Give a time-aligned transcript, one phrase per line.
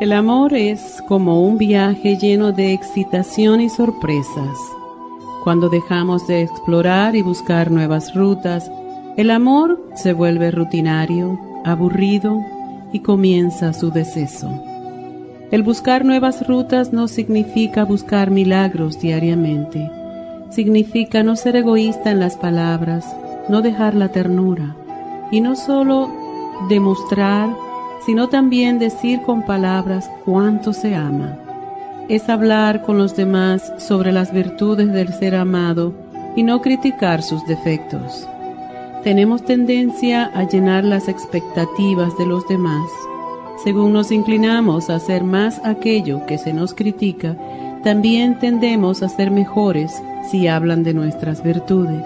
[0.00, 4.56] El amor es como un viaje lleno de excitación y sorpresas.
[5.42, 8.70] Cuando dejamos de explorar y buscar nuevas rutas,
[9.16, 12.40] el amor se vuelve rutinario, aburrido
[12.92, 14.48] y comienza su deceso.
[15.50, 19.90] El buscar nuevas rutas no significa buscar milagros diariamente.
[20.50, 23.04] Significa no ser egoísta en las palabras,
[23.48, 24.76] no dejar la ternura
[25.32, 26.08] y no solo
[26.68, 27.50] demostrar
[28.04, 31.36] sino también decir con palabras cuánto se ama.
[32.08, 35.92] Es hablar con los demás sobre las virtudes del ser amado
[36.36, 38.26] y no criticar sus defectos.
[39.04, 42.88] Tenemos tendencia a llenar las expectativas de los demás.
[43.62, 47.36] Según nos inclinamos a hacer más aquello que se nos critica,
[47.82, 52.04] también tendemos a ser mejores si hablan de nuestras virtudes.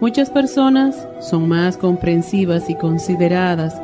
[0.00, 3.80] Muchas personas son más comprensivas y consideradas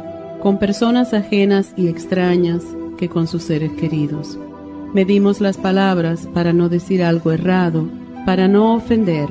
[0.47, 2.63] con personas ajenas y extrañas
[2.99, 4.39] que con sus seres queridos.
[4.95, 7.89] Medimos las palabras para no decir algo errado,
[8.25, 9.29] para no ofender,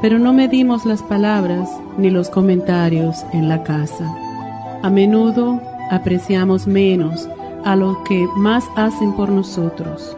[0.00, 4.08] pero no medimos las palabras ni los comentarios en la casa.
[4.84, 5.60] A menudo
[5.90, 7.28] apreciamos menos
[7.64, 10.16] a los que más hacen por nosotros.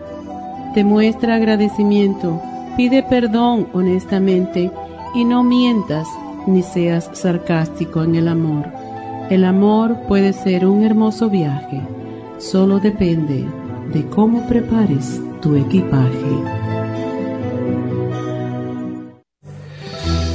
[0.75, 2.39] Demuestra agradecimiento,
[2.77, 4.71] pide perdón honestamente
[5.15, 6.07] y no mientas
[6.47, 8.84] ni seas sarcástico en el amor.
[9.31, 11.81] El amor puede ser un hermoso viaje,
[12.39, 13.47] solo depende
[13.91, 16.11] de cómo prepares tu equipaje.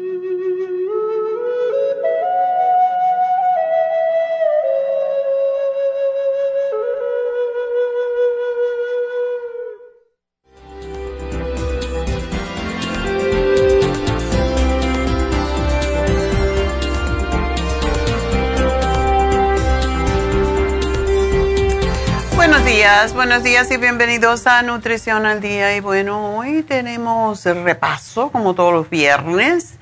[23.01, 23.13] 818-841-1422.
[23.13, 25.75] buenos días y bienvenidos a Nutrición al Día.
[25.75, 29.73] Y bueno, hoy tenemos repaso, como todos los viernes,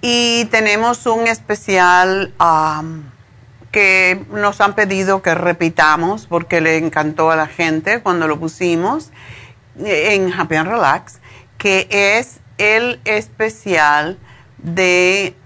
[0.00, 2.34] y tenemos un especial
[3.70, 9.10] que nos han pedido que repitamos porque le encantó a la gente cuando lo pusimos
[9.78, 11.20] en Happy and Relax,
[11.56, 14.18] que es el especial
[14.58, 15.36] de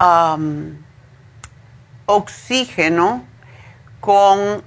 [2.07, 3.23] oxígeno
[4.05, 4.63] con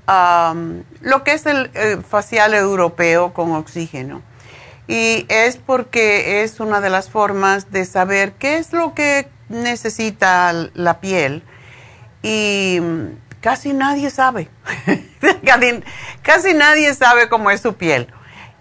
[1.00, 1.70] lo que es el,
[2.02, 4.20] facial europeo con oxígeno.
[4.88, 10.52] Y es porque es una de las formas de saber qué es lo que necesita
[10.74, 11.44] la piel.
[12.20, 12.80] Y
[13.40, 14.50] casi nadie sabe.
[16.22, 18.12] casi nadie sabe cómo es su piel.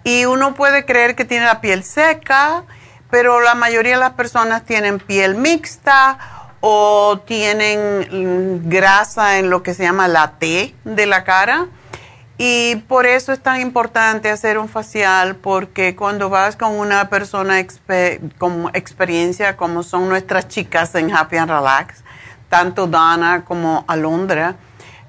[0.04, 2.66] Y uno puede creer que tiene la piel seca,
[3.10, 6.37] pero la mayoría de las personas tienen piel mixta
[6.70, 11.68] o tienen grasa en lo que se llama la T de la cara
[12.38, 17.66] Y por eso es tan importante hacer un facial, porque cuando vas con una persona
[18.38, 22.04] con experiencia, como son nuestras chicas en Happy and Relax,
[22.50, 24.56] tanto Dana como Alondra,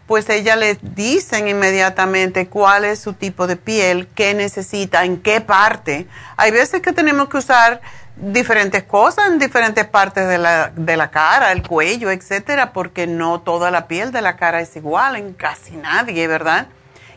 [0.06, 5.40] pues ella les dicen inmediatamente cuál es su tipo de piel, qué necesita, en qué
[5.40, 6.06] parte.
[6.38, 7.82] Hay veces que tenemos que usar
[8.20, 13.40] diferentes cosas en diferentes partes de la, de la cara, el cuello, etcétera, porque no
[13.40, 16.66] toda la piel de la cara es igual en casi nadie, ¿verdad?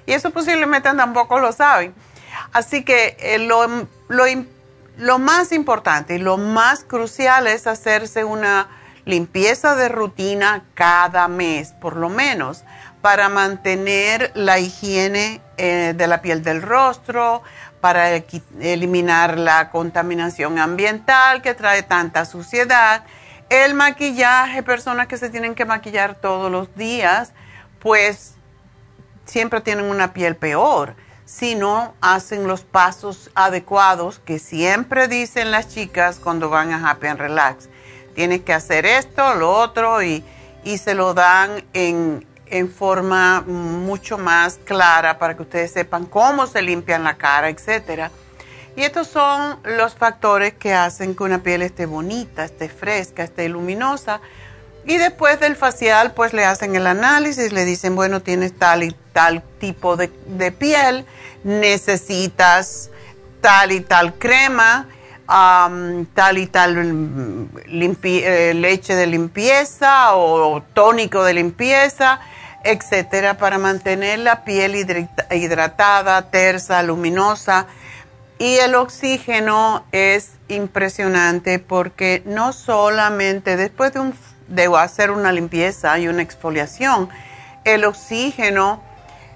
[0.06, 1.94] Y eso posiblemente tampoco lo saben.
[2.54, 3.68] Así que eh, lo,
[4.08, 4.26] lo,
[4.98, 8.68] lo más importante y lo más crucial es hacerse una
[9.06, 12.64] limpieza de rutina cada mes, por lo menos,
[13.02, 17.42] para mantener la higiene eh, de la piel del rostro,
[17.82, 18.16] para
[18.60, 23.04] eliminar la contaminación ambiental que trae tanta suciedad.
[23.50, 27.34] El maquillaje, personas que se tienen que maquillar todos los días,
[27.80, 28.36] pues
[29.26, 30.96] siempre tienen una piel peor
[31.26, 37.08] si no hacen los pasos adecuados que siempre dicen las chicas cuando van a Happy
[37.08, 37.70] and Relax.
[38.16, 40.24] Tienes que hacer esto, lo otro y,
[40.64, 46.46] y se lo dan en, en forma mucho más clara para que ustedes sepan cómo
[46.48, 48.12] se limpian la cara, etcétera.
[48.76, 53.50] Y estos son los factores que hacen que una piel esté bonita, esté fresca, esté
[53.50, 54.22] luminosa
[54.86, 58.96] y después del facial, pues le hacen el análisis, le dicen, bueno, tienes tal y
[59.14, 60.10] tal tipo de,
[60.52, 61.06] piel,
[61.44, 62.90] necesitas
[63.42, 64.88] tal y tal crema,
[65.28, 66.78] tal y tal
[68.04, 72.20] eh, leche de limpieza o tónico de limpieza,
[72.64, 74.76] etcétera, para mantener la piel
[75.32, 77.68] hidratada, tersa, luminosa.
[78.40, 84.16] Y el oxígeno es impresionante porque no solamente después de un
[84.52, 87.10] debo hacer una limpieza y una exfoliación.
[87.64, 88.82] El oxígeno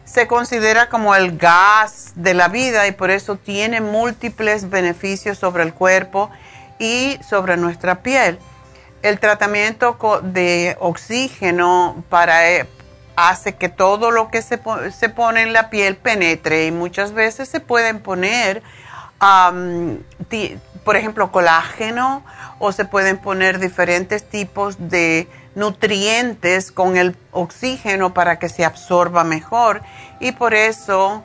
[0.04, 5.64] se considera como el gas de la vida y por eso tiene múltiples beneficios sobre
[5.64, 6.30] el cuerpo
[6.80, 8.38] y sobre nuestra piel.
[9.02, 12.68] El tratamiento de oxígeno para, eh,
[13.16, 14.60] hace que todo lo que se,
[14.92, 18.62] se, pone en la piel penetre y muchas veces se pueden poner,
[20.84, 22.24] por ejemplo, colágeno
[22.60, 29.24] o se pueden poner diferentes tipos de nutrientes con el oxígeno para que se absorba
[29.24, 29.82] mejor
[30.20, 31.24] y por eso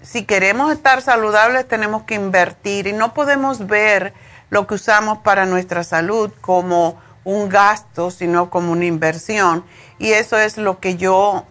[0.03, 4.15] si queremos estar saludables tenemos que invertir y no podemos ver
[4.51, 9.65] lo que usamos para nuestra salud como un gasto, sino como una inversión.
[9.99, 11.45] Y eso es lo que yo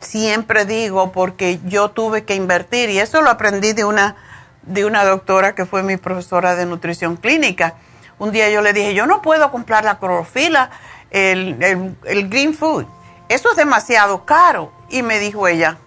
[0.00, 4.16] siempre digo porque yo tuve que invertir y eso lo aprendí de una,
[4.62, 7.74] de una doctora que fue mi profesora de nutrición clínica.
[8.18, 10.70] Un día yo le dije, yo no puedo comprar la clorofila,
[11.10, 12.86] el, el green food,
[13.28, 14.72] eso es demasiado caro.
[14.88, 15.78] Y me dijo ella,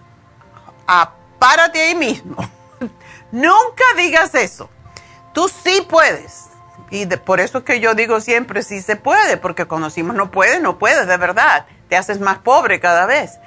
[0.86, 2.36] ah, párate ahí mismo.
[3.32, 4.68] Nunca digas eso.
[5.32, 6.46] Tú sí puedes.
[6.90, 10.60] Y por eso es que yo digo siempre sí se puede, porque conocimos no puede,
[10.60, 11.66] no puedes, de verdad.
[11.88, 13.38] Te haces más pobre cada vez.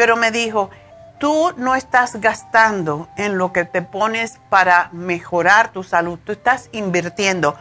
[0.00, 0.70] Pero me dijo,
[1.18, 6.70] tú no estás gastando en lo que te pones para mejorar tu salud, tú estás
[6.72, 7.54] invirtiendo.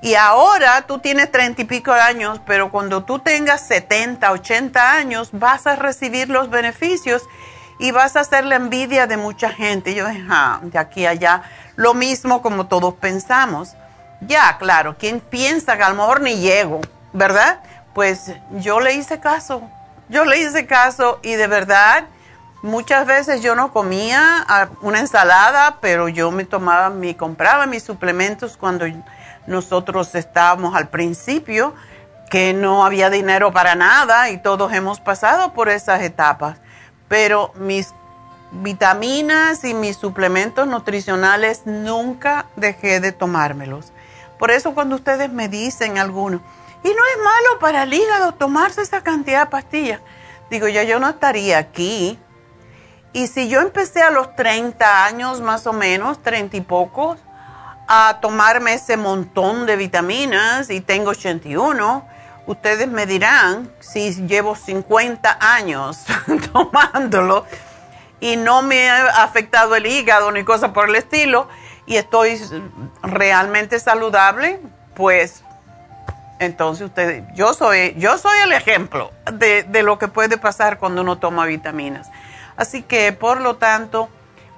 [0.00, 4.92] Y ahora tú tienes treinta y pico de años, pero cuando tú tengas 70, 80
[4.92, 7.24] años, vas a recibir los beneficios
[7.80, 9.92] y vas a hacer la envidia de mucha gente.
[9.92, 11.42] yo dije, ah, de aquí a allá,
[11.74, 13.74] lo mismo como todos pensamos.
[14.20, 16.82] Ya, claro, quien piensa que a lo ni llego,
[17.12, 17.58] ¿verdad?
[17.94, 19.68] Pues yo le hice caso,
[20.10, 22.04] yo le hice caso y de verdad,
[22.62, 27.84] muchas veces yo no comía ah, una ensalada, pero yo me tomaba, me compraba mis
[27.84, 28.86] suplementos cuando
[29.46, 31.74] nosotros estábamos al principio,
[32.28, 36.58] que no había dinero para nada y todos hemos pasado por esas etapas.
[37.08, 37.92] Pero mis
[38.52, 43.92] vitaminas y mis suplementos nutricionales nunca dejé de tomármelos.
[44.38, 46.40] Por eso cuando ustedes me dicen algunos,
[46.82, 50.00] y no es malo para el hígado tomarse esa cantidad de pastillas,
[50.50, 52.18] digo, ya yo no estaría aquí.
[53.12, 57.18] Y si yo empecé a los 30 años más o menos, 30 y pocos,
[57.88, 62.06] a tomarme ese montón de vitaminas y tengo 81,
[62.46, 66.04] ustedes me dirán si llevo 50 años
[66.52, 67.46] tomándolo
[68.20, 71.48] y no me ha afectado el hígado ni cosa por el estilo
[71.86, 72.40] y estoy
[73.02, 74.60] realmente saludable,
[74.94, 75.42] pues
[76.40, 81.02] entonces ustedes, yo soy, yo soy el ejemplo de, de lo que puede pasar cuando
[81.02, 82.10] uno toma vitaminas.
[82.56, 84.08] Así que por lo tanto,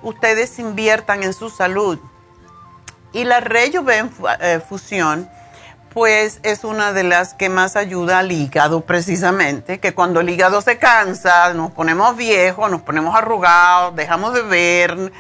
[0.03, 1.99] ustedes inviertan en su salud
[3.13, 4.11] y la Rejuven
[4.41, 4.61] eh,
[5.93, 10.63] pues es una de las que más ayuda al hígado precisamente, que cuando el hígado
[10.63, 15.13] se cansa, nos ponemos viejos, nos ponemos arrugados, dejamos de ver,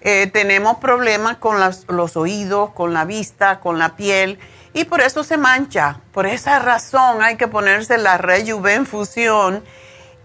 [0.00, 4.38] eh, tenemos problemas con los oídos, con la vista, con la piel,
[4.74, 6.00] y por eso se mancha.
[6.12, 9.64] Por esa razón hay que ponerse la Rejuven Fusión.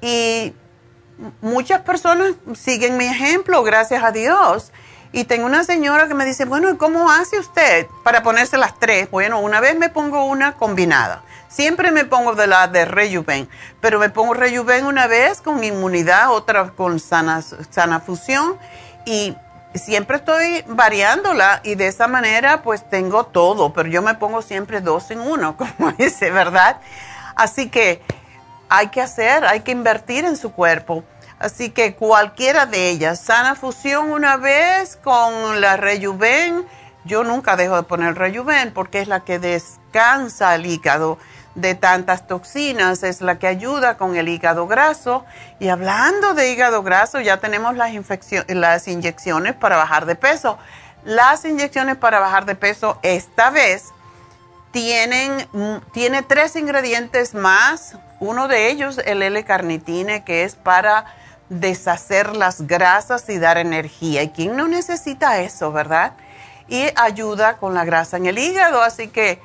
[0.01, 0.53] Y
[1.41, 4.71] muchas personas siguen mi ejemplo, gracias a Dios
[5.11, 8.77] y tengo una señora que me dice, bueno, ¿y cómo hace usted para ponerse las
[8.77, 9.09] tres?
[9.09, 11.23] Bueno, una vez me pongo una combinada.
[11.47, 13.49] Siempre me pongo de la de Rejuven,
[13.81, 17.41] pero me pongo Rejuven una vez con inmunidad, otra con sana,
[18.05, 18.57] fusión
[19.75, 24.81] siempre estoy variándola y de esa manera pues tengo todo, pero yo me pongo siempre
[24.81, 26.79] dos en uno, como dice, ¿verdad?
[27.35, 28.01] Así que
[28.69, 31.03] hay que hacer, hay que invertir en su cuerpo.
[31.39, 36.65] Así que cualquiera de ellas, sana fusión una vez con la Rejuven,
[37.05, 41.17] yo nunca dejo de poner Rejuven porque es la que descansa el hígado
[41.55, 45.25] de tantas toxinas, es la que ayuda con el hígado graso.
[45.59, 47.91] Y hablando de hígado graso, ya tenemos las,
[48.47, 50.57] las inyecciones para bajar de peso.
[51.03, 53.85] Las inyecciones para bajar de peso esta vez
[54.71, 55.47] tienen
[55.93, 57.97] tiene tres ingredientes más.
[58.19, 61.05] Uno de ellos, el L-carnitine, que es para
[61.47, 64.23] deshacer las grasas y dar energía.
[64.23, 66.13] ¿Y quién no necesita eso, verdad?
[66.67, 69.41] Y ayuda con la grasa en el hígado, así que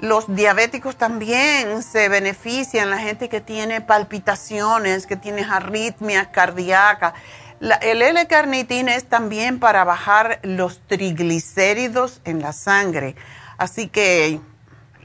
[0.00, 7.14] los diabéticos también se benefician, la gente que tiene palpitaciones, que tiene arritmias cardíacas.
[7.80, 13.16] el L-carnitina es también para bajar los triglicéridos en la sangre.
[13.56, 14.40] Así que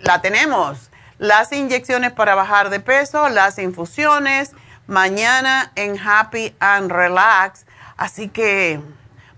[0.02, 0.92] la tenemos.
[1.18, 4.52] Las inyecciones para bajar de peso, las infusiones
[4.88, 7.66] mañana en Happy and Relax.
[7.98, 8.80] Así que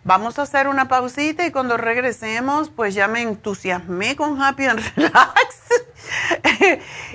[0.05, 4.79] vamos a hacer una pausita y cuando regresemos, pues ya me entusiasmé con Happy and
[4.95, 5.59] Relax.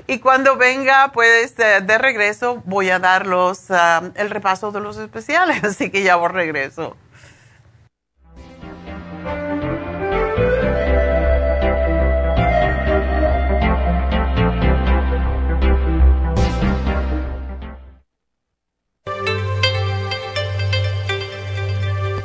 [0.06, 3.26] y cuando venga, pues eh, de regreso voy a dar
[3.70, 5.64] ah, el repaso de los especiales.
[5.64, 6.96] Así que ya voy regreso.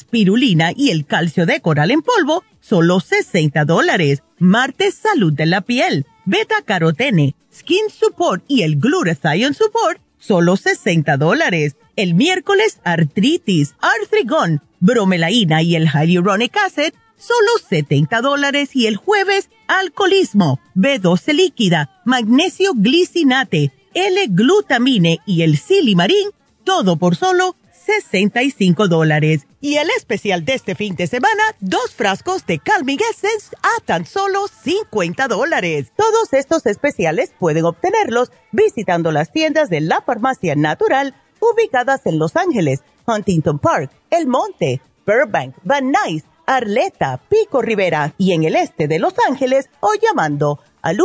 [0.00, 4.22] spirulina y el calcio de coral en polvo, solo 60 dólares.
[4.38, 11.16] Martes, salud de la piel, beta carotene, skin support y el glutathione support, solo 60
[11.16, 11.76] dólares.
[11.96, 18.70] El miércoles, artritis, artrigón, bromelaína y el hyaluronic acid, solo 70 dólares.
[18.74, 26.30] Y el jueves, alcoholismo, B12 líquida, magnesio glicinate, L-glutamine y el silimarín,
[26.64, 29.46] todo por solo 65 dólares.
[29.62, 34.06] Y el especial de este fin de semana, dos frascos de Calming Essence a tan
[34.06, 35.92] solo 50 dólares.
[35.96, 42.36] Todos estos especiales pueden obtenerlos visitando las tiendas de la farmacia natural ubicadas en Los
[42.36, 48.88] Ángeles, Huntington Park, El Monte, Burbank, Van Nuys, Arleta, Pico Rivera y en el este
[48.88, 50.96] de Los Ángeles o llamando al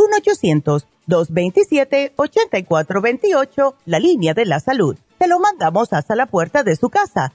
[1.06, 4.96] 1-800-227-8428, la línea de la salud.
[5.18, 7.34] Te lo mandamos hasta la puerta de su casa.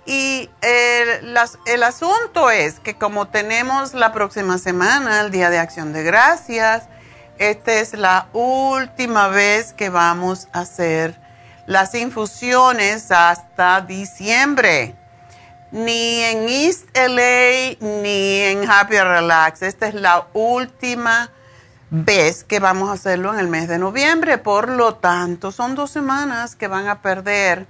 [0.08, 5.58] Y el, las- el asunto es que como tenemos la próxima semana, el Día de
[5.58, 6.84] Acción de Gracias,
[7.39, 11.19] esta es la última vez que vamos a hacer
[11.65, 14.95] las infusiones hasta diciembre
[15.76, 19.62] ni en East LA ni en Happy Relax.
[19.62, 21.32] Esta es la última
[21.90, 24.38] vez que vamos a hacerlo en el mes de noviembre.
[24.38, 27.68] Por lo tanto, son dos semanas que van a perder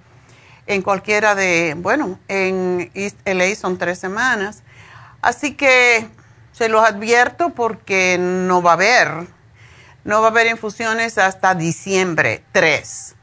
[0.68, 4.62] en cualquiera de, bueno, en East LA son tres semanas.
[5.24, 6.08] Así que
[6.52, 9.28] se los advierto porque no va a haber,
[10.04, 13.15] no va a haber infusiones hasta diciembre 3.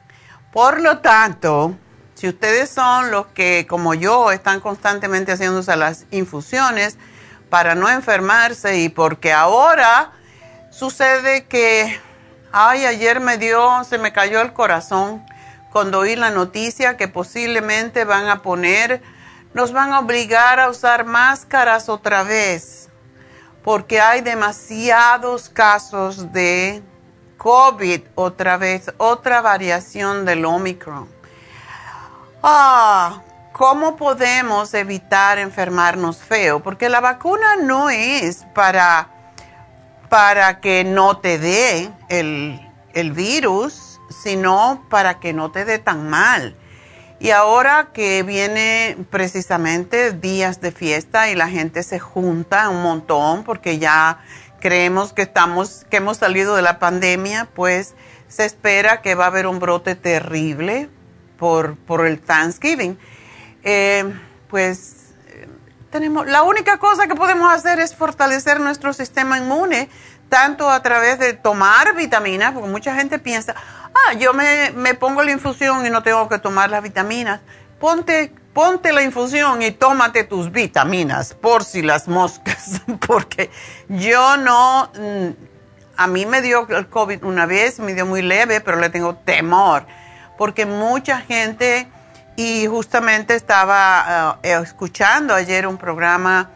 [0.53, 1.77] Por lo tanto,
[2.23, 6.97] si ustedes son los que, como yo, están constantemente haciéndose las infusiones
[7.51, 10.13] para no enfermarse y porque ahora
[10.71, 11.99] sucede que,
[12.53, 15.27] ay, ayer me dio, se me cayó el corazón
[15.73, 19.03] cuando oí la noticia que posiblemente van a poner,
[19.53, 22.89] nos van a obligar a usar máscaras otra vez,
[23.65, 26.85] porque hay demasiados casos de
[27.37, 31.22] COVID otra vez, otra variación del Omicron.
[32.45, 36.61] Ah, ¿cómo podemos evitar enfermarnos feo?
[36.61, 39.11] Porque la vacuna no es para,
[40.09, 42.61] para que no te dé el,
[42.95, 46.57] el virus, sino para que no te dé tan mal.
[47.21, 53.45] Y ahora que viene precisamente días de fiesta y la gente se junta un montón
[53.45, 54.19] porque ya
[54.59, 57.95] creemos que estamos, que hemos salido de la pandemia, pues
[58.27, 60.91] se espera que va a haber un brote terrible
[61.43, 62.97] por, por el Thanksgiving.
[63.65, 64.15] Eh,
[64.49, 65.49] pues eh,
[65.91, 69.89] tenemos, la única cosa que podemos hacer es fortalecer nuestro sistema inmune,
[70.29, 75.25] tanto a través de tomar vitaminas, porque mucha gente piensa, ah, yo me, me pongo
[75.25, 77.41] la infusión y no tengo que tomar las vitaminas.
[77.81, 83.51] Ponte, ponte la infusión y tómate tus vitaminas, por si las moscas, porque
[83.89, 85.31] yo no, mm,
[85.97, 89.17] a mí me dio el COVID una vez, me dio muy leve, pero le tengo
[89.17, 89.87] temor,
[90.43, 91.87] porque mucha gente,
[92.35, 96.51] y justamente estaba eh, escuchando ayer un programa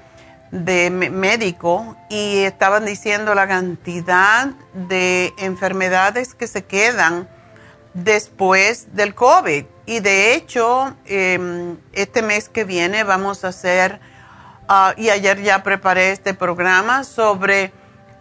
[0.50, 7.28] de médico y estaban diciendo la cantidad de enfermedades que se quedan
[7.94, 9.66] después del COVID.
[9.86, 14.00] Y de hecho, eh, este mes que viene vamos a hacer,
[14.66, 17.72] ah, y ayer ya preparé este programa sobre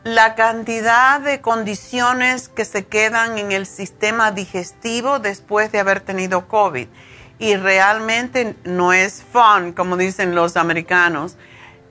[0.05, 6.47] la cantidad de condiciones que se quedan en el sistema digestivo después de haber tenido
[6.47, 6.87] COVID.
[7.39, 11.37] Y realmente no es fun, como dicen los americanos.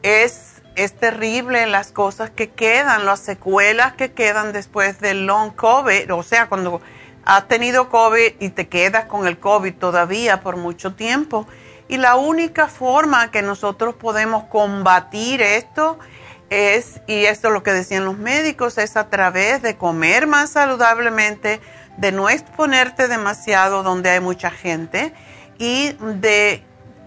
[0.05, 6.15] Es, es terrible las cosas que quedan, las secuelas que quedan después del long COVID.
[6.15, 6.81] O sea, cuando
[7.25, 11.49] has tenido COVID y te quedas con el COVID todavía por mucho tiempo.
[11.89, 16.14] Y la única forma que nosotros podemos combatir esto es,
[16.51, 21.61] y esto es lo que decían los médicos, es a través de comer más saludablemente,
[21.97, 25.13] de no exponerte demasiado donde hay mucha gente
[25.59, 26.63] y de,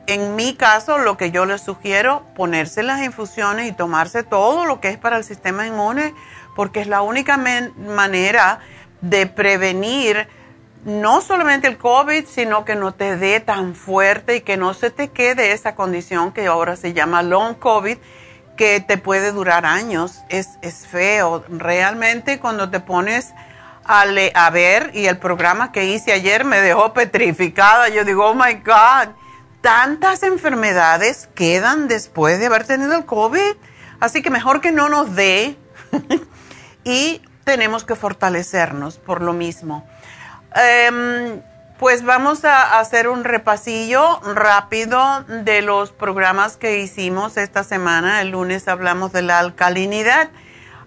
[0.08, 4.80] en mi caso, lo que yo les sugiero, ponerse las infusiones y tomarse todo lo
[4.80, 6.14] que es para el sistema inmune,
[6.56, 8.60] porque es la única manera
[9.02, 10.28] de prevenir
[10.86, 14.90] no solamente el COVID, sino que no te dé tan fuerte y que no se
[14.90, 17.98] te quede esa condición que ahora se llama long COVID
[18.58, 20.24] que te puede durar años.
[20.28, 21.46] Es, es feo.
[21.48, 23.34] Realmente cuando te pones
[23.86, 28.34] a, a ver y el programa que hice ayer me dejó petrificada, yo digo, oh
[28.34, 29.14] my God,
[29.62, 33.56] tantas enfermedades quedan después de haber tenido el COVID.
[34.00, 35.58] Así que mejor que no nos dé
[36.84, 39.88] y tenemos que fortalecernos por lo mismo.
[40.56, 41.42] Um,
[41.80, 48.22] pues vamos a hacer un repasillo rápido de los programas que hicimos esta semana.
[48.22, 50.30] El lunes hablamos de la alcalinidad,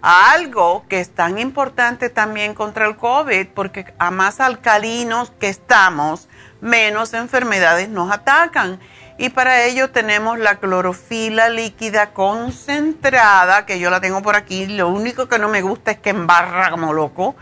[0.01, 6.27] algo que es tan importante también contra el COVID, porque a más alcalinos que estamos,
[6.59, 8.79] menos enfermedades nos atacan.
[9.17, 14.65] Y para ello tenemos la clorofila líquida concentrada, que yo la tengo por aquí.
[14.65, 17.35] Lo único que no me gusta es que embarra como loco,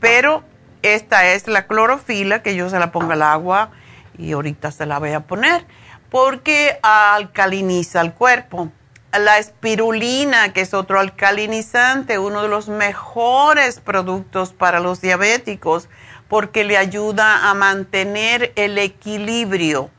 [0.00, 0.44] pero
[0.84, 3.70] esta es la clorofila, que yo se la pongo al agua
[4.18, 5.64] y ahorita se la voy a poner,
[6.10, 8.70] porque alcaliniza el cuerpo.
[9.18, 15.88] La espirulina, que es otro alcalinizante, uno de los mejores productos para los diabéticos,
[16.28, 19.90] porque le ayuda a mantener el equilibrio.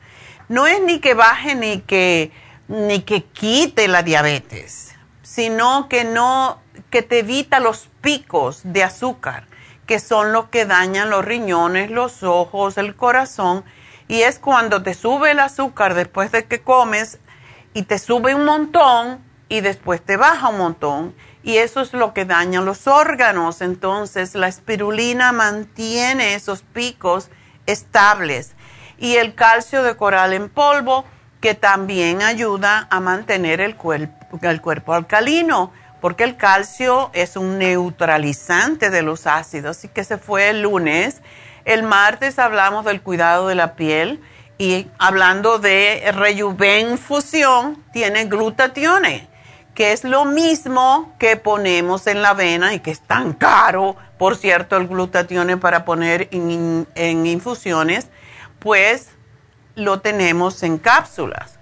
[0.48, 2.30] No es ni que baje ni que,
[2.68, 9.46] ni que quite la diabetes, sino que no, que te evita los picos de azúcar
[9.86, 13.64] que son los que dañan los riñones, los ojos, el corazón.
[14.08, 17.18] Y es cuando te sube el azúcar después de que comes
[17.72, 21.14] y te sube un montón y después te baja un montón.
[21.42, 23.60] Y eso es lo que daña los órganos.
[23.60, 27.30] Entonces la espirulina mantiene esos picos
[27.66, 28.54] estables.
[28.98, 31.04] Y el calcio de coral en polvo
[31.40, 33.76] que también ayuda a mantener el,
[34.42, 40.18] el cuerpo alcalino porque el calcio es un neutralizante de los ácidos, así que se
[40.18, 41.22] fue el lunes.
[41.64, 44.20] El martes hablamos del cuidado de la piel
[44.58, 49.28] y hablando de Rejuven Fusión, tiene glutatione,
[49.74, 54.36] que es lo mismo que ponemos en la avena y que es tan caro, por
[54.36, 58.08] cierto, el glutatione para poner en infusiones,
[58.58, 59.08] pues
[59.74, 61.55] lo tenemos en cápsulas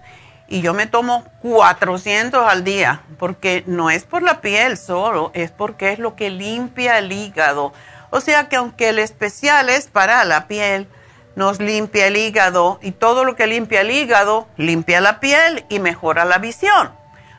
[0.54, 5.50] y yo me tomo 400 al día, porque no es por la piel solo, es
[5.50, 7.72] porque es lo que limpia el hígado.
[8.10, 10.86] O sea que aunque el especial es para la piel,
[11.34, 15.80] nos limpia el hígado y todo lo que limpia el hígado limpia la piel y
[15.80, 16.92] mejora la visión.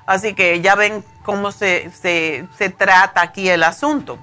[0.05, 4.19] Así que ya ven cómo se, se, se trata aquí el asunto.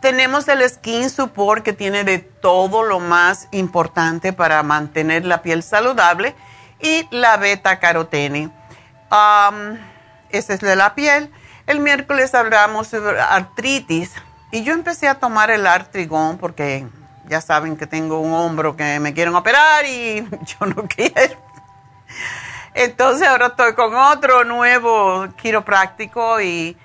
[0.00, 5.62] Tenemos el Skin Support que tiene de todo lo más importante para mantener la piel
[5.62, 6.34] saludable
[6.82, 8.50] y la beta carotene.
[9.10, 9.78] Um,
[10.30, 11.30] es de la piel.
[11.66, 14.12] El miércoles hablamos sobre artritis
[14.50, 16.86] y yo empecé a tomar el artrigón porque
[17.28, 21.38] ya saben que tengo un hombro que me quieren operar y yo no quiero.
[22.74, 26.76] Entonces ahora estoy con otro nuevo quiropráctico y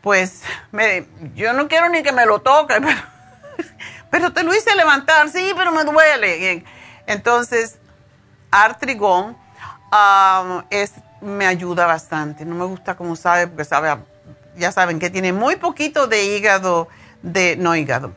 [0.00, 3.00] pues me, yo no quiero ni que me lo toque, pero,
[4.10, 6.64] pero te lo hice levantar, sí, pero me duele.
[7.06, 7.78] Entonces
[8.52, 9.36] artrigón
[10.70, 12.44] es, me ayuda bastante.
[12.44, 13.96] No me gusta como sabe, porque sabe,
[14.56, 16.88] ya saben que tiene muy poquito de hígado,
[17.22, 18.12] de, no hígado,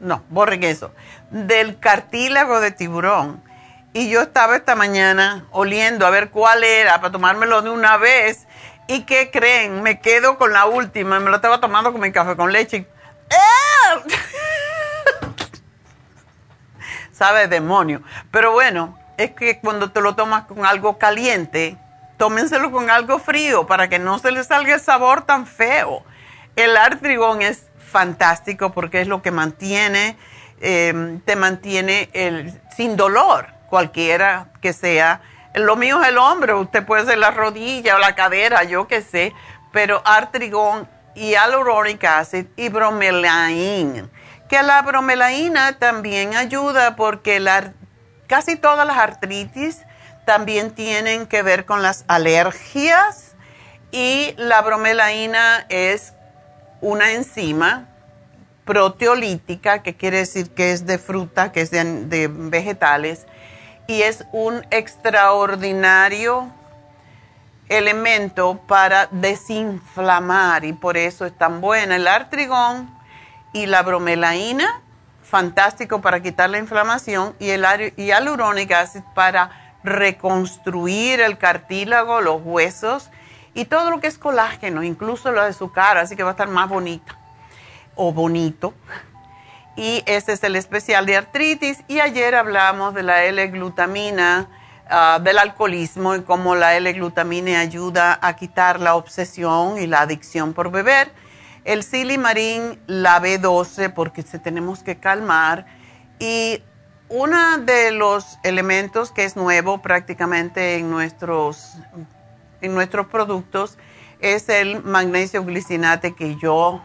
[0.00, 0.92] no, borren eso,
[1.30, 3.42] del cartílago de tiburón.
[3.92, 8.46] Y yo estaba esta mañana oliendo a ver cuál era para tomármelo de una vez.
[8.88, 9.82] ¿Y qué creen?
[9.82, 11.18] Me quedo con la última.
[11.18, 12.86] Me lo estaba tomando con mi café con leche.
[17.10, 18.02] Sabe demonio.
[18.30, 21.76] Pero bueno, es que cuando te lo tomas con algo caliente,
[22.16, 26.02] tómenselo con algo frío para que no se le salga el sabor tan feo.
[26.56, 30.16] El artrigón es fantástico porque es lo que mantiene,
[30.60, 35.20] em, te mantiene el, sin dolor, cualquiera que sea.
[35.54, 39.02] Lo mío es el hombro, usted puede ser la rodilla o la cadera, yo qué
[39.02, 39.32] sé,
[39.72, 44.10] pero artrigón hyaluronic acid y bromelain.
[44.48, 47.72] Que la bromelaína también ayuda porque la,
[48.26, 49.82] casi todas las artritis
[50.24, 53.36] también tienen que ver con las alergias
[53.92, 56.12] y la bromelaína es
[56.80, 57.88] una enzima
[58.66, 63.26] proteolítica, que quiere decir que es de fruta, que es de, vegetales,
[63.86, 66.52] y es un extraordinario
[67.68, 72.90] elemento para desinflamar y por eso es tan buena el artrigón
[73.52, 74.82] y la bromelaína,
[75.28, 77.64] fantástico para quitar la inflamación y el
[77.96, 83.10] hialurónico acid para reconstruir el cartílago, los huesos
[83.54, 86.32] y todo lo que es colágeno, incluso lo de su cara, así que va a
[86.32, 87.18] estar más bonita
[87.94, 88.74] o bonito.
[89.76, 94.48] Y este es el especial de artritis y ayer hablamos de la L-glutamina
[94.88, 100.52] Ah, del alcoholismo y cómo la L-glutamina ayuda a quitar la obsesión y la adicción
[100.52, 101.10] por beber.
[101.66, 105.66] El silimarín, la B12, porque se tenemos que calmar.
[106.20, 106.62] Y
[107.08, 111.74] uno de los elementos que es nuevo prácticamente en nuestros,
[112.60, 113.78] en nuestros productos
[114.20, 116.82] es el magnesio glicinate que yo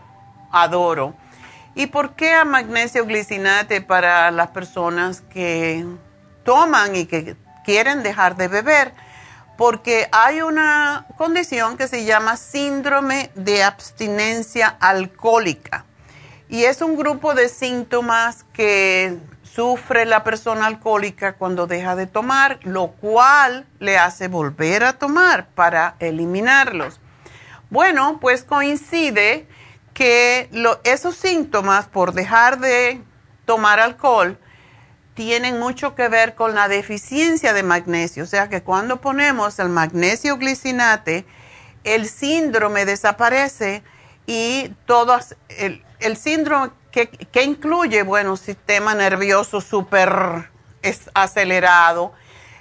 [0.51, 1.13] adoro.
[1.75, 5.85] ¿Y por qué a magnesio glicinate para las personas que
[6.43, 8.93] toman y que quieren dejar de beber,
[9.61, 15.85] porque hay una condición que se llama síndrome de abstinencia alcohólica.
[16.49, 22.57] Y es un grupo de síntomas que sufre la persona alcohólica cuando deja de tomar,
[22.63, 26.99] lo cual le hace volver a tomar para eliminarlos.
[27.69, 29.45] Bueno, pues coincide
[29.93, 30.49] que
[30.85, 33.03] esos síntomas por dejar de
[33.45, 34.39] tomar alcohol
[35.13, 38.23] tienen mucho que ver con la deficiencia de magnesio.
[38.23, 41.25] O sea que cuando ponemos el magnesio glicinate,
[41.83, 43.83] el síndrome desaparece
[44.25, 45.19] y todo
[45.49, 50.49] el, síndrome que, que, incluye, bueno, sistema nervioso súper
[51.13, 52.13] acelerado,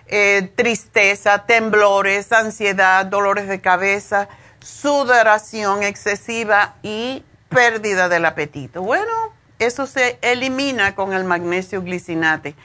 [0.07, 4.29] eh, tristeza, temblores, ansiedad, dolores de cabeza,
[4.61, 8.83] sudoración excesiva y pérdida del apetito.
[8.83, 9.13] Bueno,
[9.61, 12.57] eso se elimina con el magnesio glicinate.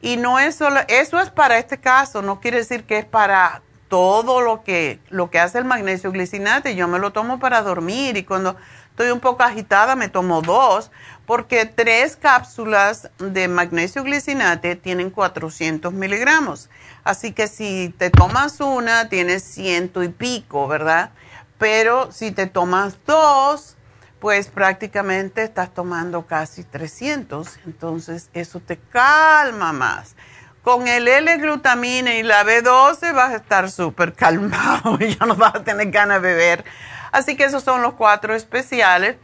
[0.00, 3.62] Y no es solo, eso es para este caso, no quiere decir que es para
[3.88, 6.76] todo lo que, lo que hace el magnesio glicinate.
[6.76, 8.56] Yo me lo tomo para dormir y cuando
[8.90, 10.90] estoy un poco agitada me tomo dos,
[11.26, 16.68] porque tres cápsulas de magnesio glicinate tienen 400 miligramos.
[17.04, 21.10] Así que si te tomas una, tienes ciento y pico, ¿verdad?
[21.58, 23.76] Pero si te tomas dos,
[24.24, 30.16] pues prácticamente estás tomando casi 300, entonces eso te calma más.
[30.62, 35.56] Con el L-glutamina y la B12 vas a estar súper calmado y ya no vas
[35.56, 36.64] a tener ganas de beber.
[37.12, 39.16] Así que esos son los cuatro especiales.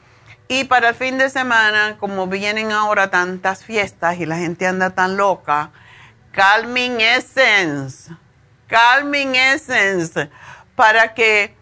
[0.49, 4.91] Y para el fin de semana, como vienen ahora tantas fiestas y la gente anda
[4.91, 5.71] tan loca,
[6.33, 8.13] Calming Essence,
[8.67, 10.29] Calming Essence,
[10.77, 11.55] para que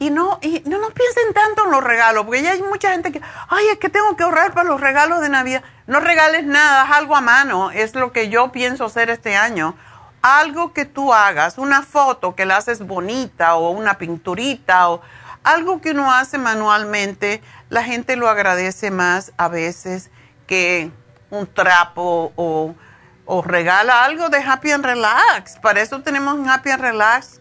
[0.00, 3.12] y no, y no, no piensen tanto en los regalos, porque ya hay mucha gente
[3.12, 5.62] que, ay, es que tengo que ahorrar para los regalos de Navidad.
[5.86, 9.76] No regales nada, haz algo a mano, es lo que yo pienso hacer este año.
[10.22, 15.02] Algo que tú hagas, una foto que la haces bonita o una pinturita o
[15.44, 20.10] algo que uno hace manualmente, la gente lo agradece más a veces
[20.46, 20.90] que
[21.28, 22.74] un trapo o,
[23.26, 25.58] o regala algo de Happy and Relax.
[25.58, 27.39] Para eso tenemos un Happy and Relax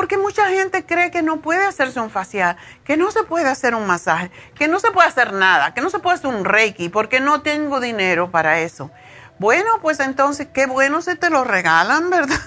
[0.00, 3.74] porque mucha gente cree que no puede hacerse un facial, que no se puede hacer
[3.74, 6.88] un masaje, que no se puede hacer nada, que no se puede hacer un reiki,
[6.88, 8.90] porque no tengo dinero para eso.
[9.38, 12.40] Bueno, pues entonces qué bueno si te lo regalan, ¿verdad?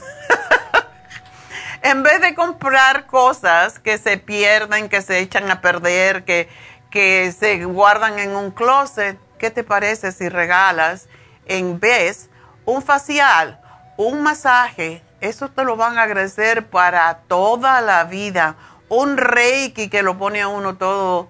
[1.84, 6.50] en vez de comprar cosas que se pierden, que se echan a perder, que,
[6.90, 11.08] que se guardan en un closet, ¿qué te parece si regalas
[11.46, 12.32] en vez
[12.66, 13.62] un facial,
[13.96, 18.58] un masaje, eso te lo van a agradecer para toda la vida.
[18.90, 21.30] Un reiki que lo pone a uno todo.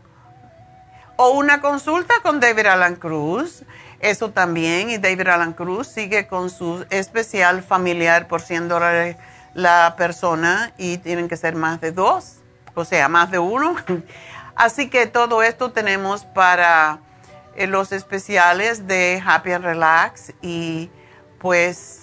[1.15, 3.63] O una consulta con David Alan Cruz.
[3.99, 4.89] Eso también.
[4.89, 9.15] Y David Alan Cruz sigue con su especial familiar por 100 dólares
[9.53, 12.37] la persona y tienen que ser más de dos,
[12.73, 13.75] o sea, más de uno.
[14.55, 16.97] Así que todo esto tenemos para
[17.55, 20.89] eh, los especiales de Happy and Relax y
[21.37, 22.02] pues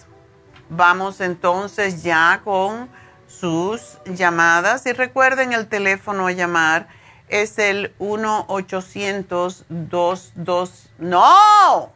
[0.70, 2.88] Vamos entonces ya con
[3.26, 6.86] sus llamadas y recuerden el teléfono a llamar
[7.28, 10.90] es el 1-800-22.
[10.98, 11.90] No,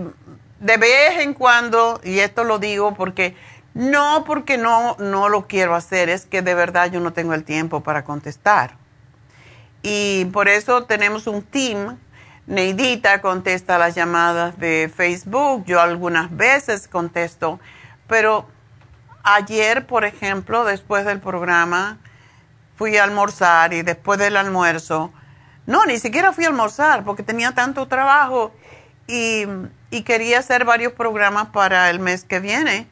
[0.59, 3.35] de vez en cuando, y esto lo digo porque
[3.73, 7.45] no porque no, no lo quiero hacer, es que de verdad yo no tengo el
[7.45, 8.75] tiempo para contestar.
[9.81, 11.97] Y por eso tenemos un team.
[12.49, 17.59] Neidita contesta las llamadas de Facebook, yo algunas veces contesto,
[18.07, 18.47] pero
[19.21, 21.99] ayer, por ejemplo, después del programa,
[22.75, 25.13] fui a almorzar y después del almuerzo,
[25.67, 28.51] no, ni siquiera fui a almorzar porque tenía tanto trabajo
[29.05, 29.45] y,
[30.03, 32.87] quería hacer varios programas para el mes que viene.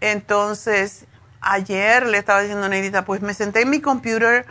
[0.00, 1.06] Entonces,
[1.40, 4.46] ayer le estaba diciendo a Neidita, pues me senté en mi computer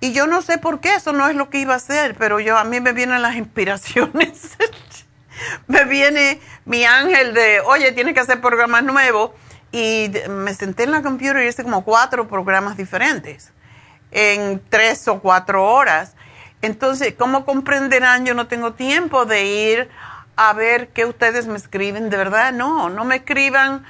[0.00, 2.40] y yo no sé por qué, eso no es lo que iba a hacer, pero
[2.40, 4.56] yo a mí me vienen las inspiraciones.
[5.66, 9.32] me viene mi ángel de, oye, tienes que hacer programas nuevos.
[9.72, 13.52] Y me senté en la computer y hice como cuatro programas diferentes
[14.10, 16.14] en tres o cuatro horas.
[16.62, 19.88] Entonces, como comprenderán, yo no tengo tiempo de ir
[20.36, 22.10] a ver qué ustedes me escriben.
[22.10, 23.84] De verdad, no, no me escriban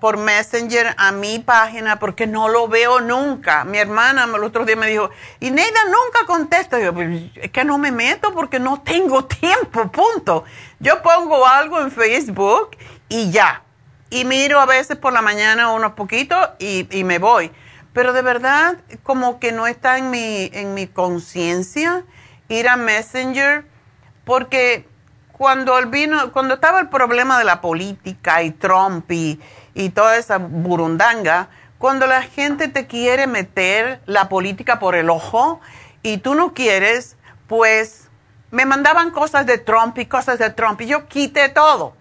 [0.00, 3.64] por Messenger a mi página porque no lo veo nunca.
[3.64, 6.78] Mi hermana el otro día me dijo, y Neida nunca contesta.
[6.80, 10.44] Yo, pues, es que no me meto porque no tengo tiempo, punto.
[10.78, 12.76] Yo pongo algo en Facebook
[13.08, 13.62] y ya.
[14.10, 17.50] Y miro a veces por la mañana unos poquitos y, y me voy.
[17.92, 22.04] Pero de verdad, como que no está en mi, en mi conciencia
[22.48, 23.66] ir a Messenger
[24.24, 24.86] porque
[25.38, 29.40] cuando, vino, cuando estaba el problema de la política y Trump y,
[29.72, 31.48] y toda esa burundanga,
[31.78, 35.60] cuando la gente te quiere meter la política por el ojo
[36.02, 38.08] y tú no quieres, pues
[38.50, 41.94] me mandaban cosas de Trump y cosas de Trump y yo quité todo.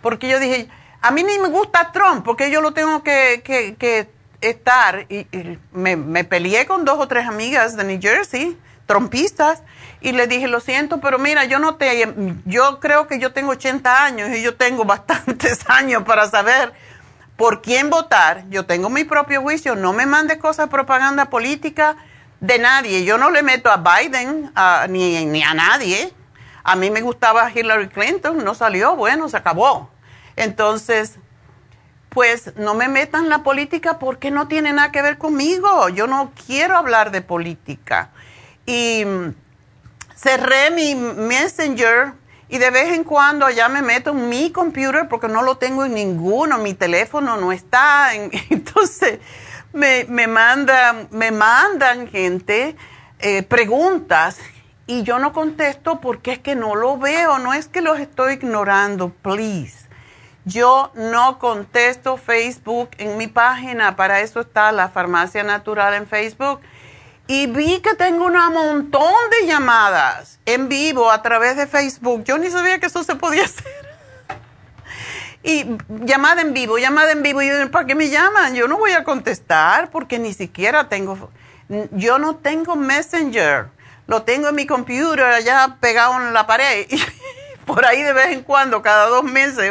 [0.00, 0.68] Porque yo dije,
[1.02, 5.04] a mí ni me gusta Trump porque yo lo tengo que, que, que estar.
[5.10, 5.26] Y,
[5.72, 9.62] me, me, peleé con dos o tres amigas de New Jersey, trompistas,
[10.00, 12.14] y le dije, lo siento, pero mira, yo no te,
[12.46, 16.72] yo creo que yo tengo 80 años y yo tengo bastantes años para saber
[17.36, 18.44] por quién votar.
[18.48, 21.96] Yo tengo mi propio juicio, no me mande cosas de propaganda política
[22.40, 23.04] de nadie.
[23.04, 24.52] Yo no le meto a Biden
[24.88, 26.12] ni, ni a nadie.
[26.64, 29.90] A mí me gustaba Hillary Clinton, no salió, bueno, se acabó.
[30.36, 31.18] Entonces,
[32.08, 35.88] pues no me metan la política porque no tiene nada que ver conmigo.
[35.90, 38.10] Yo no quiero hablar de política.
[38.66, 39.04] Y
[40.20, 42.12] cerré mi Messenger
[42.48, 45.84] y de vez en cuando allá me meto en mi computer porque no lo tengo
[45.84, 48.14] en ninguno, mi teléfono no está.
[48.50, 49.20] entonces
[49.72, 52.76] me, me, mandan, me mandan gente
[53.20, 54.38] eh, preguntas
[54.86, 58.34] y yo no contesto porque es que no lo veo, no es que los estoy
[58.34, 59.88] ignorando, please.
[60.44, 66.60] Yo no contesto Facebook en mi página, para eso está la farmacia natural en Facebook
[67.30, 72.24] y vi que tengo un montón de llamadas en vivo a través de Facebook.
[72.24, 73.88] Yo ni sabía que eso se podía hacer.
[75.44, 77.40] Y llamada en vivo, llamada en vivo.
[77.40, 78.56] Y yo, ¿para qué me llaman?
[78.56, 81.30] Yo no voy a contestar porque ni siquiera tengo,
[81.92, 83.68] yo no tengo Messenger.
[84.08, 86.88] Lo tengo en mi computer allá pegado en la pared.
[86.90, 89.70] Y por ahí de vez en cuando, cada dos meses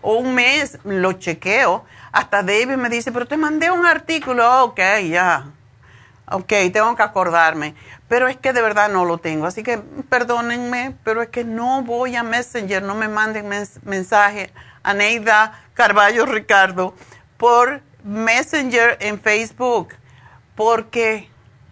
[0.00, 1.84] o un mes, lo chequeo.
[2.12, 4.64] Hasta David me dice, pero te mandé un artículo.
[4.64, 5.44] Ok, ya
[6.30, 7.74] Ok, tengo que acordarme.
[8.08, 9.46] Pero es que de verdad no lo tengo.
[9.46, 13.48] Así que perdónenme, pero es que no voy a Messenger, no me manden
[13.82, 16.94] mensaje a Neida Carballo Ricardo
[17.36, 19.94] por Messenger en Facebook,
[20.54, 21.30] porque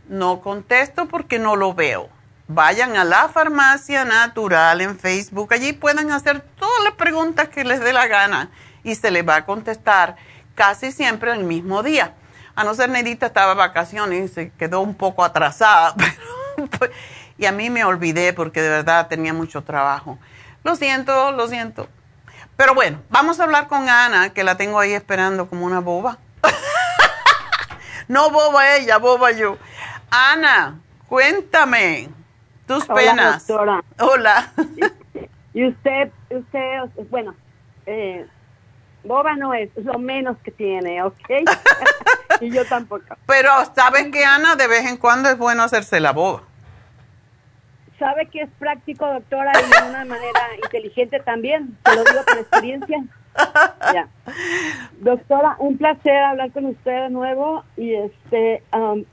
[0.09, 2.09] no contesto porque no lo veo.
[2.49, 7.81] Vayan a la farmacia natural en Facebook, allí pueden hacer todas las preguntas que les
[7.81, 8.51] dé la gana
[8.83, 10.17] y se les va a contestar
[10.55, 12.15] casi siempre el mismo día
[12.55, 15.95] a no ser Nedita estaba de vacaciones y se quedó un poco atrasada,
[17.39, 20.19] y a mí me olvidé porque de verdad tenía mucho trabajo.
[20.65, 21.89] Lo siento, lo siento.
[22.57, 26.19] Pero bueno, vamos a hablar con Ana, que la tengo ahí esperando como una boba.
[28.09, 29.57] no boba ella, boba yo.
[30.11, 32.11] Ana, cuéntame
[32.67, 33.47] tus Hola, penas.
[33.47, 33.83] Doctora.
[33.99, 34.53] Hola.
[35.55, 36.79] Y usted, usted,
[37.11, 37.35] bueno,
[37.85, 38.27] eh,
[39.05, 41.15] boba no es, es lo menos que tiene, ¿ok?
[42.43, 43.17] Y yo tampoco.
[43.27, 44.57] Pero ¿saben que Ana?
[44.57, 46.43] De vez en cuando es bueno hacerse la boba.
[47.99, 51.79] Sabe que es práctico, doctora, y de una manera inteligente también.
[51.85, 53.05] Te lo digo por experiencia.
[53.95, 54.09] Ya.
[54.99, 57.65] Doctora, un placer hablar con usted de nuevo.
[57.77, 59.05] Y este, um,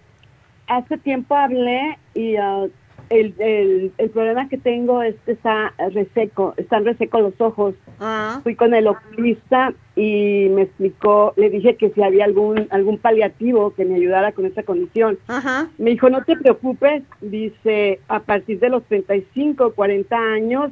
[0.68, 2.72] hace tiempo hablé y uh,
[3.10, 7.76] el, el, el, problema que tengo es que está reseco, están resecos los ojos.
[8.00, 8.40] Ah.
[8.44, 13.74] Fui con el oculista y me explicó, le dije que si había algún algún paliativo
[13.74, 15.18] que me ayudara con esa condición.
[15.28, 15.68] Ajá.
[15.78, 20.72] Me dijo, no te preocupes, dice, a partir de los 35, 40 años,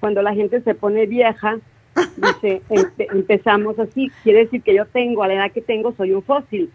[0.00, 1.58] cuando la gente se pone vieja,
[2.16, 6.12] dice, empe- empezamos así, quiere decir que yo tengo, a la edad que tengo, soy
[6.12, 6.70] un fósil.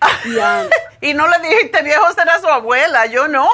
[0.24, 0.64] Y, ah,
[1.00, 3.46] Y no le dijiste viejo será su abuela, yo no.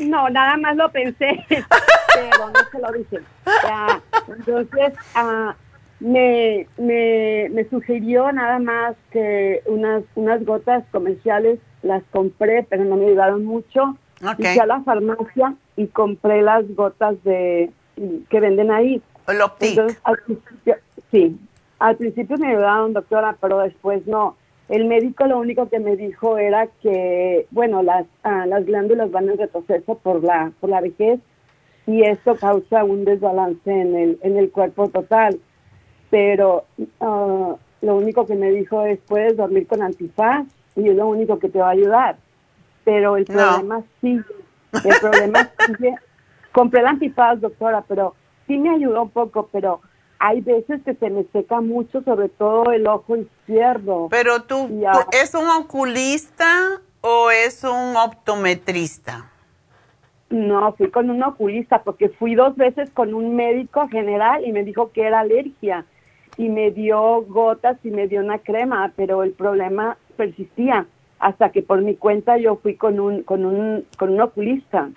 [0.00, 3.18] No, nada más lo pensé, pero no se lo dije.
[3.64, 5.54] Ya, entonces, ah,
[6.00, 12.96] me, me, me sugirió nada más que unas, unas gotas comerciales, las compré, pero no
[12.96, 13.96] me ayudaron mucho.
[14.36, 17.70] Fui a la farmacia y compré las gotas de
[18.28, 19.02] que venden ahí.
[19.70, 20.76] Entonces, al principio,
[21.10, 21.38] sí,
[21.78, 24.36] al principio me ayudaron, doctora, pero después no.
[24.68, 29.28] El médico lo único que me dijo era que, bueno, las, ah, las glándulas van
[29.30, 31.20] en retroceso por la, por la vejez
[31.86, 35.38] y esto causa un desbalance en el, en el cuerpo total.
[36.10, 36.64] Pero
[37.00, 40.46] ah, lo único que me dijo es, puedes dormir con antifaz
[40.76, 42.16] y es lo único que te va a ayudar.
[42.84, 43.34] Pero el No.
[43.34, 44.24] problema sigue,
[44.84, 45.94] el problema sigue.
[46.52, 48.14] Compré el antifaz, doctora, pero
[48.46, 49.80] sí me ayudó un poco, pero
[50.18, 54.08] hay veces que se me seca mucho, sobre todo el ojo izquierdo.
[54.10, 54.68] Pero tú,
[55.12, 59.30] ¿es un oculista o es un optometrista?
[60.30, 64.64] No, fui con un oculista porque fui dos veces con un médico general y me
[64.64, 65.86] dijo que era alergia
[66.36, 70.86] y me dio gotas y me dio una crema, pero el problema persistía
[71.18, 74.90] hasta que por mi cuenta yo fui con un con un con un oculista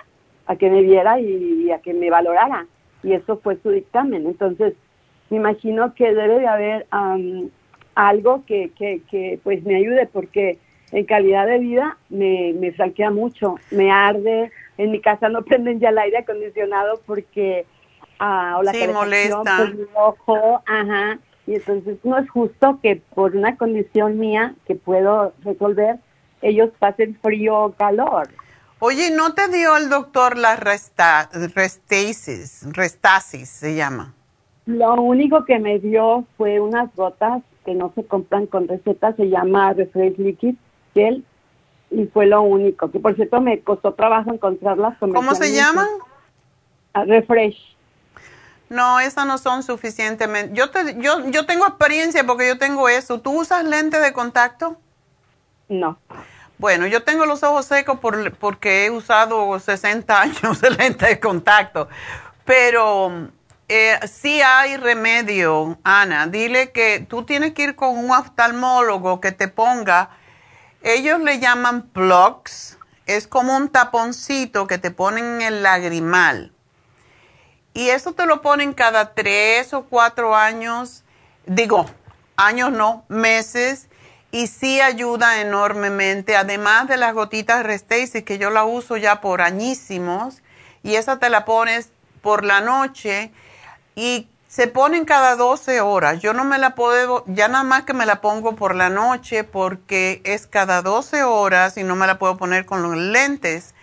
[0.46, 2.68] a que me viera y, y a que me valorara
[3.02, 4.28] y eso fue su dictamen.
[4.28, 4.74] Entonces
[5.32, 7.50] me imagino que debe de haber am,
[7.96, 10.60] algo que, que, que pues me ayude porque
[10.92, 15.80] en calidad de vida me, me franquea mucho, me arde, en mi casa no prenden
[15.80, 17.66] ya el aire acondicionado porque
[18.20, 19.58] ah, o la Sí, calefacción molesta.
[19.58, 21.18] por mi ojo, ajá,
[21.48, 25.96] y entonces no es justo que por una condición mía que puedo resolver,
[26.42, 28.30] ellos pasen frío o calor.
[28.80, 34.14] Oye, ¿no te dio el doctor la resta, restasis, restasis se llama?
[34.72, 39.30] Lo único que me dio fue unas gotas que no se compran con receta, se
[39.30, 40.56] llama Refresh Liquid
[40.94, 41.26] Gel,
[41.90, 44.98] y fue lo único, que por cierto me costó trabajo encontrarlas.
[45.00, 45.88] ¿Cómo se llaman?
[46.94, 47.76] Ah, Refresh.
[48.70, 50.56] No, esas no son suficientemente.
[50.56, 53.20] Yo, te, yo, yo tengo experiencia porque yo tengo eso.
[53.20, 54.78] ¿Tú usas lente de contacto?
[55.68, 56.00] No.
[56.58, 61.20] Bueno, yo tengo los ojos secos por, porque he usado 60 años de lente de
[61.20, 61.90] contacto,
[62.46, 63.30] pero
[63.74, 66.28] eh, sí hay remedio, Ana.
[66.28, 70.10] Dile que tú tienes que ir con un oftalmólogo que te ponga,
[70.82, 76.52] ellos le llaman plugs, es como un taponcito que te ponen en el lagrimal.
[77.74, 81.06] Y eso te lo ponen cada tres o cuatro años,
[81.46, 81.86] digo,
[82.36, 83.88] años no, meses,
[84.32, 89.42] y sí ayuda enormemente, además de las gotitas Restasis, que yo la uso ya por
[89.42, 90.42] añísimos,
[90.84, 91.92] y esa te la pones
[92.22, 93.32] por la noche,
[93.96, 96.20] y se ponen cada 12 horas.
[96.20, 99.44] Yo no me la puedo, ya nada más que me la pongo por la noche,
[99.44, 103.74] porque es cada 12 horas y no me la puedo poner con los lentes.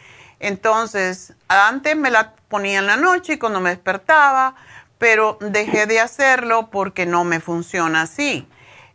[0.41, 4.55] Entonces, antes me la ponía en la noche y cuando me despertaba,
[4.99, 8.47] pero dejé de hacerlo porque no me funciona así.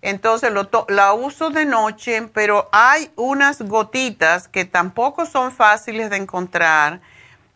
[0.04, 6.18] Entonces lo la uso de noche, pero hay unas gotitas que tampoco son fáciles de
[6.18, 7.00] encontrar,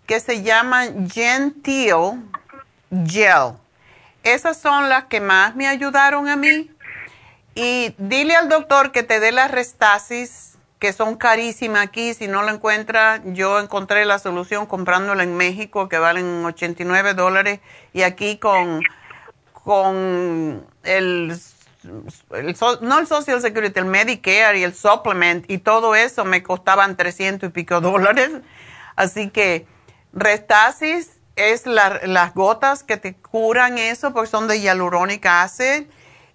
[0.06, 2.24] que se llaman Gentil
[2.92, 3.54] Gel.
[4.24, 6.70] Esas son las que más me ayudaron a mí.
[7.56, 12.14] Y dile al doctor que te dé las restasis, que son carísimas aquí.
[12.14, 17.60] Si no lo encuentra, yo encontré la solución comprándola en México, que valen 89 dólares.
[17.94, 18.82] Y aquí con,
[19.54, 21.40] con el,
[22.32, 26.96] el no el Social Security, el Medicare y el Supplement y todo eso me costaban
[26.96, 28.32] 300 y pico dólares.
[28.96, 29.66] Así que
[30.14, 35.86] Restasis es la- las gotas que te curan eso porque son de hyaluronic acid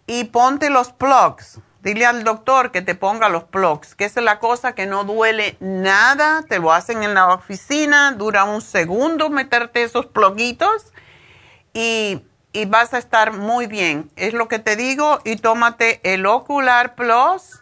[0.06, 1.60] y ponte los plugs.
[1.82, 5.56] Dile al doctor que te ponga los plugs, que es la cosa que no duele
[5.58, 10.92] nada, te lo hacen en la oficina, dura un segundo meterte esos pluguitos
[11.74, 12.22] y,
[12.52, 14.10] y vas a estar muy bien.
[14.14, 17.60] Es lo que te digo y tómate el Ocular Plus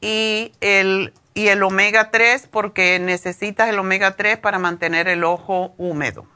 [0.00, 5.72] y el, y el omega 3 porque necesitas el omega 3 para mantener el ojo
[5.78, 6.26] húmedo.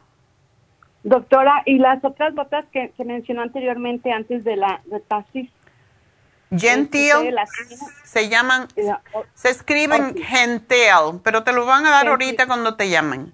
[1.06, 5.48] Doctora, ¿y las otras gotas que, que mencionó anteriormente antes de la retasis?
[6.50, 7.50] Gentil Este, las-
[8.04, 10.18] se llaman, eh, o- se escriben Ok.
[10.24, 12.10] Gentel, pero te lo van a dar Gentil.
[12.26, 13.32] ahorita cuando te llamen.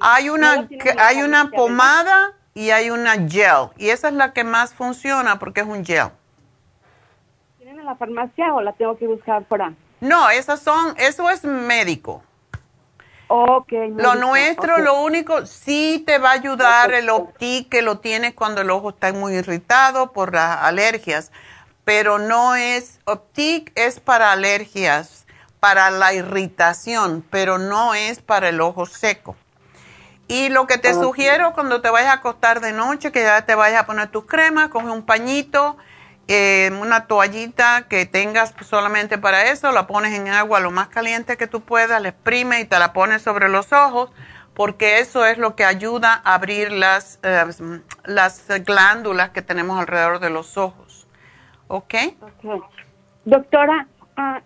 [0.00, 3.70] hay una, ¿No lo tienen en hay una pomada y hay una gel.
[3.78, 6.08] Y esa es la que más funciona porque es un gel.
[7.56, 9.72] ¿Tienen en la farmacia o la tengo que buscar fuera?
[10.00, 12.22] No, esas son, eso es médico.
[13.96, 17.10] Lo nuestro, lo único, sí te va a ayudar el.
[17.10, 21.32] Optic, que lo tienes cuando el ojo está muy irritado por las alergias,
[21.84, 25.26] pero no es, Optic es para alergias,
[25.58, 29.36] para la irritación, pero no es para el ojo seco.
[30.28, 33.54] Y lo que te sugiero cuando te vayas a acostar de noche, que ya te
[33.54, 35.76] vayas a poner tus cremas, coge un pañito,
[36.26, 41.36] eh, una toallita que tengas solamente para eso, la pones en agua lo más caliente
[41.36, 44.10] que tú puedas, la exprimes y te la pones sobre los ojos,
[44.54, 47.44] porque eso es lo que ayuda a abrir las, eh,
[48.04, 51.06] las glándulas que tenemos alrededor de los ojos.
[51.68, 51.94] ¿Ok?
[52.20, 52.64] Ok.
[53.26, 54.40] Doctora, ah,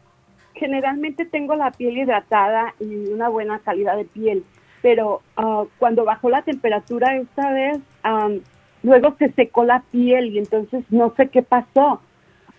[0.54, 4.44] generalmente tengo la piel hidratada y una buena calidad de piel,
[4.82, 8.40] pero ah, cuando bajó la temperatura esta vez, am,
[8.82, 12.00] luego se secó la piel y entonces no sé qué pasó.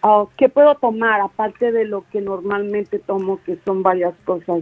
[0.01, 4.59] Ah, ¿Qué puedo tomar aparte de lo que normalmente tomo, que son varias cosas?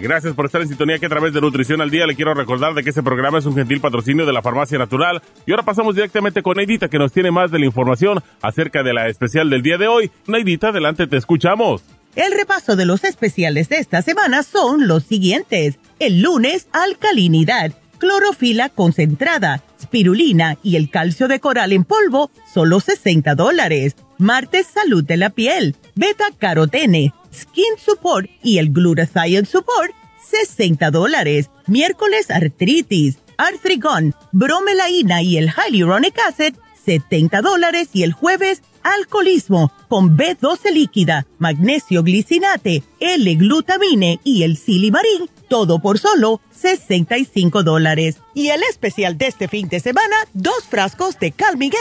[0.00, 2.72] Gracias por estar en sintonía que a través de Nutrición al Día le quiero recordar
[2.72, 5.20] de que este programa es un gentil patrocinio de la Farmacia Natural.
[5.46, 8.94] Y ahora pasamos directamente con Neidita que nos tiene más de la información acerca de
[8.94, 10.10] la especial del día de hoy.
[10.26, 11.82] Neidita, adelante, te escuchamos.
[12.16, 15.78] El repaso de los especiales de esta semana son los siguientes.
[15.98, 23.34] El lunes, alcalinidad, clorofila concentrada, spirulina y el calcio de coral en polvo, solo 60
[23.34, 23.96] dólares.
[24.20, 29.92] Martes, salud de la piel, beta carotene, skin support y el glutathione support,
[30.30, 31.50] 60 dólares.
[31.66, 36.54] Miércoles, artritis, artrigón, bromelaína y el hyaluronic acid,
[36.84, 37.88] 70 dólares.
[37.92, 45.98] Y el jueves alcoholismo con B12 líquida, magnesio glicinate, L-glutamine y el silimarín, todo por
[45.98, 48.18] solo 65 dólares.
[48.34, 51.72] Y el especial de este fin de semana, dos frascos de Calming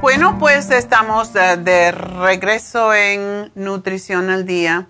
[0.00, 4.88] Bueno, pues estamos de, de regreso en Nutrición al Día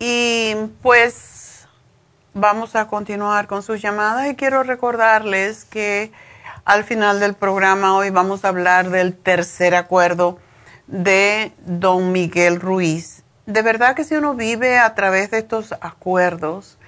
[0.00, 1.39] y pues
[2.40, 6.10] vamos a continuar con sus llamadas y quiero recordarles que
[6.64, 10.38] al final del programa hoy vamos a hablar del tercer acuerdo
[10.86, 13.24] de don Miguel Ruiz.
[13.44, 16.78] De verdad que si uno vive a través de estos acuerdos,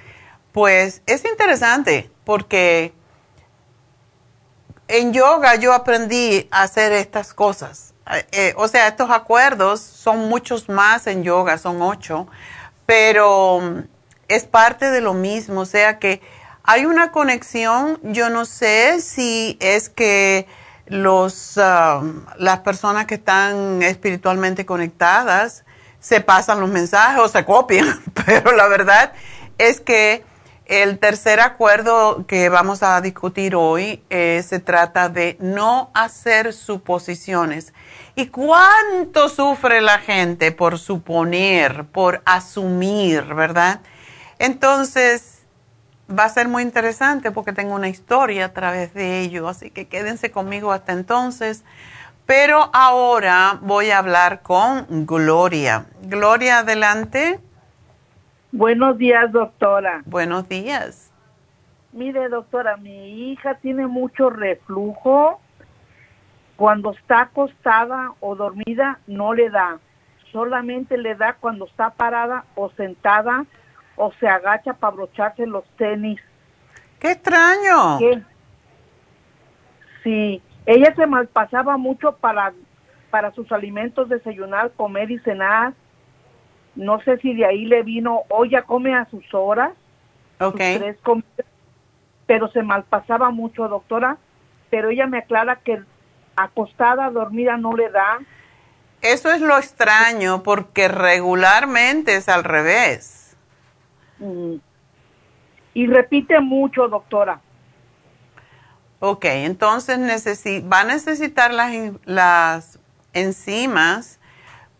[0.52, 2.94] pues es interesante porque
[4.88, 7.92] en yoga yo aprendí a hacer estas cosas.
[8.32, 12.26] Eh, o sea, estos acuerdos son muchos más en yoga, son ocho,
[12.86, 13.84] pero
[14.28, 15.60] es parte de lo mismo.
[15.60, 16.20] O sea que
[16.64, 20.46] hay una conexión, yo no sé si es que
[20.86, 25.64] los, um, las personas que están espiritualmente conectadas
[26.00, 29.12] se pasan los mensajes o se copian, pero la verdad
[29.58, 30.24] es que
[30.66, 37.72] el tercer acuerdo que vamos a discutir hoy eh, se trata de no hacer suposiciones.
[38.14, 43.80] ¿Y cuánto sufre la gente por suponer, por asumir, verdad?
[44.42, 45.46] Entonces,
[46.10, 49.86] va a ser muy interesante porque tengo una historia a través de ello, así que
[49.86, 51.64] quédense conmigo hasta entonces.
[52.26, 55.86] Pero ahora voy a hablar con Gloria.
[56.02, 57.38] Gloria, adelante.
[58.50, 60.02] Buenos días, doctora.
[60.06, 61.12] Buenos días.
[61.92, 65.40] Mire, doctora, mi hija tiene mucho reflujo.
[66.56, 69.78] Cuando está acostada o dormida no le da.
[70.32, 73.46] Solamente le da cuando está parada o sentada
[73.96, 76.20] o se agacha para abrocharse los tenis.
[76.98, 77.98] ¡Qué extraño!
[80.02, 82.52] Sí, ella se malpasaba mucho para,
[83.10, 85.74] para sus alimentos, desayunar, comer y cenar
[86.74, 89.72] no sé si de ahí le vino, o ya come a sus horas,
[90.40, 90.96] okay.
[92.26, 94.16] pero se malpasaba mucho, doctora.
[94.70, 95.82] Pero ella me aclara que
[96.34, 98.20] acostada, dormida, no le da.
[99.02, 103.21] Eso es lo extraño, porque regularmente es al revés.
[104.22, 104.56] Mm.
[105.74, 107.40] Y repite mucho, doctora.
[109.00, 109.98] Ok, entonces
[110.70, 111.72] va a necesitar las,
[112.04, 112.78] las
[113.12, 114.20] enzimas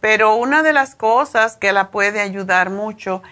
[0.03, 3.23] pero una de las cosas que la puede ayudar mucho,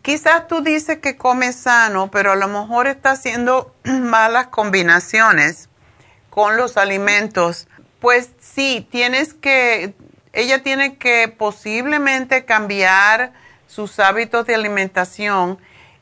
[0.00, 5.68] quizás tú dices que come sano, pero a lo mejor está haciendo malas combinaciones
[6.30, 7.68] con los alimentos.
[8.00, 9.94] Pues sí, tienes que,
[10.32, 13.34] ella tiene que posiblemente cambiar
[13.72, 15.58] sus hábitos de alimentación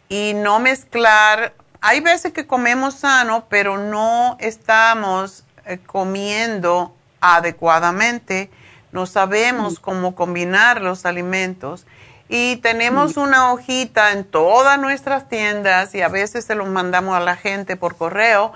[0.08, 1.54] y no mezclar.
[1.80, 8.50] Hay veces que comemos sano, pero no estamos eh, comiendo adecuadamente
[8.92, 11.86] no sabemos cómo combinar los alimentos
[12.28, 17.20] y tenemos una hojita en todas nuestras tiendas y a veces se los mandamos a
[17.20, 18.52] la gente por correo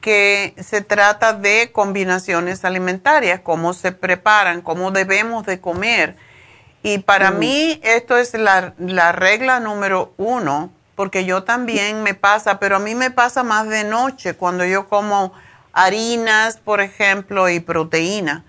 [0.00, 6.16] que se trata de combinaciones alimentarias, cómo se preparan, cómo debemos de comer.
[6.86, 12.60] Y para mí esto es la, la regla número uno, porque yo también me pasa,
[12.60, 15.32] pero a mí me pasa más de noche cuando yo como
[15.72, 18.44] harinas, por ejemplo, y proteína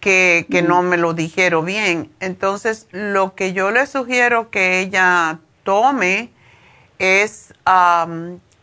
[0.00, 2.10] que, no me lo dijeron bien.
[2.18, 6.30] Entonces, lo que yo le sugiero que ella tome
[6.98, 7.54] es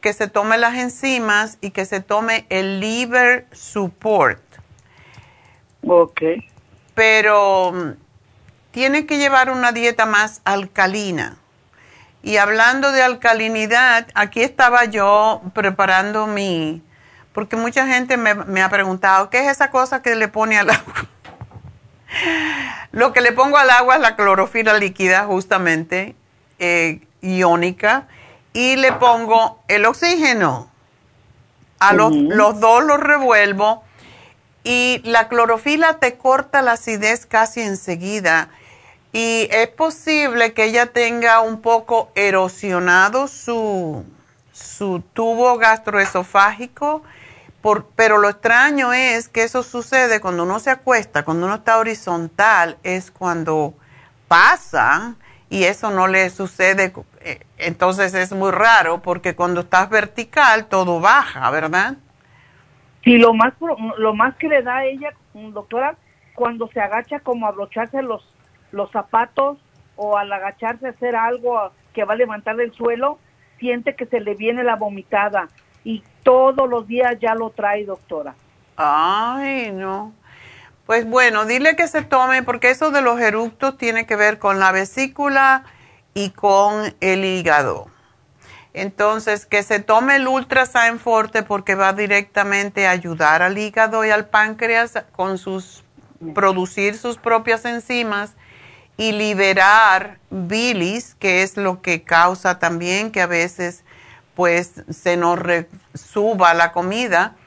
[0.02, 4.42] que se tome las enzimas y que se tome el liver support.
[5.88, 6.22] Ok.
[6.94, 8.09] Pero mm,
[8.72, 11.38] tiene que llevar una dieta más alcalina.
[12.22, 16.84] Y hablando de alcalinidad, aquí estaba yo preparando mi,
[17.34, 20.70] porque mucha gente me, me ha preguntado, ¿qué es esa cosa que le pone al
[20.70, 21.08] agua?
[22.92, 26.16] Lo que le pongo al agua es la clorofila líquida, justamente,
[26.58, 28.08] eh, iónica,
[28.54, 30.70] y le pongo el oxígeno.
[31.80, 33.84] A los, los dos los revuelvo
[34.66, 38.50] y la clorofila te corta la acidez casi enseguida.
[39.12, 44.06] Y es posible que ella tenga un poco erosionado su,
[44.52, 47.04] su tubo gastroesofágico
[47.96, 52.78] pero lo extraño es que eso sucede cuando uno se acuesta, cuando uno está horizontal,
[52.84, 53.74] es cuando
[54.28, 55.16] pasa
[55.50, 56.94] y eso no le sucede.
[57.22, 61.98] Eh, entonces es muy raro porque cuando estás vertical todo baja, ¿verdad?
[63.04, 63.54] Sí, lo más,
[63.98, 65.96] lo más que le da a ella, doctora,
[66.36, 68.24] cuando se agacha como abrocharse los,
[68.72, 69.58] los zapatos
[69.96, 73.20] o al agacharse a hacer algo que va a levantar del suelo,
[73.60, 75.50] siente que se le viene la vomitada
[75.84, 78.36] y todos los días ya lo trae, doctora.
[78.78, 80.14] Ay, no.
[80.86, 84.60] Pues bueno, dile que se tome, porque eso de los eructos tiene que ver con
[84.60, 85.64] la vesícula
[86.14, 87.88] y con el hígado.
[88.74, 94.12] Entonces, que se tome el Ultrasign Forte porque va directamente a ayudar al hígado y
[94.12, 95.84] al páncreas con sus
[96.34, 98.36] producir sus propias enzimas
[99.00, 103.86] y liberar bilis, que es lo que causa también que a veces
[104.36, 105.40] pues se nos
[105.94, 107.38] suba la comida.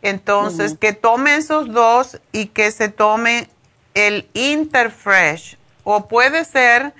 [0.00, 3.48] Entonces, que tome esos dos y que se tome
[3.94, 6.94] el Interfresh o puede ser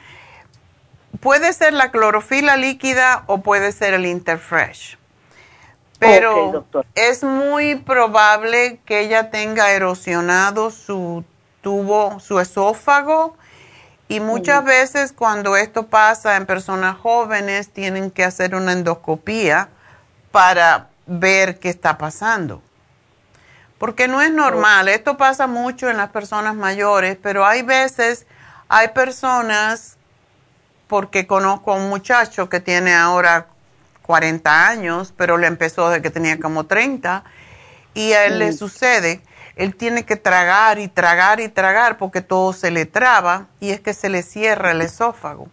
[1.20, 4.98] puede ser la clorofila líquida o puede ser el Interfresh.
[6.00, 11.22] Pero es muy probable que ella tenga erosionado su
[11.60, 13.36] tubo, su esófago.
[14.12, 19.70] Y muchas veces cuando esto pasa en personas jóvenes tienen que hacer una endoscopía
[20.30, 22.60] para ver qué está pasando.
[23.78, 28.26] Porque no es normal, esto pasa mucho en las personas mayores, pero hay veces,
[28.68, 29.96] hay personas,
[30.88, 33.46] porque conozco a un muchacho que tiene ahora
[34.02, 37.24] 40 años, pero le empezó desde que tenía como 30,
[37.94, 39.22] y a él le sucede,
[39.56, 43.80] él tiene que tragar y tragar y tragar porque todo se le traba y es
[43.80, 45.48] que se le cierra el esófago.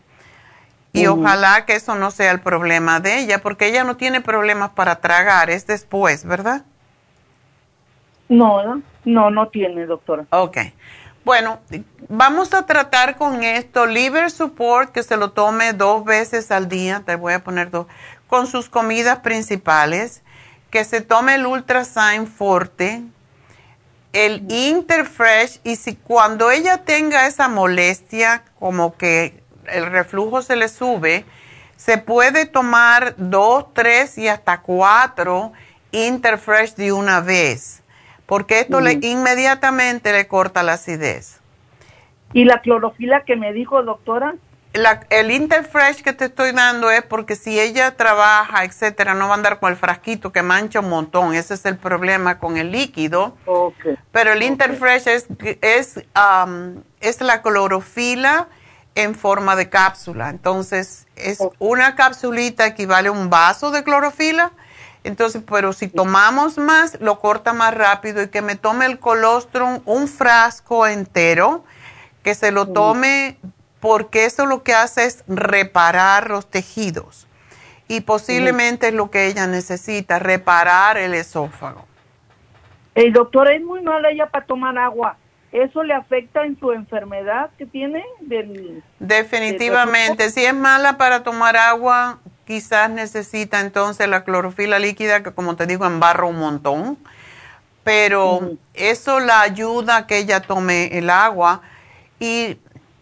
[0.91, 4.71] Y ojalá que eso no sea el problema de ella, porque ella no tiene problemas
[4.71, 6.63] para tragar, es después, ¿verdad?
[8.27, 10.25] No, no, no tiene, doctora.
[10.31, 10.57] Ok.
[11.23, 11.59] Bueno,
[12.07, 17.03] vamos a tratar con esto, liver support, que se lo tome dos veces al día,
[17.05, 17.85] te voy a poner dos,
[18.27, 20.23] con sus comidas principales,
[20.71, 23.03] que se tome el Ultrasign Forte,
[24.13, 30.67] el Interfresh, y si cuando ella tenga esa molestia, como que el reflujo se le
[30.67, 31.25] sube,
[31.75, 35.53] se puede tomar dos, tres y hasta cuatro
[35.91, 37.83] Interfresh de una vez,
[38.25, 41.39] porque esto le, inmediatamente le corta la acidez.
[42.33, 44.35] ¿Y la clorofila que me dijo, doctora?
[44.73, 49.37] El Interfresh que te estoy dando es porque si ella trabaja, etcétera, no va a
[49.37, 51.33] andar con el frasquito que mancha un montón.
[51.33, 53.35] Ese es el problema con el líquido.
[54.11, 55.27] Pero el Interfresh es,
[55.61, 55.99] es,
[57.01, 58.47] es la clorofila
[58.93, 60.29] en forma de cápsula.
[60.29, 64.51] Entonces, es una capsulita equivale a un vaso de clorofila.
[65.03, 69.79] Entonces, pero si tomamos más, lo corta más rápido y que me tome el colostrum,
[69.85, 71.63] un frasco entero,
[72.21, 73.37] que se lo tome
[73.79, 77.27] porque eso lo que hace es reparar los tejidos
[77.87, 81.85] y posiblemente es lo que ella necesita, reparar el esófago.
[82.93, 85.17] El doctor es muy mala ella para tomar agua.
[85.51, 88.05] ¿Eso le afecta en su enfermedad que tiene?
[88.99, 95.55] Definitivamente, si es mala para tomar agua, quizás necesita entonces la clorofila líquida, que como
[95.55, 96.99] te digo, embarra un montón,
[97.83, 101.61] pero eso la ayuda a que ella tome el agua.
[102.19, 102.59] Y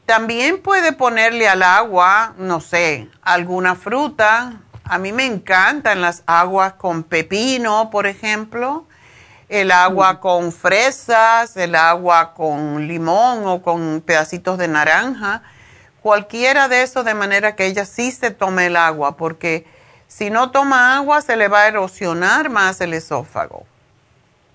[0.08, 4.54] también puede ponerle al agua, no sé, alguna fruta.
[4.86, 8.86] A mí me encantan las aguas con pepino, por ejemplo,
[9.50, 15.42] el agua con fresas, el agua con limón o con pedacitos de naranja.
[16.02, 19.68] Cualquiera de eso de manera que ella sí se tome el agua, porque
[20.08, 23.66] si no toma agua se le va a erosionar más el esófago.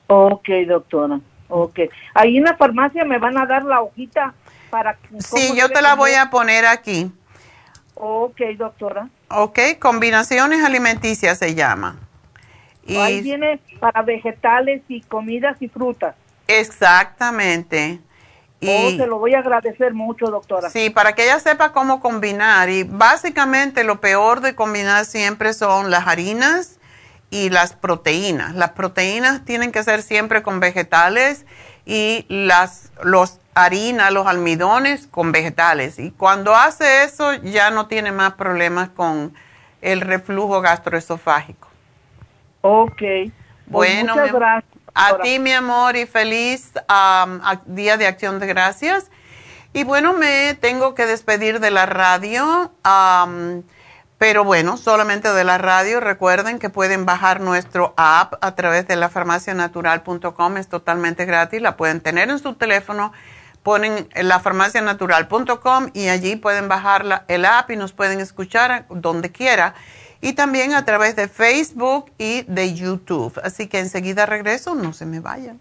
[0.07, 1.21] Ok, doctora.
[1.51, 1.81] Ok.
[2.15, 4.33] Ahí en la farmacia me van a dar la hojita
[5.19, 7.11] Sí, yo te la voy a poner aquí.
[7.95, 9.09] Ok, doctora.
[9.29, 11.97] Ok, combinaciones alimenticias se llama.
[12.85, 16.15] Y Ahí viene para vegetales y comidas y frutas.
[16.49, 18.01] Exactamente.
[18.61, 20.71] Y, oh, se lo voy a agradecer mucho, doctora.
[20.71, 22.69] Sí, para que ella sepa cómo combinar.
[22.71, 26.79] Y básicamente lo peor de combinar siempre son las harinas
[27.31, 28.55] y las proteínas.
[28.55, 31.47] Las proteínas tienen que ser siempre con vegetales
[31.85, 35.99] y las los harina, los almidones con vegetales.
[35.99, 39.35] Y cuando hace eso ya no tiene más problemas con
[39.81, 41.69] el reflujo gastroesofágico.
[42.63, 43.01] Ok.
[43.01, 43.33] Pues
[43.67, 44.73] bueno, muchas gracias.
[44.95, 46.73] A ti, mi amor, y feliz
[47.67, 49.11] Día de Acción de Gracias.
[49.73, 52.71] Y bueno, me tengo que despedir de la radio.
[54.23, 55.99] Pero bueno, solamente de la radio.
[55.99, 60.57] Recuerden que pueden bajar nuestro app a través de la farmacianatural.com.
[60.59, 61.61] Es totalmente gratis.
[61.61, 63.13] La pueden tener en su teléfono.
[63.65, 69.75] Ponen la farmacianatural.com y allí pueden bajar el app y nos pueden escuchar donde quiera.
[70.21, 73.41] Y también a través de Facebook y de YouTube.
[73.43, 74.77] Así que enseguida regreso.
[74.77, 75.61] No se me vayan.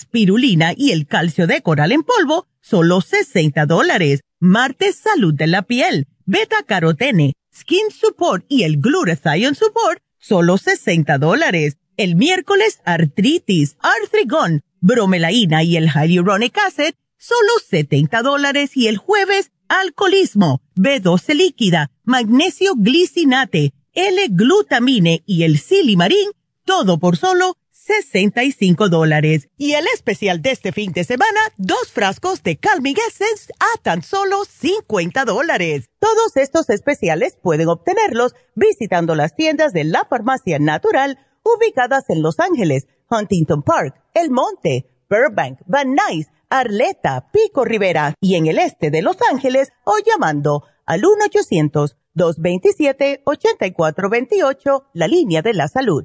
[0.00, 4.20] spirulina y el calcio de coral en polvo, solo 60 dólares.
[4.40, 11.18] Martes, salud de la piel, beta carotene, skin support y el glutathione support, solo 60
[11.18, 11.76] dólares.
[11.96, 18.76] El miércoles, artritis, artrigón, bromelaína y el hyaluronic acid, solo 70 dólares.
[18.76, 26.30] Y el jueves, alcoholismo, B12 líquida, magnesio glicinate, L-glutamine y el silimarín,
[26.64, 27.56] todo por solo
[27.88, 29.48] 65 dólares.
[29.56, 34.02] Y el especial de este fin de semana, dos frascos de Calming Essence a tan
[34.02, 35.88] solo 50 dólares.
[35.98, 42.40] Todos estos especiales pueden obtenerlos visitando las tiendas de la farmacia natural ubicadas en Los
[42.40, 48.90] Ángeles, Huntington Park, El Monte, Burbank, Van Nuys, Arleta, Pico Rivera y en el este
[48.90, 51.00] de Los Ángeles o llamando al
[52.14, 56.04] 1-800-227-8428, la línea de la salud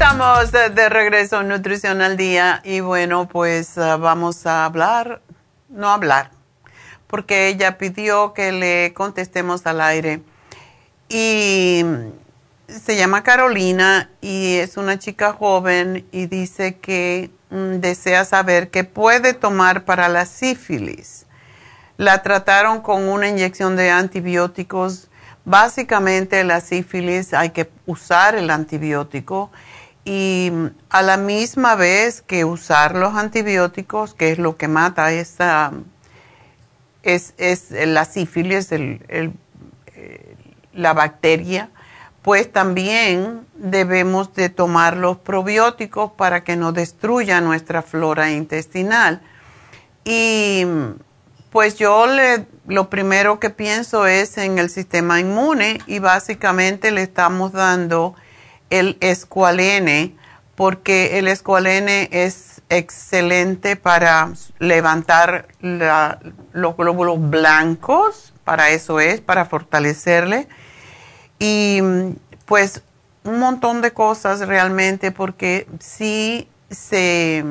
[0.00, 5.20] Estamos de, regreso en Nutrición al Día y bueno, pues ah, vamos a hablar,
[5.68, 6.30] no hablar,
[7.06, 10.22] porque ella pidió que le contestemos al aire.
[11.10, 11.84] Y
[12.66, 18.84] se llama Carolina y es una chica joven y dice que mm, desea saber qué
[18.84, 21.26] puede tomar para la sífilis.
[21.98, 25.10] La trataron con una inyección de antibióticos.
[25.44, 29.50] Básicamente la sífilis hay que usar el antibiótico
[30.04, 30.50] y
[30.88, 35.72] a la misma vez que usar los antibióticos, que es lo que mata esa,
[37.02, 40.36] es, es la sífilis, el, eh,
[40.72, 41.70] la bacteria,
[42.22, 49.22] pues también debemos de tomar los probióticos para que no destruya nuestra flora intestinal.
[50.04, 50.64] Y
[51.50, 57.02] pues yo le, lo primero que pienso es en el sistema inmune y básicamente le
[57.02, 58.14] estamos dando
[58.70, 60.16] el escualene,
[60.54, 70.48] porque el escualene es excelente para levantar los glóbulos blancos, para eso es, para fortalecerle.
[71.38, 71.80] Y
[72.46, 72.82] pues
[73.24, 77.44] un montón de cosas realmente, porque sí se,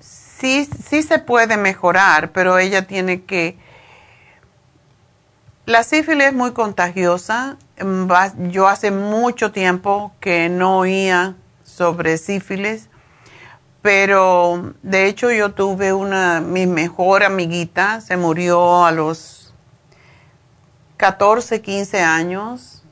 [0.00, 3.58] sí, sí se puede mejorar, pero ella tiene que...
[5.66, 7.56] La sífilis es muy contagiosa
[8.50, 12.88] yo hace mucho tiempo que no oía sobre sífilis,
[13.82, 19.54] pero de hecho yo tuve una, mi mejor amiguita, se murió a los
[20.98, 22.82] 14, 15 años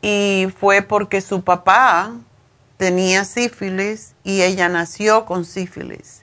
[0.00, 2.12] y fue porque su papá
[2.78, 6.22] tenía sífilis y ella nació con sífilis.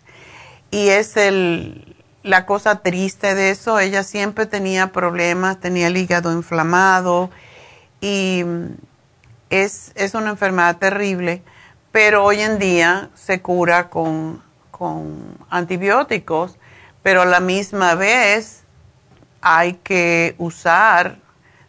[0.71, 6.33] Y es el, la cosa triste de eso, ella siempre tenía problemas, tenía el hígado
[6.33, 7.29] inflamado
[8.01, 8.43] y
[9.49, 11.43] es, es una enfermedad terrible,
[11.91, 14.41] pero hoy en día se cura con,
[14.71, 16.57] con antibióticos,
[17.03, 18.63] pero a la misma vez
[19.41, 21.17] hay que usar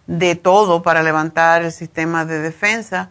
[0.07, 3.11] de todo para levantar el sistema de defensa.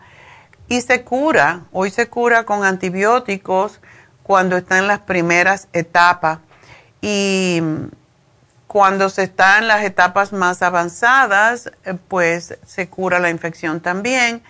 [0.67, 3.80] Y se cura, hoy se cura con antibióticos
[4.22, 6.39] cuando está en las primeras etapas.
[7.01, 7.61] Y
[8.70, 14.43] cuando se está en las etapas más avanzadas, eh, pues se cura la infección también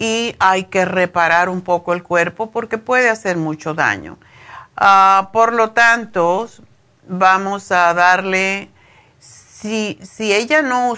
[0.00, 4.18] y hay que reparar un poco el cuerpo porque puede hacer mucho daño.
[4.76, 6.48] Ah, por lo tanto,
[7.06, 8.68] vamos a darle,
[9.20, 10.94] si, si ella no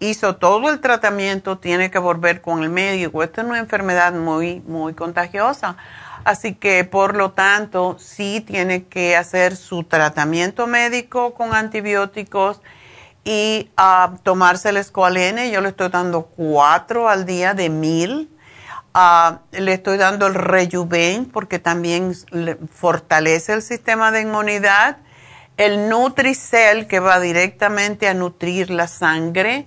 [0.00, 3.22] hizo todo el tratamiento, tiene que volver con el médico.
[3.22, 5.76] Esta es una enfermedad muy, muy contagiosa.
[6.28, 12.60] Así que, por lo tanto, sí tiene que hacer su tratamiento médico con antibióticos
[13.24, 15.50] y ah, tomarse el escualene.
[15.50, 18.28] Yo le estoy dando cuatro al día de mil.
[18.92, 22.14] Ah, le estoy dando el Rejuven porque también
[22.74, 24.98] fortalece el sistema de inmunidad.
[25.56, 29.66] El Nutricel que va directamente a nutrir la sangre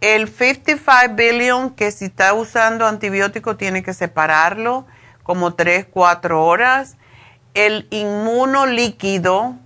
[0.00, 4.86] el 55 billion, que si está usando antibiótico tiene que separarlo
[5.28, 6.96] como 3, 4 horas.
[7.52, 9.56] El inmuno líquido,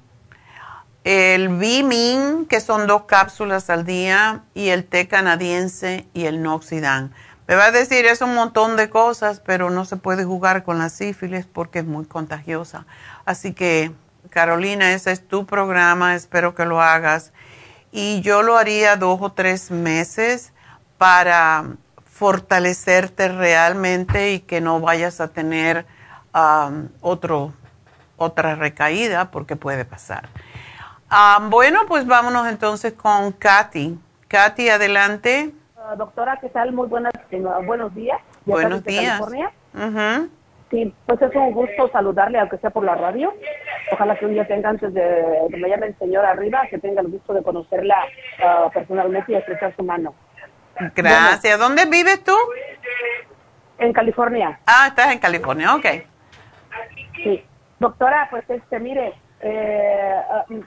[1.04, 7.14] el Bimin, que son dos cápsulas al día, y el té canadiense y el Noxidan.
[7.46, 10.80] Me va a decir, es un montón de cosas, pero no se puede jugar con
[10.80, 12.84] la sífilis porque es muy contagiosa.
[13.24, 13.92] Así que,
[14.30, 17.32] Carolina, ese es tu programa, espero que lo hagas
[17.92, 20.52] y yo lo haría dos o tres meses
[20.98, 21.76] para
[22.12, 25.86] fortalecerte realmente y que no vayas a tener
[26.34, 27.52] um, otro,
[28.18, 30.28] otra recaída porque puede pasar.
[31.10, 33.98] Um, bueno, pues vámonos entonces con Katy.
[34.28, 35.52] Katy, adelante.
[35.74, 36.72] Uh, doctora, ¿qué tal?
[36.72, 38.20] Muy buenas, eh, buenos días.
[38.44, 39.20] Buenos días.
[40.70, 43.32] Sí, pues es un gusto saludarle, aunque sea por la radio.
[43.90, 47.00] Ojalá que un día tenga, antes de que me llame el señor arriba, que tenga
[47.02, 47.96] el gusto de conocerla
[48.42, 50.14] ah, personalmente y estrechar su mano.
[50.95, 51.59] Gracias.
[51.59, 52.35] ¿Dónde vives tú?
[53.79, 54.59] En California.
[54.66, 55.87] Ah, estás en California, ok.
[57.16, 57.45] Sí.
[57.79, 60.20] Doctora, pues este, mire, eh,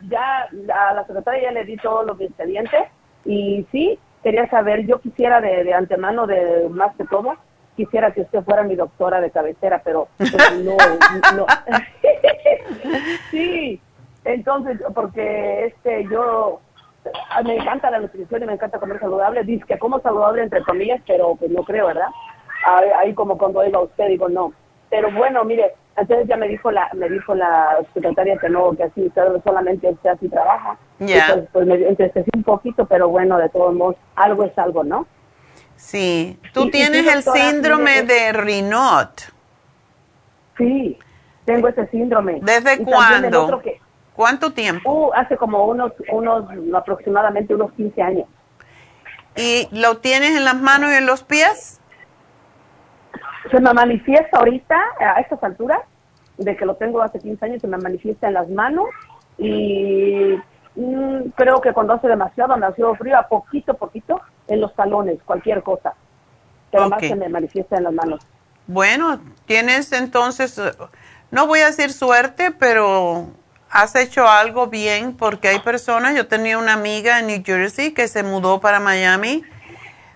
[0.10, 2.90] ya a la secretaria ya le di todo lo que expediente
[3.24, 7.36] y sí, quería saber, yo quisiera de, de antemano, de más que todo,
[7.78, 10.10] quisiera que usted fuera mi doctora de cabecera, pero,
[10.64, 10.78] no,
[11.36, 11.46] no.
[13.32, 13.82] sí,
[14.24, 16.62] entonces, porque este, yo,
[17.44, 21.02] me encanta la nutrición y me encanta comer saludable, dice que como saludable entre comillas,
[21.06, 22.08] pero pues no creo, ¿verdad?
[22.98, 24.54] Ahí como cuando iba usted, digo, no.
[24.90, 28.84] Pero bueno, mire, entonces ya me dijo la me dijo la secretaria que no, que
[28.84, 29.12] así
[29.44, 30.78] solamente usted así trabaja.
[31.00, 31.46] Ya.
[31.52, 35.08] pues me entristecí un poquito, pero bueno, de todos modos, algo es algo, ¿no?
[35.76, 39.34] Sí, tú tienes el síndrome de Rinot.
[40.58, 40.98] Sí,
[41.44, 42.40] tengo ese síndrome.
[42.42, 43.62] ¿Desde cuándo?
[44.16, 44.90] ¿Cuánto tiempo?
[44.92, 48.28] Uh, hace como unos, unos, aproximadamente unos 15 años.
[49.36, 51.82] ¿Y lo tienes en las manos y en los pies?
[53.52, 55.82] Se me manifiesta ahorita, a estas alturas,
[56.38, 58.88] de que lo tengo hace 15 años, se me manifiesta en las manos
[59.38, 60.36] y
[60.76, 65.62] mm, creo que cuando hace demasiado, demasiado frío, a poquito, poquito, en los talones, cualquier
[65.62, 65.94] cosa.
[66.72, 68.26] Pero más se me manifiesta en las manos.
[68.68, 70.60] Bueno, tienes entonces,
[71.32, 73.28] no voy a decir suerte, pero
[73.76, 78.08] has hecho algo bien porque hay personas, yo tenía una amiga en New Jersey que
[78.08, 79.44] se mudó para Miami.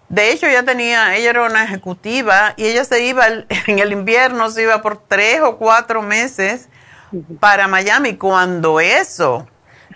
[0.07, 3.27] De hecho, ella tenía, ella era una ejecutiva y ella se iba
[3.67, 6.69] en el invierno, se iba por tres o cuatro meses
[7.41, 8.15] para Miami.
[8.15, 9.45] Cuando eso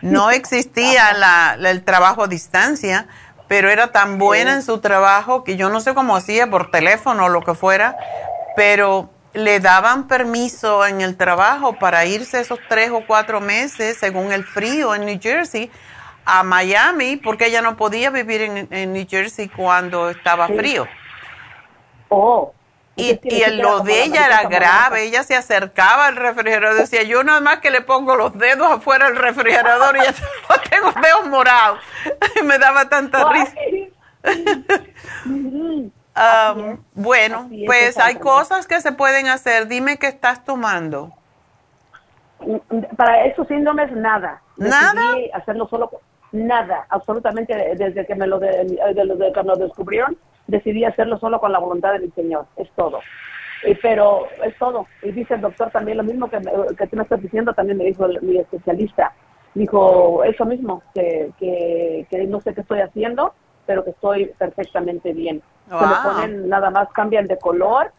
[0.01, 3.07] no existía la, el trabajo a distancia,
[3.47, 7.25] pero era tan buena en su trabajo que yo no sé cómo hacía por teléfono
[7.25, 7.95] o lo que fuera,
[8.57, 14.31] pero le daban permiso en el trabajo para irse esos tres o cuatro meses, según
[14.31, 15.71] el frío en New Jersey,
[16.25, 20.87] a Miami, porque ella no podía vivir en, New Jersey cuando estaba frío.
[22.09, 22.53] Oh.
[22.95, 27.41] Y, y lo de ella era grave, ella se acercaba al refrigerador, decía, yo nada
[27.41, 30.13] más que le pongo los dedos afuera del refrigerador y ya
[30.69, 31.79] tengo dedos morados.
[32.43, 33.55] Me daba tanta risa.
[36.15, 39.67] Um, bueno, pues hay cosas que se pueden hacer.
[39.67, 41.11] Dime qué estás tomando.
[42.97, 44.41] Para esos síndromes, nada.
[44.57, 45.01] ¿Nada?
[45.33, 45.89] hacerlo solo,
[46.31, 48.49] nada, absolutamente, desde que me lo, de,
[48.93, 50.15] desde que me lo descubrieron
[50.47, 52.99] decidí hacerlo solo con la voluntad del Señor, es todo.
[53.65, 54.87] Y, pero es todo.
[55.01, 56.39] Y dice el doctor también lo mismo que,
[56.77, 59.13] que tú me estás diciendo, también me dijo mi especialista.
[59.53, 63.33] Dijo eso mismo, que, que, no sé qué estoy haciendo,
[63.65, 65.41] pero que estoy perfectamente bien.
[65.67, 67.91] Se le ponen nada más, cambian de color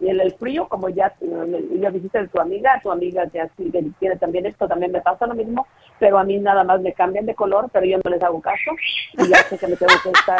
[0.00, 3.70] y en el frío, como ya, ya dijiste de tu amiga, tu amiga así
[4.00, 5.66] tiene también esto, también me pasa lo mismo,
[6.00, 8.72] pero a mí nada más me cambian de color, pero yo no les hago caso
[9.12, 10.38] y ya sé que me tengo que estar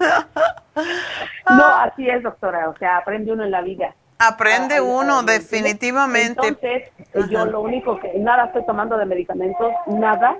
[1.48, 2.68] no, así es, doctora.
[2.68, 3.94] O sea, aprende uno en la vida.
[4.18, 6.46] Aprende Ah, uno, ah, definitivamente.
[6.46, 6.90] Entonces,
[7.30, 10.36] yo lo único que, nada estoy tomando de medicamentos, nada,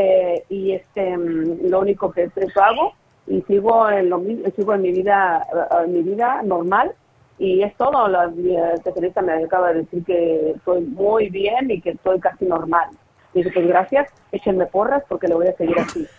[0.00, 2.94] eh, y este, mm, lo único que eso hago,
[3.26, 4.22] y sigo en lo
[4.54, 6.92] sigo en mi vida, eh, en mi vida normal,
[7.36, 11.80] y es todo, la eh, especialista me acaba de decir que estoy muy bien y
[11.80, 12.90] que estoy casi normal.
[13.34, 16.06] Dice, pues gracias, échenme porras porque le voy a seguir así.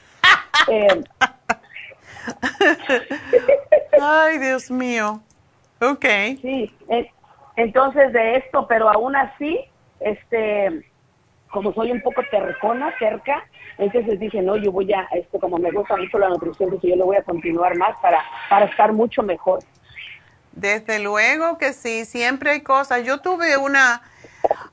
[0.68, 1.04] Eh,
[4.02, 5.22] Ay, Dios mío.
[5.82, 6.06] Ok.
[6.42, 6.72] Sí,
[7.56, 9.62] entonces de esto, pero aún así,
[10.02, 10.84] este,
[11.52, 13.44] como soy un poco tercona, cerca,
[13.78, 16.96] entonces dije, no, yo voy a, este, como me gusta mucho la nutrición, dije, yo
[16.96, 19.60] lo voy a continuar más para, para estar mucho mejor.
[20.52, 23.04] Desde luego que sí, siempre hay cosas.
[23.06, 24.02] Yo tuve una,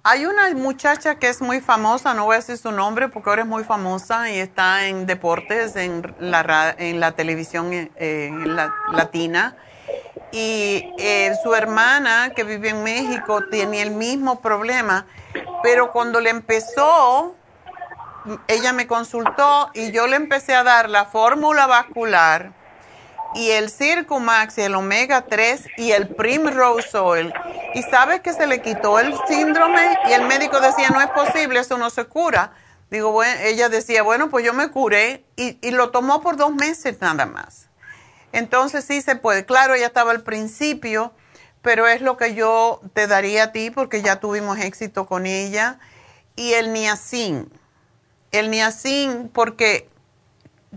[0.02, 3.42] hay una muchacha que es muy famosa, no voy a decir su nombre porque ahora
[3.42, 9.56] es muy famosa y está en deportes en la, en la televisión eh, la- latina.
[10.32, 15.06] Y eh, su hermana que vive en México tenía el mismo problema,
[15.62, 17.34] pero cuando le empezó,
[18.48, 22.52] ella me consultó y yo le empecé a dar la fórmula vascular
[23.34, 27.32] y el Circumax y el Omega 3 y el Primrose Oil.
[27.74, 31.60] Y sabes que se le quitó el síndrome y el médico decía, no es posible,
[31.60, 32.52] eso no se cura.
[32.90, 36.54] Digo, bueno, ella decía, bueno, pues yo me curé y, y lo tomó por dos
[36.54, 37.65] meses nada más.
[38.36, 39.46] Entonces sí se puede.
[39.46, 41.14] Claro, ella estaba al principio,
[41.62, 45.78] pero es lo que yo te daría a ti porque ya tuvimos éxito con ella.
[46.36, 47.50] Y el niacin.
[48.32, 49.88] El niacin porque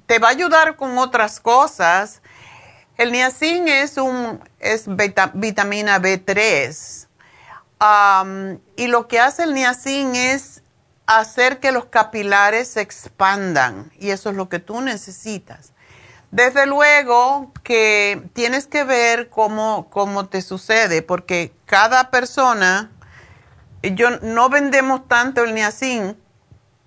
[0.06, 2.22] te va a ayudar con otras cosas.
[2.98, 7.08] El niacin es un es vitamina B3.
[7.80, 10.64] Am, y lo que hace el niacin es
[11.08, 13.92] hacer que los capilares se expandan.
[14.00, 15.74] Y eso es lo que tú necesitas.
[16.32, 22.92] Desde luego que tienes que ver cómo, cómo te sucede, porque cada persona,
[23.82, 26.16] yo no vendemos tanto el niacin,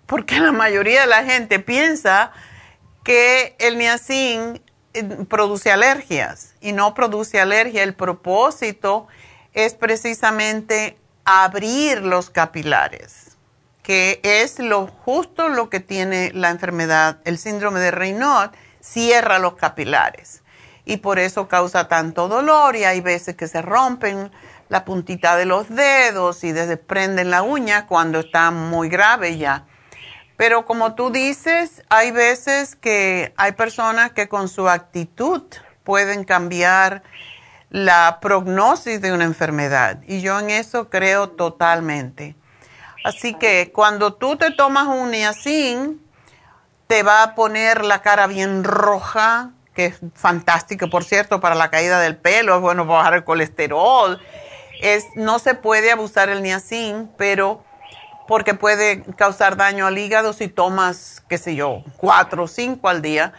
[0.07, 2.33] porque la mayoría de la gente piensa
[3.03, 4.63] que el niacin
[4.95, 7.83] eh, produce alergias y no produce alergia.
[7.83, 9.09] El propósito
[9.55, 13.37] es precisamente abrir los capilares,
[13.83, 18.51] que es lo justo lo que tiene la enfermedad, el síndrome de Raynaud,
[18.83, 20.43] cierra los capilares
[20.85, 24.31] y por eso causa tanto dolor y hay veces que se rompen
[24.69, 29.67] la puntita de los dedos y desprenden la uña cuando está muy grave ya.
[30.37, 35.43] Pero como tú dices, hay veces que hay personas que con su actitud
[35.85, 37.03] pueden cambiar
[37.71, 42.35] la prognosis de una enfermedad y yo en eso creo totalmente.
[43.05, 46.02] Así que cuando tú te tomas un niacin,
[46.93, 51.71] te va a poner la cara bien roja, que es fantástico, por cierto, para la
[51.71, 54.21] caída del pelo, es bueno bajar el colesterol.
[54.83, 57.65] Es, no se puede abusar el niacin, pero
[58.29, 63.01] porque puede causar daño al hígado si tomas, qué sé yo, cuatro o cinco al
[63.01, 63.33] día,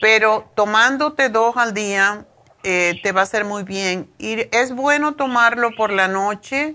[0.00, 2.24] pero tomándote dos al día
[2.64, 4.10] eh, te va a hacer muy bien.
[4.18, 6.74] Y es bueno tomarlo por la noche,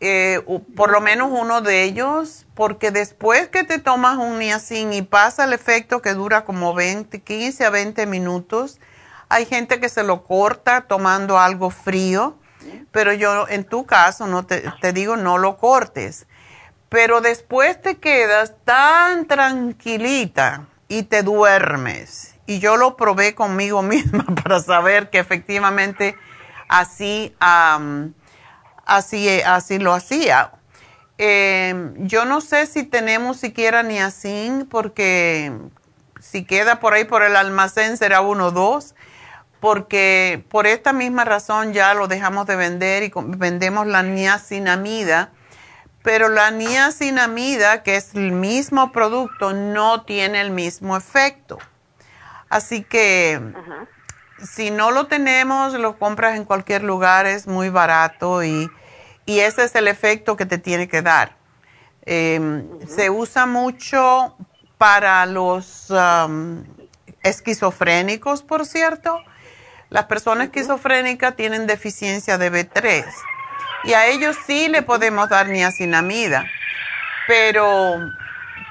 [0.00, 0.42] eh,
[0.76, 5.44] por lo menos uno de ellos, porque después que te tomas un niacin y pasa
[5.44, 8.78] el efecto que dura como 20, 15 a 20 minutos,
[9.28, 12.36] hay gente que se lo corta tomando algo frío,
[12.92, 16.26] pero yo en tu caso no te, te digo no lo cortes.
[16.88, 22.36] Pero después te quedas tan tranquilita y te duermes.
[22.46, 26.16] Y yo lo probé conmigo misma para saber que efectivamente
[26.68, 27.34] así,
[28.86, 30.52] así, así lo hacía.
[31.18, 35.52] Eh, yo no sé si tenemos siquiera ni así, porque
[36.20, 38.94] si queda por ahí por el almacén será uno o dos,
[39.60, 45.30] porque por esta misma razón ya lo dejamos de vender y vendemos la niacinamida,
[46.02, 51.58] pero la niacinamida, que es el mismo producto, no tiene el mismo efecto.
[52.48, 53.40] Así que
[54.42, 58.70] si no lo tenemos, lo compras en cualquier lugar, es muy barato y,
[59.24, 61.36] y ese es el efecto que te tiene que dar.
[62.04, 64.36] Eh, Se usa mucho
[64.78, 66.64] para los um,
[67.22, 69.20] esquizofrénicos, por cierto.
[69.88, 73.04] Las personas esquizofrénicas tienen deficiencia de B3
[73.84, 76.44] y a ellos sí le podemos dar niacinamida,
[77.28, 78.00] pero,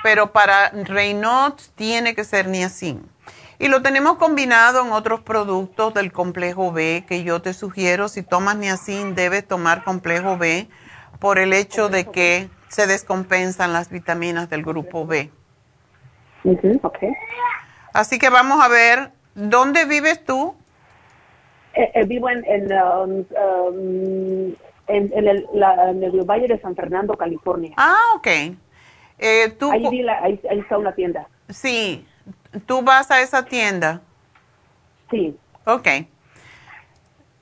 [0.03, 3.09] pero para Raynaud tiene que ser niacin.
[3.59, 8.21] Y lo tenemos combinado en otros productos del complejo B que yo te sugiero, si
[8.21, 10.67] tomas niacin debes tomar complejo B
[11.19, 15.31] por el hecho de que se descompensan las vitaminas del grupo B.
[16.43, 16.97] Ujú, ok.
[17.93, 20.53] Así que vamos a ver, ¿dónde vives tú?
[21.73, 24.55] Eh, eh, vivo en, en, um, um,
[24.87, 27.73] en, en el, la- en el Valle de San Fernando, California.
[27.77, 28.27] Ah, ok.
[29.17, 31.27] Eh, tú, Ahí, vi la- ahí, ahí está una tienda.
[31.49, 32.05] Sí,
[32.65, 34.01] tú vas a esa tienda.
[35.11, 35.37] Sí.
[35.65, 35.87] Ok.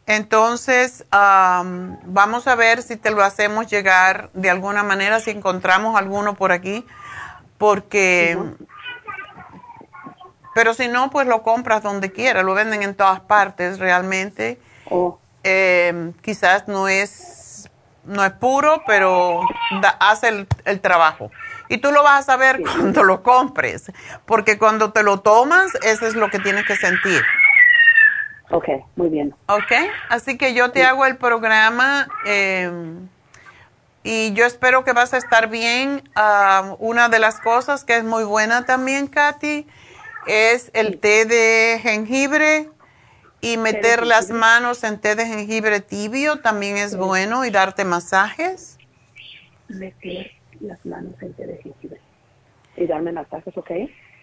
[0.05, 5.97] Entonces, am, vamos a ver si te lo hacemos llegar de alguna manera, si encontramos
[5.97, 6.85] alguno por aquí,
[7.57, 8.37] porque...
[10.53, 14.59] Pero si no, pues lo compras donde quiera, lo venden en todas partes realmente.
[15.43, 17.69] Eh, quizás no es,
[18.03, 19.41] no es puro, pero
[19.81, 21.31] da- hace el, el trabajo.
[21.73, 23.91] Y tú lo vas a saber cuando lo compres,
[24.27, 27.19] porque cuando te lo tomas, eso es lo que tienes que sentir.
[28.51, 29.33] Ok, muy bien.
[29.47, 29.71] Ok,
[30.07, 32.71] así que yo te hago el programa eh,
[34.03, 36.07] y yo espero que vas a estar bien.
[36.15, 39.65] Ah, una de las cosas que es muy buena también, Katy,
[40.27, 42.69] es el té de jengibre
[43.41, 48.77] y meter las manos en té de jengibre tibio también es bueno y darte masajes.
[50.63, 51.99] Las manos en té de jengibre.
[52.75, 53.71] Y darme masajes, ¿ok?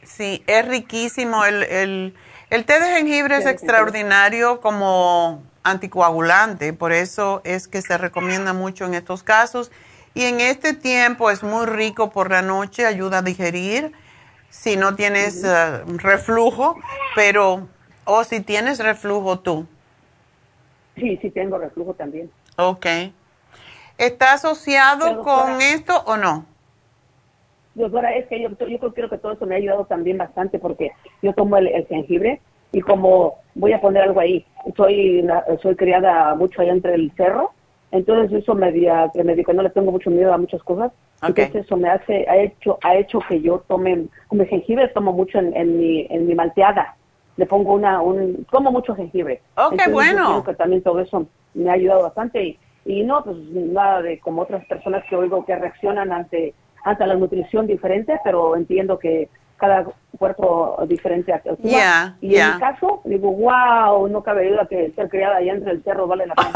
[0.02, 1.44] Sí, es riquísimo.
[1.44, 2.14] El, el,
[2.48, 3.50] el té de jengibre es jengibre.
[3.50, 9.70] extraordinario como anticoagulante, por eso es que se recomienda mucho en estos casos.
[10.14, 13.92] Y en este tiempo es muy rico por la noche, ayuda a digerir
[14.48, 16.76] si no tienes eh, reflujo,
[17.14, 17.68] pero,
[18.04, 19.66] o si tienes reflujo tú.
[20.96, 22.30] Sí, sí tengo reflujo también.
[22.56, 22.86] Ok.
[24.00, 26.46] ¿Está asociado Pero, doctora- con esto o no?
[27.74, 30.58] Doctora, es que yo, yo creo, creo que todo eso me ha ayudado también bastante
[30.58, 30.90] porque
[31.22, 32.40] yo tomo el, el jengibre
[32.72, 34.44] y como voy a poner algo ahí,
[34.76, 37.52] soy na- soy criada mucho allá entre el cerro,
[37.92, 40.92] entonces eso me dia- que me dijo, no le tengo mucho miedo a muchas cosas,
[41.22, 45.12] entonces eso me hace, ha hecho, ha hecho que yo tome, como el jengibre tomo
[45.12, 46.96] mucho en, en mi, en mi malteada,
[47.36, 49.40] le pongo una, un, como mucho jengibre.
[49.56, 50.26] Qué Entonces, yo bueno.
[50.26, 54.18] creo que también todo eso me ha ayudado bastante y, y no, pues nada de
[54.20, 56.54] como otras personas que oigo que reaccionan ante,
[56.84, 59.28] ante la nutrición diferente, pero entiendo que
[59.58, 59.84] cada
[60.18, 61.56] cuerpo diferente actúa.
[61.60, 65.72] Ya, y en mi caso, digo, wow, no cabe duda que ser criada allá entre
[65.72, 66.52] el cerro vale la pena.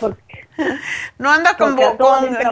[1.18, 1.76] No anda con,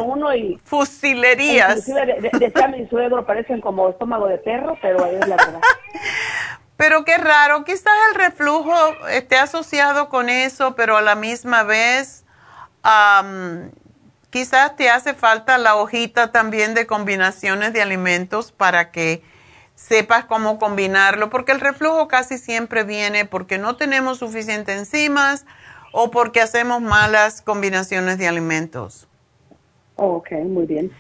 [0.07, 1.71] uno y fusilerías.
[1.87, 5.61] Inclusive de- de- decía mi suegro, parecen como estómago de perro, pero es la verdad.
[6.77, 8.73] Pero qué raro, quizás el reflujo
[9.11, 12.25] esté asociado con eso, pero a la misma vez
[12.83, 13.71] am,
[14.31, 19.23] quizás te hace falta la hojita también de combinaciones de alimentos para que
[19.75, 25.47] sepas cómo combinarlo, porque el reflujo casi siempre viene porque no tenemos suficientes enzimas
[25.93, 29.09] o porque hacemos malas combinaciones de alimentos.
[29.97, 30.93] Ok, muy bien.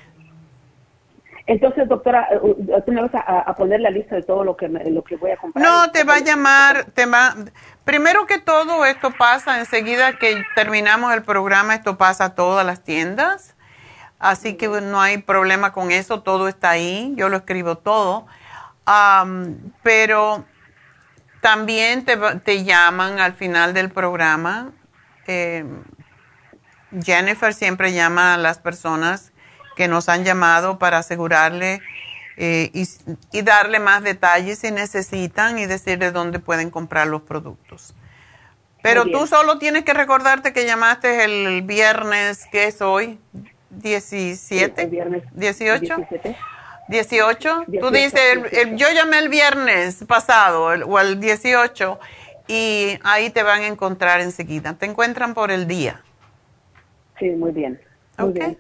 [1.51, 2.39] Entonces, doctora, eh,
[2.87, 5.17] tú me vas a, a poner la lista de todo lo que, me- lo que
[5.17, 5.65] voy a comprar.
[5.67, 7.35] No, te va a llamar, te va,
[7.85, 12.85] primero que todo esto pasa enseguida que terminamos el programa, esto pasa a todas las
[12.85, 13.57] tiendas,
[14.21, 18.27] así que no hay problema con eso, todo está ahí, yo lo escribo todo,
[18.87, 20.45] Am, pero
[21.41, 24.71] también te, te llaman al final del programa,
[25.27, 25.65] eh,
[27.03, 29.30] Jennifer siempre llama a las personas
[29.81, 31.81] que nos han llamado para asegurarle
[32.37, 32.87] eh, y,
[33.33, 37.95] y darle más detalles si necesitan y decirle dónde pueden comprar los productos.
[38.83, 43.19] Pero tú solo tienes que recordarte que llamaste el viernes, que es hoy?
[43.71, 46.37] 17, El viernes 18, 17.
[46.89, 47.65] 18.
[47.65, 48.21] Tú 18, dices,
[48.53, 51.99] el- el- yo llamé el viernes pasado el- o el 18
[52.49, 54.75] y ahí te van a encontrar enseguida.
[54.75, 56.03] Te encuentran por el día.
[57.19, 57.81] Sí, muy bien.
[58.19, 58.35] Muy Ok.
[58.35, 58.59] bien.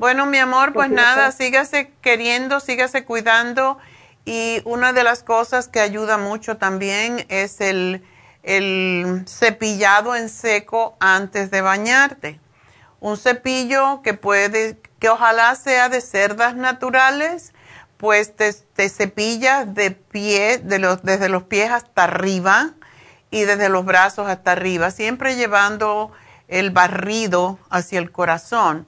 [0.00, 1.44] Bueno, mi amor, pues Pues, nada, doctor.
[1.44, 3.76] sígase queriendo, sígase cuidando.
[4.24, 8.02] Y una de las cosas que ayuda mucho también es el,
[8.42, 12.40] el cepillado en seco antes de bañarte.
[13.00, 17.52] Un cepillo que puede, que ojalá sea de cerdas naturales,
[17.98, 22.70] pues te, te cepillas de pie, de los, desde los pies hasta arriba
[23.30, 26.10] y desde los brazos hasta arriba, siempre llevando
[26.48, 28.86] el barrido hacia el corazón.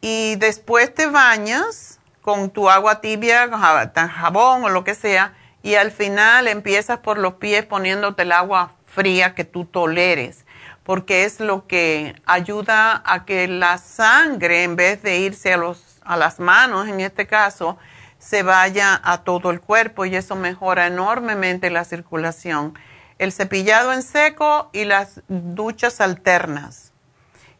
[0.00, 5.90] Y después te bañas con tu agua tibia, jabón o lo que sea, y al
[5.90, 10.46] final empiezas por los pies poniéndote el agua fría que tú toleres,
[10.84, 15.98] porque es lo que ayuda a que la sangre, en vez de irse a, los,
[16.02, 17.76] a las manos, en este caso,
[18.18, 22.78] se vaya a todo el cuerpo y eso mejora enormemente la circulación.
[23.18, 26.89] El cepillado en seco y las duchas alternas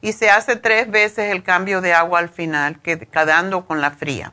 [0.01, 3.91] y se hace tres veces el cambio de agua al final, que- quedando con la
[3.91, 4.33] fría.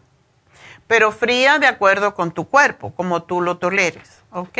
[0.87, 4.57] Pero fría de acuerdo con tu cuerpo, como tú lo toleres, ¿ok?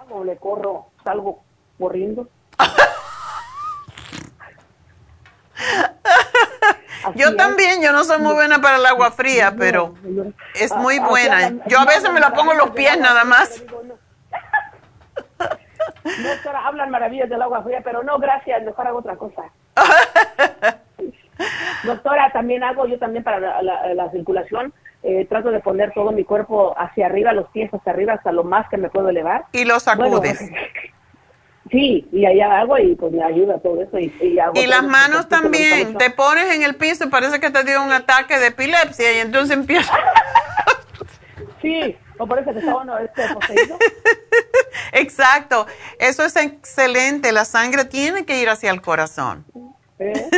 [0.00, 1.42] Hago, le corro, salgo
[1.78, 2.28] corriendo.
[7.14, 9.94] yo también, yo no soy muy buena para el agua fría, pero
[10.54, 11.52] es muy buena.
[11.66, 13.62] Yo a veces me la pongo en los pies nada más.
[16.04, 19.42] Doctora, hablan maravillas del agua fría, pero no, gracias, mejor hago otra cosa.
[21.84, 24.72] Doctora, también hago, yo también para la, circulación,
[25.02, 28.44] eh, trato de poner todo mi cuerpo hacia arriba, los pies hacia arriba, hasta lo
[28.44, 29.44] más que me puedo elevar.
[29.52, 30.40] Y los sacudes.
[31.70, 33.98] sí, y allá hago y pues me ayuda todo eso.
[33.98, 37.82] Y, y, las manos también, te pones en el piso y parece que te dio
[37.82, 39.96] un ataque de epilepsia y entonces empieza...
[41.62, 43.78] sí, o parece que está uno este, poseído.
[44.92, 45.66] Exacto,
[45.98, 49.44] eso es excelente, la sangre tiene que ir hacia el corazón.
[50.00, 50.28] ¿Eh?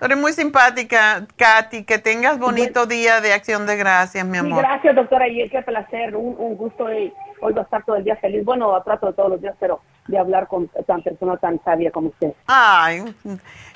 [0.00, 1.84] Eres muy simpática, Katy.
[1.84, 4.62] Que tengas bonito día de acción de gracias, mi amor.
[4.62, 5.26] gracias, doctora.
[5.28, 6.84] Y qué placer, un, un gusto.
[6.84, 8.44] hoy va a estar todo el día feliz.
[8.44, 12.08] Bueno, trato de todos los días, pero de hablar con tan persona tan sabia como
[12.08, 12.32] usted.
[12.46, 13.04] Ay,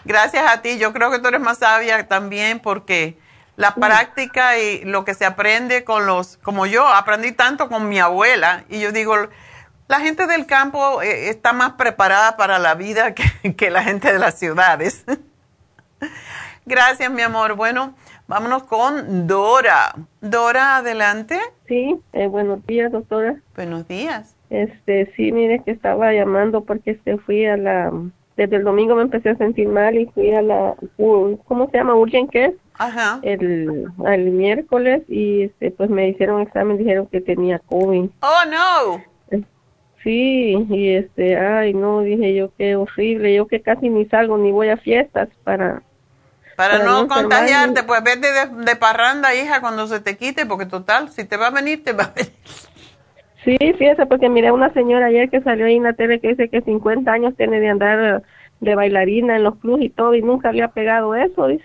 [0.05, 0.78] gracias a ti.
[0.78, 3.16] Yo creo que tú eres más sabia también porque
[3.57, 7.99] la práctica y lo que se aprende con los, como yo, aprendí tanto con mi
[7.99, 9.15] abuela y yo digo,
[9.91, 14.12] la gente del campo eh, está más preparada para la vida que, que la gente
[14.12, 15.05] de las ciudades.
[16.65, 17.57] Gracias, mi amor.
[17.57, 17.95] Bueno,
[18.29, 19.97] vámonos con Dora.
[20.21, 21.41] Dora, adelante.
[21.67, 23.41] Sí, eh, buenos días, doctora.
[23.57, 24.37] Buenos días.
[24.49, 27.93] Este, sí, mire que estaba llamando porque este fui a la
[28.37, 31.95] desde el domingo me empecé a sentir mal y fui a la ¿cómo se llama?
[31.95, 32.57] Urgent Care.
[32.79, 33.19] Ajá.
[33.23, 33.91] El,
[34.33, 38.09] miércoles y este pues me hicieron un examen, dijeron que tenía COVID.
[38.23, 39.10] Oh, no.
[40.02, 44.51] Sí, y este, ay, no, dije yo, qué horrible, yo que casi ni salgo ni
[44.51, 45.82] voy a fiestas para
[46.56, 48.28] para, no, contagiarte, pues vete
[48.66, 51.94] de, parranda, hija, cuando se te quite, porque total, si te va a venir, te
[51.94, 52.32] va a venir.
[53.44, 56.51] Sí, fíjese, porque miré una señora ayer que salió ahí en la tele que dice
[56.51, 58.22] que 50 años tiene de andar
[58.60, 61.64] de bailarina en los clubs y todo, y nunca había pegado eso, dice.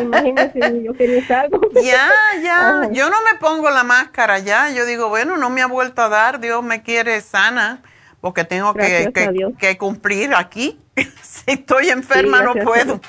[0.00, 1.60] Imagínese, yo que ni salgo.
[1.82, 2.08] Ya,
[2.42, 6.02] ya, yo no me pongo la máscara ya, yo digo, bueno, no me ha vuelto
[6.02, 7.82] a dar, Dios me quiere sana,
[8.20, 9.12] porque tengo que,
[9.58, 10.80] que, cumplir aquí.
[11.22, 13.00] si estoy enferma no puedo.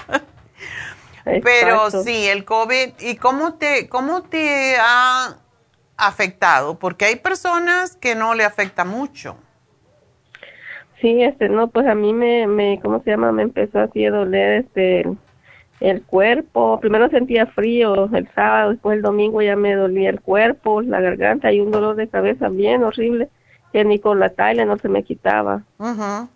[1.24, 5.38] Pero sí, el COVID, ¿y cómo te, cómo te ha
[5.98, 6.78] afectado?
[6.80, 9.38] Porque hay personas que no le afecta mucho.
[11.02, 13.32] Sí, este, no, pues a mí me, me, ¿cómo se llama?
[13.32, 15.06] Me empezó así a doler, este,
[15.80, 16.80] el cuerpo.
[16.80, 21.52] Primero sentía frío el sábado, después el domingo ya me dolía el cuerpo, la garganta
[21.52, 23.30] y un dolor de cabeza bien horrible
[23.72, 25.64] que ni con la taila no se me quitaba.
[25.78, 26.28] Ajá.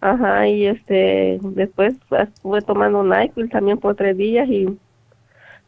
[0.00, 4.78] Ajá, y este, después estuve tomando NyQuil también por tres días y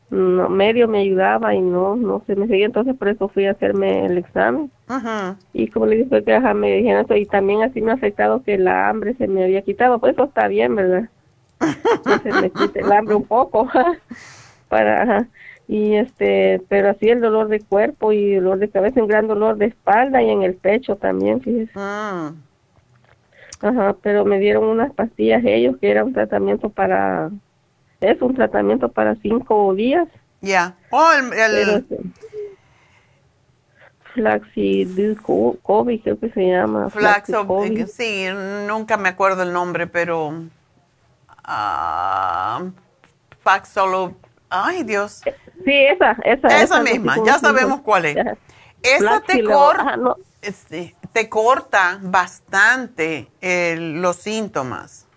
[0.08, 3.50] no, medio me ayudaba y no, no se me seguía, entonces por eso fui a
[3.50, 4.70] hacerme el examen.
[4.88, 5.36] Ajá.
[5.52, 8.56] Y como le dije, que me dijeron eso y también así me ha afectado que
[8.56, 11.10] la hambre se me había quitado, pues eso está bien, ¿verdad?
[12.22, 13.68] Se me quita el hambre un poco,
[14.68, 15.26] para,
[15.68, 19.56] y este, pero así el dolor de cuerpo y dolor de cabeza, un gran dolor
[19.56, 21.72] de espalda y en el pecho también, fíjese.
[21.76, 22.32] Ah.
[23.60, 27.30] Ajá, pero me dieron unas pastillas ellos que era un tratamiento para,
[28.00, 30.08] es un tratamiento para cinco días.
[30.40, 30.74] Ya.
[30.90, 31.32] Oh, el...
[31.32, 31.86] el...
[34.14, 36.90] Flaxidil-COVID, creo que se llama.
[36.90, 37.46] Flaxo,
[37.86, 38.26] sí,
[38.66, 40.34] nunca me acuerdo el nombre, pero...
[41.46, 42.70] Uh,
[43.40, 44.14] Faxolo...
[44.54, 45.22] Ay, Dios.
[45.64, 46.62] Sí, esa, esa.
[46.62, 48.16] Esa, misma, ya sabemos cuál es.
[48.82, 49.96] Esa te corta,
[50.42, 55.08] este, te corta bastante los síntomas.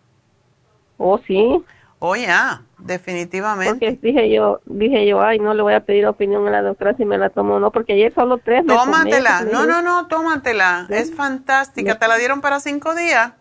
[0.97, 1.61] Oh, sí.
[1.99, 3.73] Oh, ya, definitivamente.
[3.73, 6.95] Porque dije yo, dije yo, ay, no le voy a pedir opinión a la doctora
[6.95, 8.65] si me la tomo o no, porque ayer solo tres.
[8.65, 11.99] Tómatela, no, no, no, tómatela, es fantástica.
[11.99, 13.33] ¿Te la dieron para cinco días?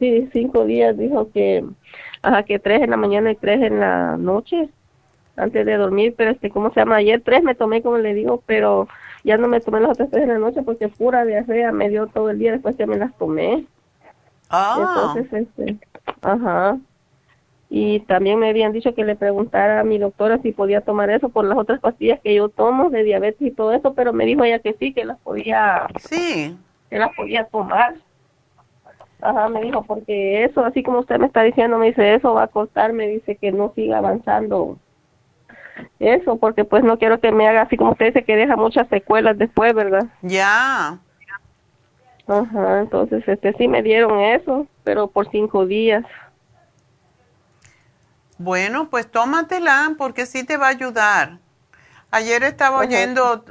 [0.00, 1.64] Sí, cinco días, dijo que,
[2.22, 4.68] ajá, que tres en la mañana y tres en la noche,
[5.36, 6.96] antes de dormir, pero este, ¿cómo se llama?
[6.96, 8.88] Ayer tres me tomé, como le digo, pero
[9.24, 12.06] ya no me tomé las otras tres de la noche porque pura diarrea me dio
[12.06, 13.66] todo el día después que me las tomé.
[14.50, 15.14] Ah.
[15.14, 15.78] Entonces, este,
[16.20, 16.78] ajá.
[17.74, 21.30] Y también me habían dicho que le preguntara a mi doctora si podía tomar eso
[21.30, 24.44] por las otras pastillas que yo tomo de diabetes y todo eso, pero me dijo
[24.44, 25.86] ella que sí, que las podía.
[25.98, 26.54] Sí.
[26.90, 27.94] Que las podía tomar.
[29.22, 32.42] Ajá, me dijo, porque eso, así como usted me está diciendo, me dice, eso va
[32.42, 34.78] a costar, me dice que no siga avanzando
[36.00, 38.88] eso, porque pues no quiero que me haga así como usted dice que deja muchas
[38.88, 40.06] secuelas después, ¿verdad?
[40.22, 40.98] Ya.
[42.26, 46.04] Ajá, entonces este sí me dieron eso, pero por cinco días.
[48.38, 51.38] Bueno, pues tómatela porque sí te va a ayudar.
[52.10, 53.44] Ayer estaba oyendo,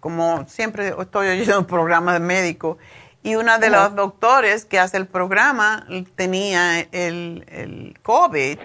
[0.00, 2.78] como siempre estoy oyendo un programa de médico,
[3.22, 5.86] Y una de los doctores que hace el programa
[6.16, 8.58] tenía el, el COVID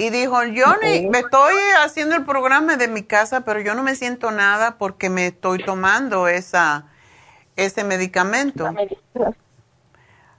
[0.00, 0.66] y dijo, yo
[1.10, 5.10] me estoy haciendo el programa de mi casa, pero yo no me siento nada porque
[5.10, 6.84] me estoy tomando esa,
[7.56, 8.72] ese medicamento.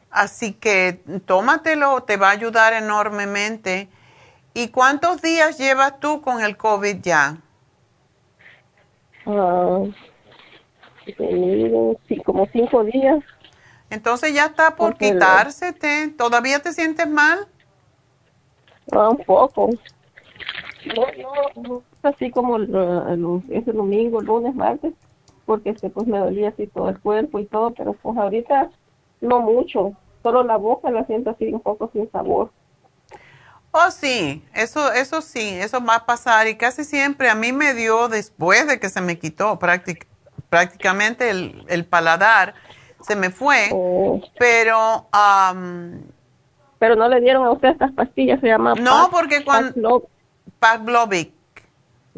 [0.09, 3.89] Así que tómatelo, te va a ayudar enormemente.
[4.53, 7.37] ¿Y cuántos días llevas tú con el COVID ya?
[9.25, 9.83] Ah,
[12.25, 13.19] como cinco días.
[13.89, 16.09] Entonces ya está por quitársete.
[16.17, 17.47] ¿Todavía te sientes mal?
[18.91, 19.69] Ah, un poco.
[20.95, 24.93] No, no, así como el, ese domingo, lunes, martes,
[25.45, 28.69] porque este, pues me dolía así todo el cuerpo y todo, pero pues ahorita
[29.21, 29.93] no mucho.
[30.23, 32.51] Solo la boca la siento así un poco sin sabor.
[33.71, 37.75] Oh, sí, eso, eso sí, eso va a pasar y casi siempre a mí me
[37.75, 39.59] dio después de que se me quitó
[40.49, 42.55] prácticamente el, el paladar
[43.01, 44.21] se me fue, oh.
[44.37, 45.07] pero...
[46.77, 48.75] pero no le dieron a usted estas pastillas, se llama...
[48.75, 50.07] No, porque cuando...
[50.59, 51.31] Pavlovic.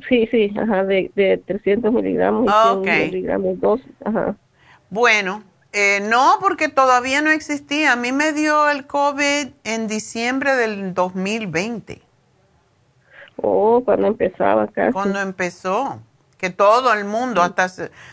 [0.09, 2.51] Sí, sí, ajá, de, de 300 miligramos
[2.83, 4.35] y miligramos, dos, ajá.
[4.89, 5.43] Bueno,
[5.73, 7.93] eh, no, porque todavía no existía.
[7.93, 12.01] A mí me dio el COVID en diciembre del 2020.
[13.37, 14.91] Oh, cuando empezaba casi.
[14.91, 16.01] Cuando empezó
[16.41, 17.69] que todo el mundo, hasta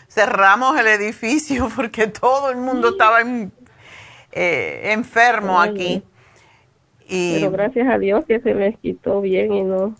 [0.07, 3.21] cerramos el edificio porque todo el mundo estaba
[4.31, 6.03] eh, enfermo aquí.
[7.07, 9.95] Y Pero gracias a Dios que se les quitó bien y no.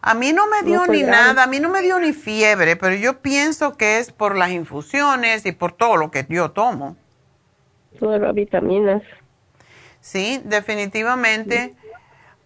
[0.00, 2.96] A mí no me dio ni nada, a mí no me dio ni fiebre, pero
[2.96, 6.96] yo pienso que es por las infusiones y por todo lo que yo tomo.
[8.00, 9.02] Todas las vitaminas.
[10.00, 11.74] Sí, definitivamente.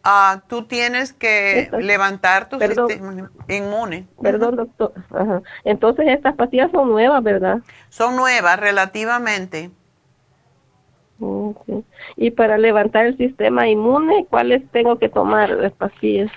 [0.04, 4.08] Ah, tú tienes que levantar tu sistema inmune.
[4.20, 4.92] Perdón, doctor.
[5.64, 7.60] Entonces estas pastillas son nuevas, ¿verdad?
[7.88, 9.70] Son nuevas, relativamente.
[12.16, 16.32] Y para levantar el sistema inmune, ¿cuáles tengo que tomar las pastillas?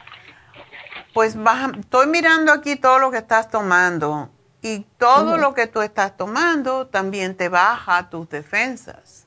[1.16, 1.36] Pues
[1.80, 4.30] estoy mirando aquí todo lo que estás tomando
[4.62, 9.25] y todo lo que tú estás tomando también te baja tus defensas.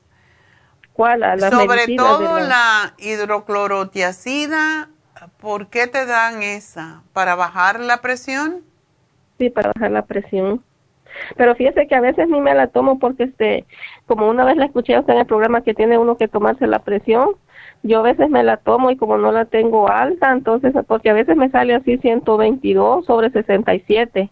[1.49, 2.93] Sobre todo la...
[2.97, 4.89] hidroclorotiacida,
[5.39, 7.03] ¿por qué te dan esa?
[7.13, 8.63] ¿Para bajar la presión?
[9.37, 10.61] Sí, para bajar la presión.
[11.37, 13.65] Pero fíjese que a veces ni me la tomo porque, este,
[14.07, 16.79] como una vez la escuché usted en el programa que tiene uno que tomarse la
[16.79, 17.29] presión,
[17.81, 21.13] yo a veces me la tomo y como no la tengo alta, entonces, porque a
[21.13, 24.29] veces me sale así 122 sobre 67.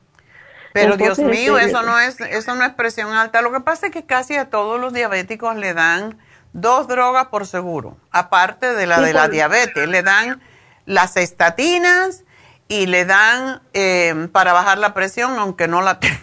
[0.74, 3.42] Pero Dios mío, este, eso no es eso no es presión alta.
[3.42, 6.18] Lo que pasa es que casi a todos los diabéticos le dan
[6.58, 9.88] dos drogas por seguro, aparte de la de la diabetes.
[9.88, 10.42] Le dan
[10.86, 12.26] las estatinas
[12.68, 16.18] y le dan eh, para bajar la presión, aunque no la tenga.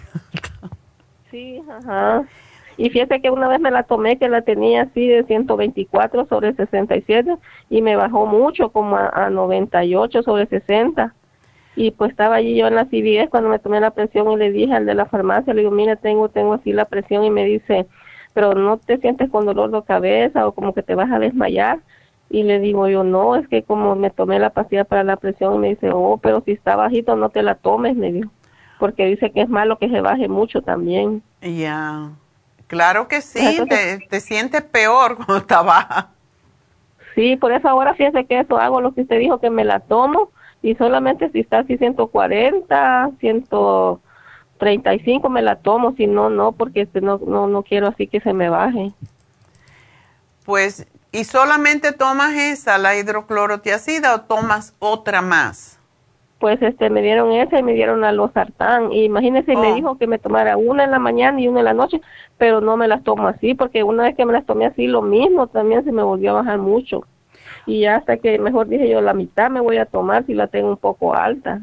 [1.31, 2.24] Sí, ajá.
[2.77, 6.55] Y fíjese que una vez me la tomé, que la tenía así de 124 sobre
[6.55, 7.36] 67
[7.70, 11.15] y me bajó mucho, como a, a 98 sobre 60.
[11.77, 14.51] Y pues estaba allí yo en la CVS cuando me tomé la presión y le
[14.51, 17.44] dije al de la farmacia, le digo, mira, tengo, tengo así la presión y me
[17.44, 17.86] dice,
[18.35, 21.78] pero no te sientes con dolor de cabeza o como que te vas a desmayar.
[22.28, 25.61] Y le digo yo, no, es que como me tomé la pastilla para la presión,
[25.61, 28.31] me dice, oh, pero si está bajito, no te la tomes, me dijo,
[28.78, 31.23] porque dice que es malo que se baje mucho también.
[31.40, 32.11] Ya,
[32.66, 36.11] claro que sí, te, te sientes peor cuando está baja.
[37.15, 39.78] Sí, por eso ahora fíjese que eso hago lo que usted dijo, que me la
[39.78, 40.31] tomo
[40.62, 43.47] y solamente si está así 140, 100
[44.59, 48.20] 35 me la tomo, si no, no, porque este, no, no, no quiero así que
[48.20, 48.93] se me baje.
[50.44, 55.78] Pues, ¿y solamente tomas esa, la hidroclorotiacida, o tomas otra más?
[56.39, 58.93] Pues este, me dieron esa y me dieron la losartán.
[58.93, 59.74] Y imagínese, me oh.
[59.74, 62.01] dijo que me tomara una en la mañana y una en la noche,
[62.36, 65.01] pero no me las tomo así, porque una vez que me las tomé así, lo
[65.01, 67.06] mismo, también se me volvió a bajar mucho.
[67.66, 70.68] Y hasta que mejor dije yo, la mitad me voy a tomar si la tengo
[70.68, 71.62] un poco alta.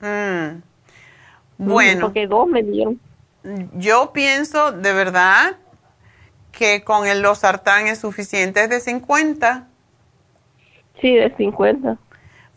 [0.00, 0.69] Mm.
[1.60, 2.06] Bueno.
[2.06, 2.98] Porque dos me dieron.
[3.74, 5.56] Yo pienso de verdad
[6.52, 9.68] que con el losartán es suficiente, es de 50.
[11.00, 11.98] Sí, de 50.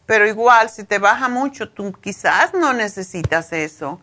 [0.06, 4.00] Pero igual, si te baja mucho, tú quizás no necesitas eso.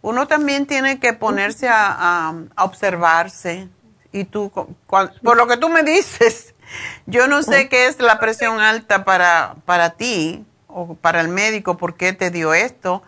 [0.00, 3.68] Uno también tiene que ponerse a, observarse.
[4.12, 4.52] Y tú,
[4.86, 6.54] por lo que tú me dices,
[7.06, 11.76] yo no sé qué es la presión alta para, para ti o para el médico,
[11.76, 13.02] por qué te dio esto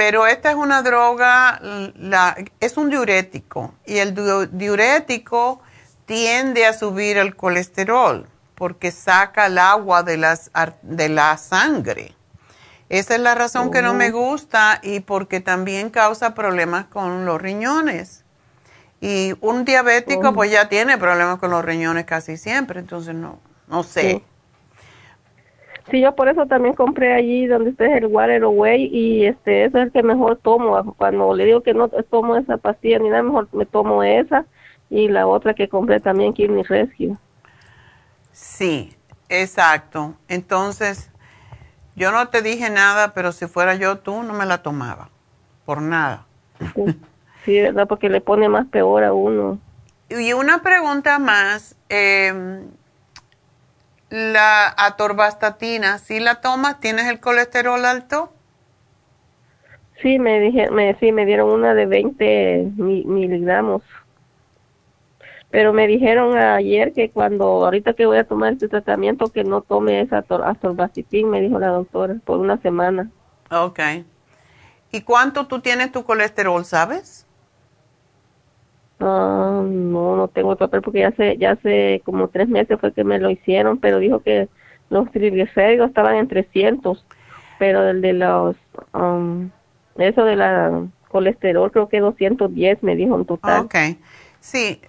[0.00, 1.60] pero esta es una droga,
[1.94, 4.14] la, es un diurético y el
[4.50, 5.60] diurético
[6.06, 10.50] tiende a subir el colesterol porque saca el agua de, las,
[10.80, 12.14] de la sangre.
[12.88, 14.12] Esa es la razón que no me oh.
[14.12, 18.24] gusta y porque también causa problemas con los riñones.
[19.02, 23.82] Y un diabético pues ya tiene problemas con los riñones casi siempre, entonces no, no
[23.82, 24.00] sé.
[24.00, 24.24] Sí.
[25.90, 29.78] Sí, yo por eso también compré allí donde está el Water Away y este eso
[29.78, 30.94] es el que mejor tomo.
[30.94, 34.44] Cuando le digo que no tomo esa pastilla ni nada, mejor me tomo esa
[34.90, 37.16] y la otra que compré también Kidney Rescue.
[38.32, 38.96] Sí,
[39.28, 40.14] exacto.
[40.28, 41.10] Entonces,
[41.96, 45.10] yo no te dije nada, pero si fuera yo tú, no me la tomaba.
[45.64, 46.26] Por nada.
[46.74, 46.84] Sí,
[47.44, 47.88] sí, ¿verdad?
[47.88, 49.58] Porque le pone más peor a uno.
[50.08, 51.76] Y una pregunta más.
[51.88, 52.62] eh,
[54.10, 58.32] la atorvastatina, si la tomas, ¿tienes el colesterol alto?
[60.02, 63.82] Sí, me dije, me, sí, me dieron una de 20 mi- miligramos.
[65.50, 69.62] Pero me dijeron ayer que cuando, ahorita que voy a tomar este tratamiento, que no
[69.62, 73.10] tome esa ator- atorvastatina, me dijo la doctora, por una semana.
[73.50, 73.80] Ok.
[74.92, 77.26] ¿Y cuánto tú tienes tu colesterol, sabes?
[79.00, 82.92] Ah, no, no tengo el papel porque ya hace, ya hace como tres meses fue
[82.92, 84.48] que me lo hicieron, pero dijo que
[84.90, 87.04] los triglicéridos estaban en 300,
[87.58, 88.56] pero el de los,
[88.92, 89.50] um,
[89.96, 93.62] eso de la colesterol creo que 210 me dijo en total.
[93.62, 93.74] Ok.
[94.40, 94.80] Sí,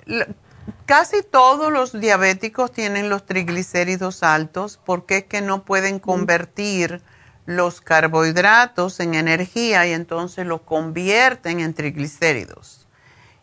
[0.86, 7.02] casi todos los diabéticos tienen los triglicéridos altos porque es que no pueden convertir
[7.46, 12.81] los carbohidratos en energía y entonces los convierten en triglicéridos.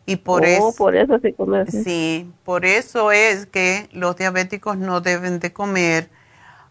[0.08, 1.84] Y por Oh, eso por eso se come así.
[1.84, 6.10] Sí, por eso es que los diabéticos no deben de comer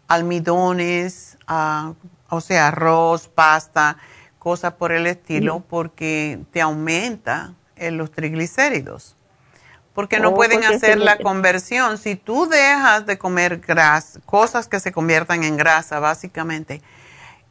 [0.08, 1.94] almidones, ah,
[2.30, 3.98] o sea, arroz, pasta,
[4.38, 7.54] cosas por el estilo, porque te aumenta
[7.92, 9.16] los triglicéridos.
[9.94, 11.98] Porque no Oh, pueden porque hacer la conversión.
[11.98, 16.82] Si tú dejas de comer grasa, cosas que se conviertan en grasa, básicamente,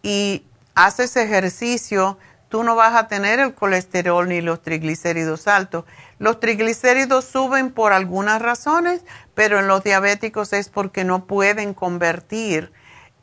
[0.03, 0.43] y
[0.76, 2.18] haces ejercicio,
[2.49, 5.86] tú no vas a tener el colesterol ni los triglicéridos altos.
[6.19, 9.02] Los triglicéridos suben por algunas razones,
[9.34, 12.72] pero en los diabéticos es porque no pueden convertir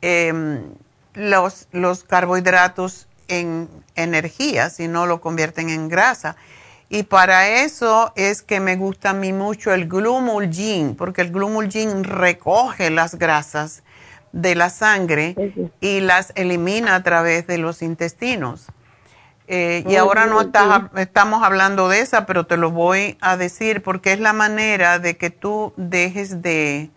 [0.01, 0.63] em,
[1.13, 6.35] los, los carbohidratos en energía, sino lo convierten en grasa.
[6.87, 12.03] Y para eso es que me gusta a mí mucho el glumulgin, porque el glumulgin
[12.03, 13.83] recoge las grasas
[14.31, 15.35] de la sangre
[15.81, 18.67] y las elimina a través de los intestinos.
[19.47, 23.37] Eh, y Oh, ahora no estás- estamos hablando de esa, pero te lo voy a
[23.37, 26.89] decir porque es la manera de que tú dejes de,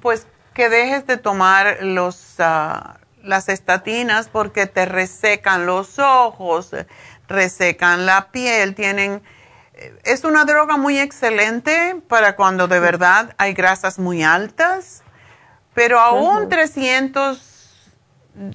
[0.00, 6.70] pues que dejes de tomar los, ah, las estatinas porque te resecan los ojos,
[7.28, 9.22] resecan la piel, tienen...
[9.74, 15.02] eh, Es una droga muy excelente para cuando de verdad hay grasas muy altas,
[15.74, 17.52] pero aún 300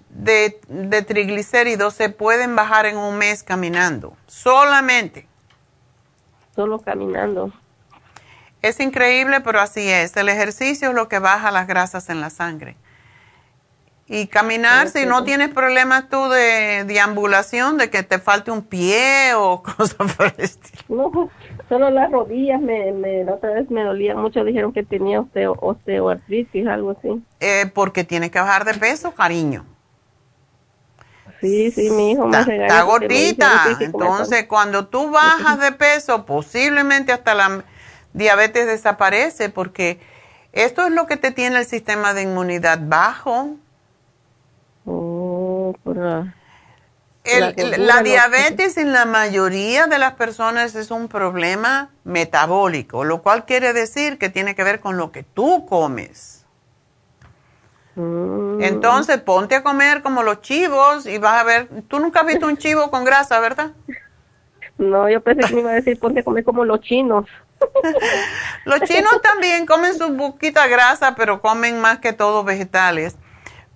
[0.09, 5.27] de, de triglicéridos se pueden bajar en un mes caminando, solamente.
[6.55, 7.51] Solo caminando.
[8.61, 10.15] Es increíble, pero así es.
[10.15, 12.77] El ejercicio es lo que baja las grasas en la sangre.
[14.07, 19.33] Y caminar, si no tienes problemas tú de deambulación, de que te falte un pie
[19.35, 20.83] o cosas por el estilo.
[20.89, 21.29] No,
[21.71, 25.55] solo las rodillas me, me, la otra vez me dolían mucho, dijeron que tenía osteo,
[25.61, 27.23] osteoartritis, algo así.
[27.39, 29.65] Eh, porque tienes que bajar de peso, cariño.
[31.39, 33.47] Sí, sí, mi hijo me Está, gordita.
[33.47, 37.63] "No tienes que comer Entonces, cuando tú bajas de peso, posiblemente hasta la
[38.11, 39.97] diabetes desaparece, porque
[40.51, 43.55] esto es lo que te tiene el sistema de inmunidad bajo.
[44.85, 45.97] Oh, por
[47.23, 53.45] El- la diabetes en la mayoría de las personas es un problema metabólico, lo cual
[53.45, 56.45] quiere decir que tiene que ver con lo que tú comes.
[57.95, 58.63] Mm.
[58.63, 62.47] Entonces, ponte a comer como los chivos y vas a ver, tú nunca has visto
[62.47, 63.71] un chivo con grasa, ¿verdad?
[64.77, 67.25] No, yo pensé que me iba a decir ponte a comer como los chinos.
[68.65, 73.17] Los chinos también comen su poquita grasa, pero comen más que todo vegetales.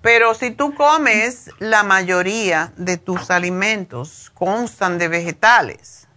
[0.05, 6.07] Pero si tú comes, la mayoría de tus alimentos constan de vegetales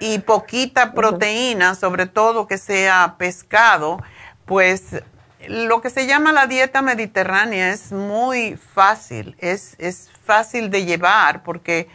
[0.00, 4.02] y poquita proteína, sobre todo que sea pescado,
[4.46, 5.02] pues
[5.46, 11.42] lo que se llama la dieta mediterránea es muy fácil, es, es fácil de llevar
[11.42, 11.90] porque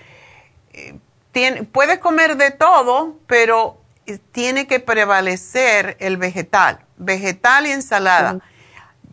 [0.72, 1.00] eh,
[1.32, 8.38] tiene, puedes comer de todo, pero eh, tiene que prevalecer el vegetal, vegetal y ensalada.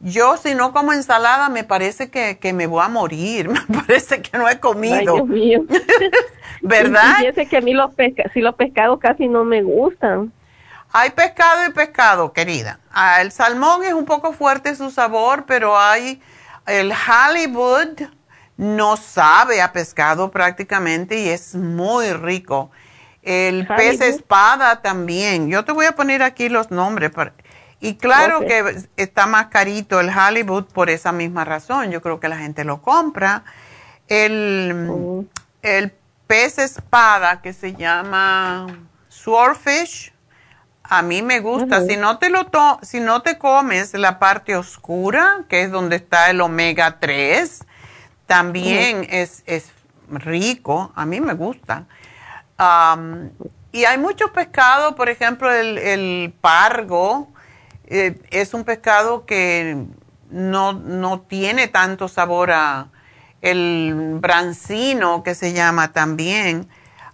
[0.01, 4.23] Yo si no como ensalada me parece que, que me voy a morir, me parece
[4.23, 4.97] que no he comido.
[4.97, 5.65] Ay, Dios mío.
[6.63, 7.17] ¿Verdad?
[7.19, 10.33] Fíjese que a mí los, pesca sí, los pescados casi no me gustan.
[10.93, 12.81] Hay pescado y pescado, querida.
[12.91, 16.21] Ah, el salmón es un poco fuerte su sabor, pero hay
[16.67, 18.09] el Hollywood
[18.57, 22.71] no sabe a pescado prácticamente y es muy rico.
[23.23, 25.49] El pez espada también.
[25.49, 27.11] Yo te voy a poner aquí los nombres.
[27.81, 31.91] Y claro que está más carito el Hollywood por esa misma razón.
[31.91, 33.45] Yo creo que la gente lo compra.
[34.09, 35.25] El, oh.
[35.63, 35.93] el
[36.27, 38.67] pez espada que se llama
[39.09, 40.13] swordfish
[40.89, 41.85] a mí me gusta.
[41.87, 45.97] Si no te lo to si no te comes la parte oscura, que es donde
[45.97, 47.65] está el omega 3,
[48.27, 49.71] también es, es,
[50.11, 50.91] rico.
[50.95, 51.85] A mí me gusta.
[53.73, 57.29] y hay muchos pescados, por ejemplo, el, pargo
[57.91, 59.85] eh, es un pescado que
[60.31, 62.89] no, no tiene tanto sabor a
[63.41, 66.69] el brancino que se llama también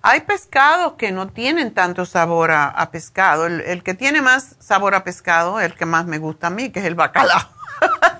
[0.06, 3.46] hay pescados que no tienen tanto sabor a, pescado.
[3.46, 6.80] El, que tiene más sabor a pescado, el que más me gusta a mí, que
[6.80, 7.40] es el bacalao.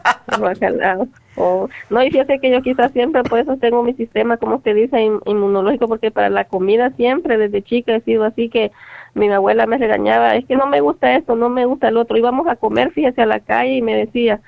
[0.40, 1.08] Bacalao.
[1.36, 1.68] Oh.
[1.90, 5.00] No, y fíjate que yo quizás siempre, por eso tengo mi sistema, como usted dice,
[5.24, 8.70] inmunológico, porque para la comida siempre, desde chica he sido así que
[9.14, 12.16] mi abuela me regañaba, es que no me gusta esto, no me gusta el otro.
[12.16, 14.40] Íbamos a comer, fíjese, a la calle y me decía,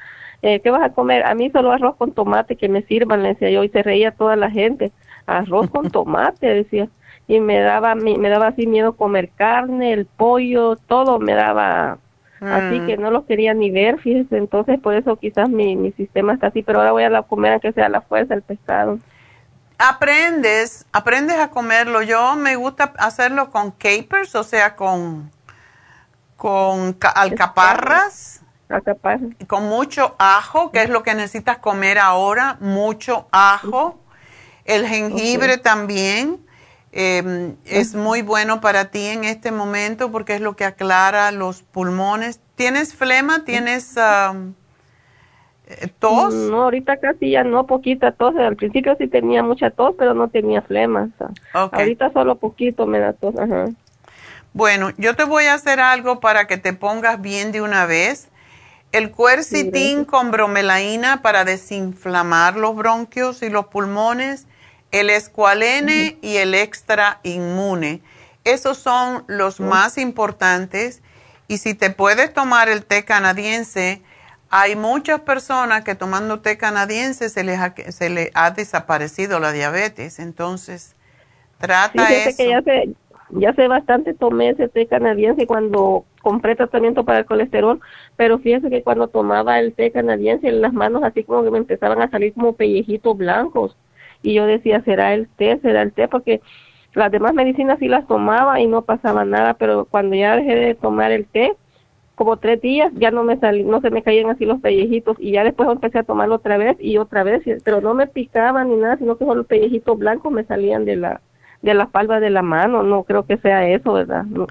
[0.43, 1.24] eh, ¿qué vas a comer?
[1.24, 4.12] A mí solo arroz con tomate, que me sirvan, le decía yo, y se reía
[4.12, 4.93] toda la gente.
[5.27, 6.89] Arroz con tomate, decía
[7.28, 11.99] y me daba me daba así miedo comer carne, el pollo, todo me daba
[12.41, 13.01] así que mm.
[13.01, 16.63] no lo quería ni ver, fíjese, entonces por eso quizás mi, mi sistema está así,
[16.63, 18.99] pero ahora voy a la comer aunque sea la fuerza el pescado.
[19.79, 22.01] Aprendes, aprendes a comerlo.
[22.01, 25.31] Yo me gusta hacerlo con capers, o sea, con
[26.37, 28.43] con alcaparras.
[28.69, 29.21] Alcaparras.
[29.47, 33.99] Con mucho ajo, que es lo que necesitas comer ahora, mucho ajo.
[34.65, 36.45] El jengibre también
[36.98, 41.62] Em, es muy bueno para ti en este momento porque es lo que aclara los
[41.62, 42.40] pulmones.
[42.55, 43.44] ¿Tienes flema?
[43.44, 46.32] ¿Tienes eh, tos?
[46.32, 48.35] No, ahorita casi ya no, poquita tos.
[48.36, 51.10] Al principio sí tenía mucha tos, pero no tenía flema.
[51.52, 53.35] Ahorita solo poquito me da tos.
[54.55, 58.31] Bueno, yo te voy a hacer algo para que te pongas bien de una vez.
[58.93, 64.47] El cuercitín con bromelaína para desinflamar los bronquios y los pulmones
[65.01, 68.01] el escualene y el extra inmune.
[68.44, 71.02] Esos son los más importantes.
[71.48, 74.02] Y si te puedes tomar el té canadiense,
[74.51, 80.18] hay muchas personas que tomando té canadiense se les ha, se ha desaparecido la diabetes,
[80.18, 80.97] entonces
[81.59, 82.36] trata eso.
[82.36, 82.90] Que ya, sé,
[83.31, 87.81] ya sé bastante tomé ese té canadiense cuando compré tratamiento para el colesterol,
[88.16, 91.59] pero fíjese que cuando tomaba el té canadiense en las manos así como que me
[91.59, 93.77] empezaban a salir como pellejitos blancos
[94.27, 95.59] y yo decía, ¿será el té?
[95.62, 96.09] ¿Será el té?
[96.09, 96.40] Porque
[96.94, 100.74] las demás medicinas sí las tomaba y no pasaba nada, pero cuando ya dejé de
[100.74, 101.55] tomar el té,
[102.16, 105.32] como tres días ya no me salí, no se me caían así los pellejitos y
[105.32, 108.77] ya después empecé a tomarlo otra vez y otra vez, pero no me picaban ni
[108.77, 111.20] nada, sino que solo los pellejitos blancos me salían de la
[111.62, 114.24] de la palma de la mano, no creo que sea eso, ¿verdad?
[114.24, 114.47] No.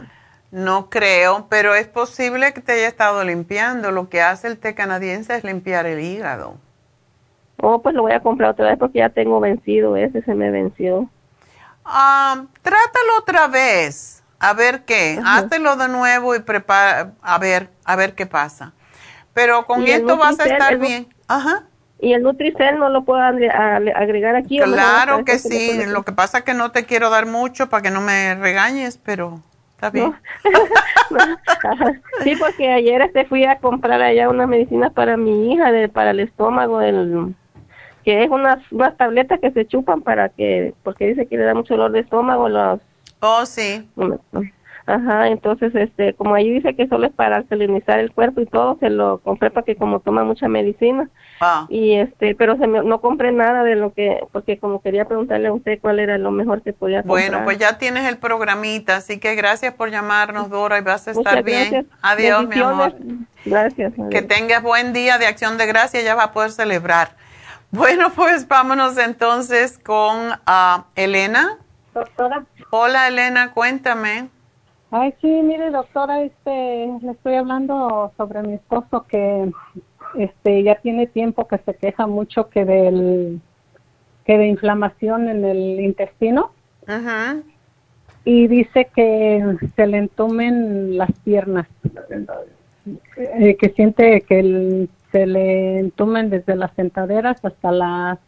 [0.52, 3.92] no creo, pero es posible que te haya estado limpiando.
[3.92, 6.58] Lo que hace el té canadiense es limpiar el hígado.
[7.58, 10.52] Oh, pues lo voy a comprar otra vez porque ya tengo vencido ese, se me
[10.52, 11.10] venció.
[11.86, 15.20] Ah, trátalo otra vez, a ver qué.
[15.24, 18.74] Háztelo de nuevo y prepara, a ver, a ver qué pasa.
[19.34, 21.08] Pero con esto vas a estar bien.
[21.28, 21.64] Ajá.
[22.00, 24.60] ¿Y el Nutricel no lo puedo agregar aquí?
[24.60, 25.86] Claro que sí.
[25.88, 28.98] Lo que pasa es que no te quiero dar mucho para que no me regañes,
[28.98, 29.42] pero
[29.72, 30.14] está bien.
[32.24, 36.12] sí, porque ayer este fui a comprar allá una medicina para mi hija de, para
[36.12, 37.36] el estómago, el
[38.06, 41.56] que es unas, unas tabletas que se chupan para que, porque dice que le da
[41.56, 42.48] mucho dolor de estómago.
[42.48, 42.80] Los,
[43.20, 43.90] oh, sí.
[44.88, 48.78] Ajá, entonces, este, como ahí dice que solo es para salinizar el cuerpo y todo,
[48.80, 51.10] se lo compré para que como toma mucha medicina.
[51.42, 51.66] Ah.
[51.70, 55.54] Y este, pero se no compré nada de lo que, porque como quería preguntarle a
[55.54, 57.32] usted cuál era lo mejor que podía comprar.
[57.32, 61.12] Bueno, pues ya tienes el programita, así que gracias por llamarnos, Dora, y vas a
[61.12, 61.88] estar bien.
[62.04, 62.94] Adiós, mi amor.
[63.44, 63.94] Gracias.
[64.12, 67.25] Que tengas buen día de acción de gracia, ya va a poder celebrar.
[67.76, 71.58] Bueno, pues vámonos entonces con uh, Elena.
[71.94, 72.46] Doctora.
[72.70, 74.30] Hola, Elena, cuéntame.
[74.92, 79.52] Ay, sí, mire, doctora, este, le estoy hablando sobre mi esposo que
[80.18, 83.42] este ya tiene tiempo que se queja mucho que del
[84.26, 86.52] que de inflamación en el intestino.
[86.88, 87.38] Ajá.
[88.24, 91.68] Y dice que se le entumen las piernas.
[93.18, 98.20] Eh, que siente que el se le entumen desde las sentaderas hasta las,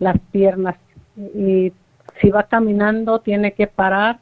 [0.00, 0.74] las piernas.
[1.16, 1.72] Y
[2.20, 4.18] si va caminando, tiene que parar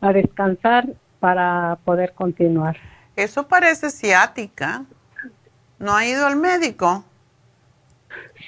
[0.00, 0.88] a descansar
[1.20, 2.76] para poder continuar.
[3.14, 4.84] Eso parece ciática.
[5.78, 7.04] ¿No ha ido al médico?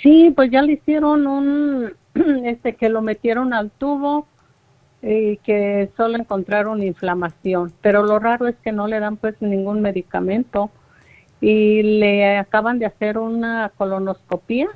[0.02, 1.94] Sí, pues ya le hicieron un,
[2.44, 4.26] este, que lo metieron al tubo
[5.00, 9.80] y que solo encontraron inflamación, pero lo raro es que no le dan pues ningún
[9.80, 10.72] medicamento
[11.40, 14.68] y le acaban de hacer una colonoscopia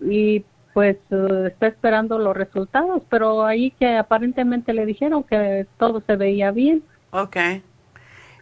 [0.00, 6.02] y pues uh, está esperando los resultados, pero ahí que aparentemente le dijeron que todo
[6.06, 6.82] se veía bien.
[7.10, 7.36] Ok.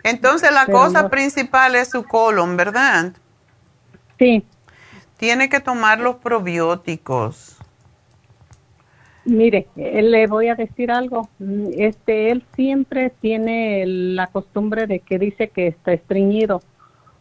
[0.04, 3.12] Entonces la cosa principal es su colon, ¿verdad?
[4.18, 4.44] Sí.
[5.16, 7.57] Tiene que tomar los probióticos.
[9.28, 11.28] Mire, eh, le voy a decir algo.
[11.38, 16.62] Mm, este, él siempre tiene la costumbre de que dice que está estreñido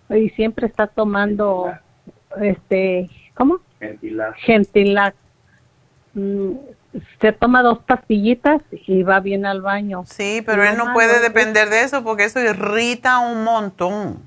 [0.10, 1.70] y siempre está tomando,
[2.42, 3.60] este, ¿cómo?
[3.80, 4.36] Gentilac.
[4.38, 5.16] Gentilac.
[6.14, 6.52] Mm,
[7.20, 10.04] se toma dos pastillitas y va bien al baño.
[10.08, 14.24] Sí, pero él no puede depender de eso porque eso irrita un montón.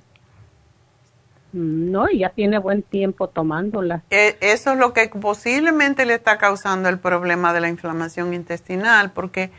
[1.52, 4.02] No, ya tiene buen tiempo tomándola.
[4.10, 9.10] E, eso es lo que posiblemente le está causando el problema de la inflamación intestinal,
[9.10, 9.50] porque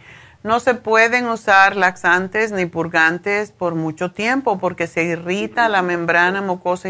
[0.43, 6.41] no se pueden usar laxantes ni purgantes por mucho tiempo porque se irrita la membrana
[6.41, 6.89] mucosa.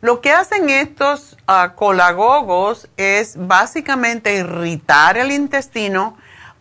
[0.00, 6.16] Lo que hacen estos uh, colagogos es básicamente irritar el intestino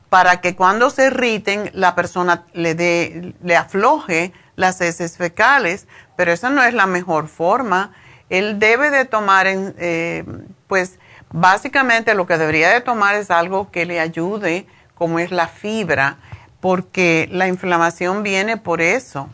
[0.09, 6.31] para que cuando se irriten la persona le, dé, le afloje las heces fecales, pero
[6.31, 7.91] esa no es la mejor forma.
[8.29, 10.23] Él debe de tomar, en, eh,
[10.67, 10.99] pues
[11.31, 14.65] básicamente lo que debería de tomar es algo que le ayude,
[14.95, 16.17] como es la fibra,
[16.59, 19.29] porque la inflamación viene por eso.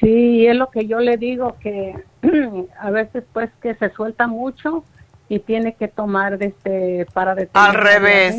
[0.00, 1.94] Sí, es lo que yo le digo, que
[2.78, 4.84] a veces pues que se suelta mucho
[5.28, 7.68] y tiene que tomar desde para detener.
[7.68, 8.36] Al revés.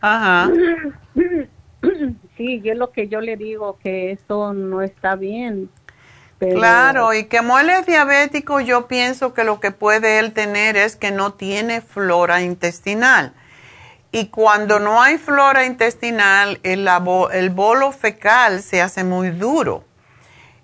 [0.00, 0.50] Ajá.
[2.36, 5.70] Sí, es lo que yo le digo, que eso no está bien.
[6.38, 10.94] Claro, y que él es diabético, yo pienso que lo que puede él tener es
[10.94, 13.32] que no tiene flora intestinal.
[14.12, 16.88] Y cuando no hay flora intestinal, el,
[17.32, 19.84] el bolo fecal se hace muy duro.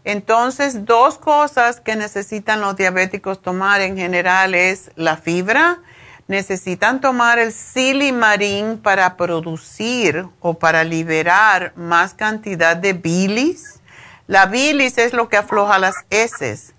[0.04, 5.80] Entonces, dos cosas que necesitan los diabéticos tomar en general es la fibra
[6.28, 13.80] necesitan tomar el silimarín para producir o para liberar más cantidad de bilis.
[14.26, 16.74] La bilis es lo que afloja las heces.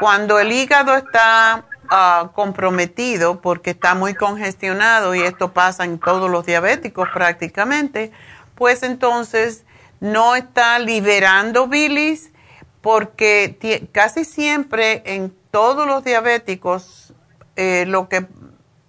[0.00, 6.30] Cuando el hígado está ah, comprometido porque está muy congestionado y esto pasa en todos
[6.30, 8.12] los diabéticos prácticamente,
[8.54, 9.64] pues entonces
[10.00, 12.32] no está liberando bilis
[12.80, 17.14] porque casi siempre en todos los diabéticos
[17.56, 18.26] eh, lo que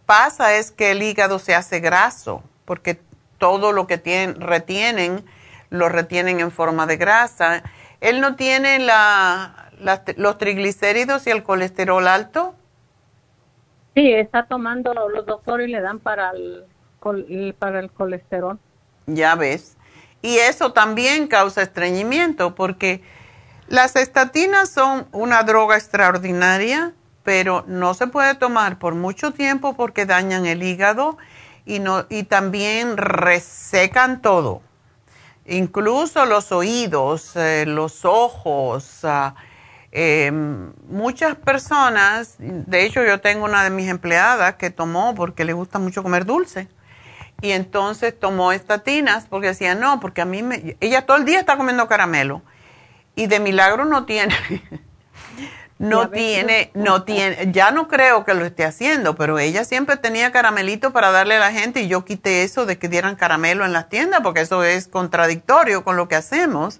[0.07, 2.99] pasa es que el hígado se hace graso, porque
[3.37, 5.23] todo lo que tienen, retienen,
[5.69, 7.61] lo retienen en forma de grasa.
[8.01, 9.69] ¿Él no tiene la,
[10.15, 12.55] los triglicéridos y el colesterol alto?
[13.93, 16.65] Sí, está tomando los doctores y le dan para el,
[17.59, 18.57] para el colesterol.
[19.07, 19.77] Ya ves.
[20.21, 23.03] Y eso también causa estreñimiento porque
[23.67, 26.93] las estatinas son una droga extraordinaria
[27.27, 31.17] pero no se puede tomar por mucho tiempo porque dañan el hígado
[31.65, 34.61] y, no, y también resecan todo,
[35.45, 39.03] incluso los oídos, eh, los ojos.
[39.03, 39.35] Ah,
[39.91, 45.51] em, muchas personas, de hecho yo tengo una de mis empleadas que tomó porque le
[45.51, 46.69] gusta mucho comer dulce.
[47.41, 50.77] Y entonces tomó estatinas porque decía, no, porque a mí me...
[50.79, 52.41] Ella todo el día está comiendo caramelo
[53.15, 54.33] y de milagro no tiene
[55.79, 60.31] no tiene, no tiene, ya no creo que lo esté haciendo, pero ella siempre tenía
[60.31, 63.73] caramelito para darle a la gente y yo quité eso de que dieran caramelo en
[63.73, 66.79] las tiendas porque eso es contradictorio con lo que hacemos.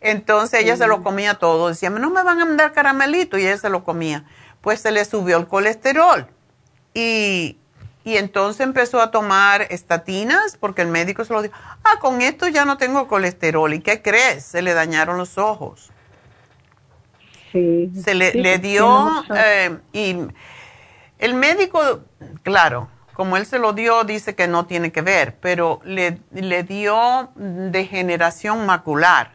[0.00, 3.58] Entonces ella se lo comía todo, decía, no me van a dar caramelito y ella
[3.58, 4.24] se lo comía.
[4.60, 6.28] Pues se le subió el colesterol
[6.94, 7.58] y,
[8.04, 12.46] y entonces empezó a tomar estatinas porque el médico se lo dijo, ah, con esto
[12.46, 13.74] ya no tengo colesterol.
[13.74, 14.44] ¿Y qué crees?
[14.44, 15.90] Se le dañaron los ojos
[17.52, 20.16] se le, dio eh, y
[21.18, 22.00] el médico,
[22.42, 26.62] claro, como él se lo dio, dice que no tiene que ver, pero le, le
[26.62, 29.34] dio degeneración macular.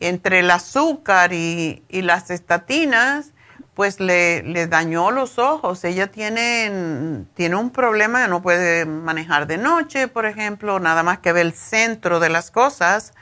[0.00, 3.32] Entre el azúcar y, y las estatinas,
[3.74, 5.84] pues le, le, dañó los ojos.
[5.84, 11.32] Ella tiene, tiene un problema, no puede manejar de noche, por ejemplo, nada más que
[11.32, 13.12] ve el centro de las cosas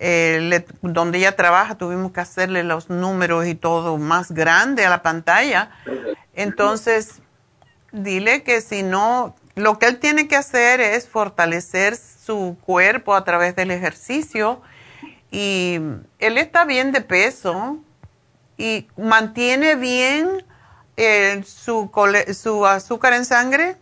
[0.00, 5.02] eh, donde ella trabaja tuvimos que hacerle los números y todo más grande a la
[5.02, 5.70] pantalla.
[6.34, 7.20] Entonces,
[7.90, 13.24] dile que si no, lo que él tiene que hacer es fortalecer su cuerpo a
[13.24, 14.62] través del ejercicio
[15.30, 15.80] y
[16.20, 17.78] él está bien de peso
[18.56, 20.44] y mantiene bien
[20.96, 21.90] eh, su,
[22.34, 23.76] su azúcar en sangre.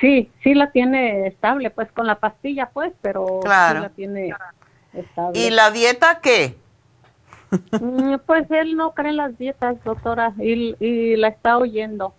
[0.00, 3.78] Sí, sí la tiene estable, pues con la pastilla, pues, pero Claro.
[3.80, 4.34] sí la tiene
[4.92, 5.38] estable.
[5.40, 6.56] ¿Y la dieta qué?
[7.80, 12.14] Mm, Pues él no cree en las dietas, doctora, y, y la está oyendo.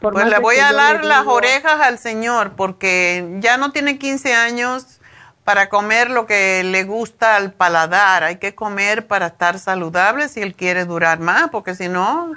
[0.00, 3.98] Por Pues le voy a dar las digo- orejas al señor porque ya no tiene
[3.98, 5.00] 15 años
[5.44, 8.24] para comer lo que le gusta al paladar.
[8.24, 12.32] Hay que comer para estar saludable si él quiere durar más, porque si no,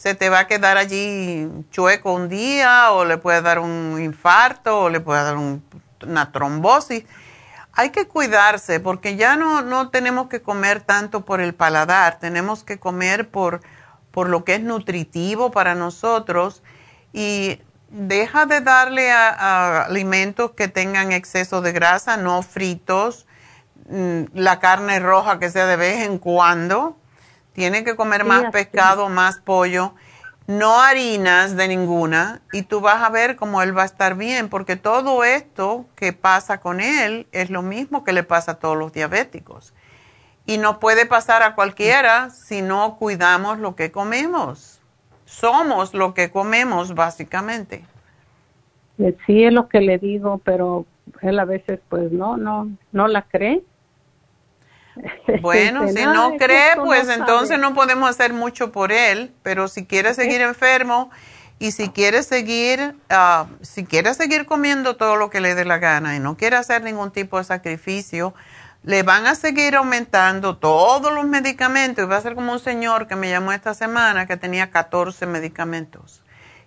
[0.00, 4.80] se te va a quedar allí chueco un día o le puede dar un infarto
[4.84, 5.62] o le puede dar un-
[6.02, 7.04] una trombosis.
[7.74, 12.64] Hay que cuidarse porque ya no, no tenemos que comer tanto por el paladar, tenemos
[12.64, 13.60] que comer por,
[14.10, 16.62] por lo que es nutritivo para nosotros
[17.12, 17.60] y
[17.90, 23.26] deja de darle a, a alimentos que tengan exceso de grasa, no fritos,
[23.90, 26.96] mm, la carne roja que sea de vez en cuando,
[27.60, 28.52] tiene que comer Sí, más así.
[28.52, 29.94] pescado, más pollo,
[30.46, 34.48] no harinas de ninguna y tú vas a ver cómo él va a estar bien,
[34.48, 38.76] porque todo esto que pasa con él es lo mismo que le pasa a todos
[38.78, 39.74] los diabéticos.
[40.46, 44.82] Y nos puede pasar a cualquiera si no cuidamos lo que comemos.
[45.26, 47.88] Somos lo que comemos, básicamente.
[48.98, 50.86] Eh, Sí, es lo que le digo, pero
[51.22, 53.62] él a veces, pues, no, no, no la cree.
[55.40, 57.14] Bueno, Dice, si "Ay, no cree, no pues sabe".
[57.20, 61.10] entonces no podemos hacer mucho por él, pero si quiere seguir enfermo
[61.58, 65.78] y si quiere seguir, ah, si quiere seguir comiendo todo lo que le dé la
[65.78, 68.34] gana y no quiere hacer ningún tipo de sacrificio,
[68.82, 73.06] le van a seguir aumentando todos los medicamentos y va a ser como un señor
[73.06, 76.22] que me llamó esta semana que tenía 14 medicamentos.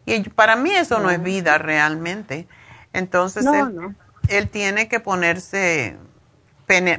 [0.05, 2.47] Y para mí eso no es vida realmente.
[2.93, 3.95] Entonces No, él, no.
[4.27, 5.97] él tiene que ponerse,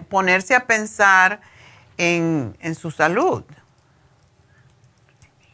[0.09, 1.41] ponerse a pensar
[1.97, 3.45] en, en su salud.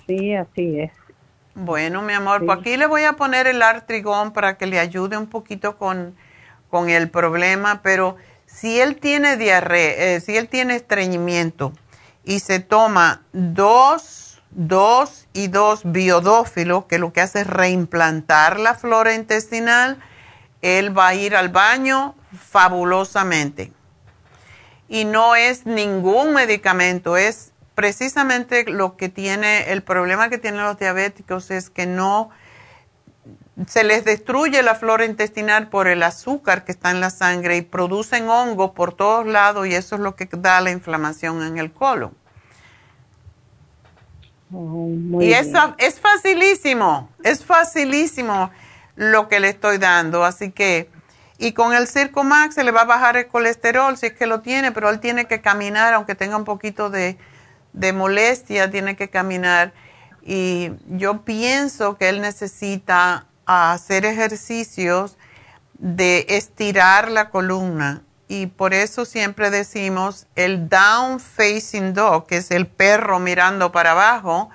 [0.06, 0.92] Sí, así es.
[1.54, 5.16] Bueno, mi amor, pues aquí le voy a poner el artrigón para que le ayude
[5.16, 6.16] un poquito con,
[6.70, 8.16] con el problema, pero
[8.46, 11.72] si él tiene diarrea, eh, si él tiene estreñimiento
[12.24, 18.74] y se toma dos, dos y dos biodófilos, que lo que hace es reimplantar la
[18.74, 19.98] flora intestinal,
[20.62, 23.72] él va a ir al baño fabulosamente.
[24.90, 30.78] Y no es ningún medicamento, es precisamente lo que tiene, el problema que tienen los
[30.78, 32.28] diabéticos es que no
[33.66, 37.62] se les destruye la flora intestinal por el azúcar que está en la sangre y
[37.62, 41.72] producen hongo por todos lados y eso es lo que da la inflamación en el
[41.72, 42.12] colon.
[44.52, 44.90] Oh,
[45.20, 48.50] y eso es facilísimo, es facilísimo
[48.96, 50.90] lo que le estoy dando, así que
[51.40, 54.26] y con el Circo Max se le va a bajar el colesterol si es que
[54.26, 57.16] lo tiene, pero él tiene que caminar, aunque tenga un poquito de,
[57.72, 59.72] de molestia, tiene que caminar.
[60.22, 65.16] Y yo pienso que él necesita hacer ejercicios
[65.78, 68.02] de estirar la columna.
[68.28, 73.92] Y por eso siempre decimos el down facing dog, que es el perro mirando para
[73.92, 74.50] abajo,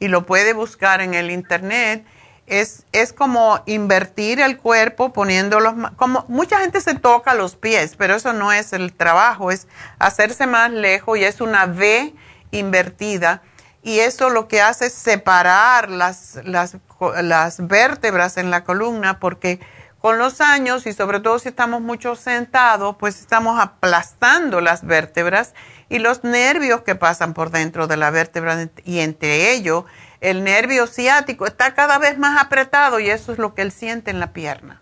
[0.00, 2.06] y lo puede buscar en el internet.
[2.46, 5.76] Es, es como invertir el cuerpo poniendo los...
[5.76, 9.68] ma- Como mucha gente se toca los pies, pero eso no es el trabajo, es
[9.98, 12.14] hacerse más lejos y es una V
[12.50, 13.42] invertida.
[13.82, 16.76] Y eso lo que hace es separar las, las,
[17.22, 19.60] las vértebras en la columna porque
[19.98, 25.54] con los años y sobre todo si estamos mucho sentados, pues estamos aplastando las vértebras
[25.88, 29.84] y los nervios que pasan por dentro de la vértebra y entre ellos
[30.22, 34.12] el nervio ciático está cada vez más apretado y eso es lo que él siente
[34.12, 34.80] en la pierna.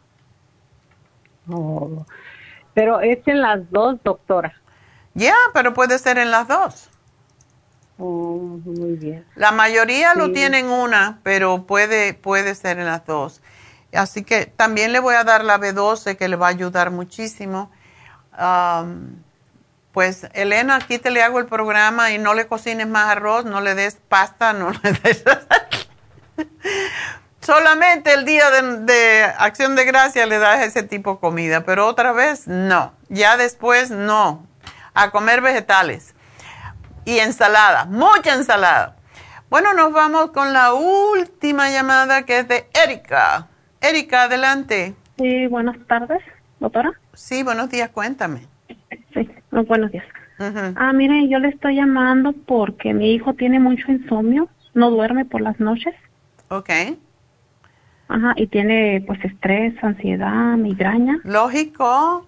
[1.51, 2.05] Oh,
[2.75, 4.55] Pero es en las dos, doctora.
[5.15, 6.91] Ya, pero puede ser en las dos.
[7.99, 9.25] Oh, muy bien.
[9.35, 13.41] La mayoría lo tienen una, pero puede, puede ser en las dos.
[13.95, 17.71] Así que también le voy a dar la B12 que le va a ayudar muchísimo.
[19.93, 23.61] Pues Elena, aquí te le hago el programa y no le cocines más arroz, no
[23.61, 25.25] le des pasta, no le des...
[27.41, 31.87] Solamente el día de, de acción de gracia le das ese tipo de comida, pero
[31.87, 32.93] otra vez no.
[33.09, 34.47] Ya después no.
[34.95, 36.15] A comer vegetales
[37.05, 38.97] y ensalada, mucha ensalada.
[39.49, 43.49] Bueno, nos vamos con la última llamada que es de Erika.
[43.81, 44.95] Erika, adelante.
[45.19, 46.23] Sí, buenas tardes,
[46.61, 46.93] doctora.
[47.15, 48.47] Sí, buenos días, cuéntame.
[49.15, 50.05] Sí, no, buenos días.
[50.77, 55.41] Ah, mire, yo le estoy llamando porque mi hijo tiene mucho insomnio, no duerme por
[55.43, 55.95] las noches.
[56.49, 56.71] Ok.
[58.09, 61.19] Ajá, y tiene pues estrés, ansiedad, migraña.
[61.25, 62.25] Lógico.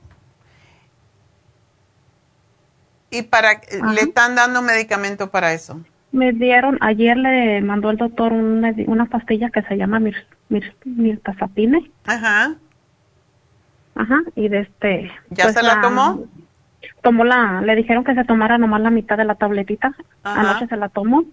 [3.10, 3.60] ¿Y para
[3.94, 5.80] le están dando medicamento para eso?
[6.12, 10.74] Me dieron, ayer le mandó el doctor una, una pastilla que se llama Mir- mir,
[10.84, 11.90] mirtazapine.
[12.04, 12.54] Ajá.
[13.94, 15.10] Ajá, y de este...
[15.30, 16.24] ¿Ya se la tomó?
[17.02, 19.94] Tomó la, le dijeron que se tomara nomás la mitad de la tabletita.
[20.22, 20.40] Ajá.
[20.40, 21.24] Anoche se la tomó.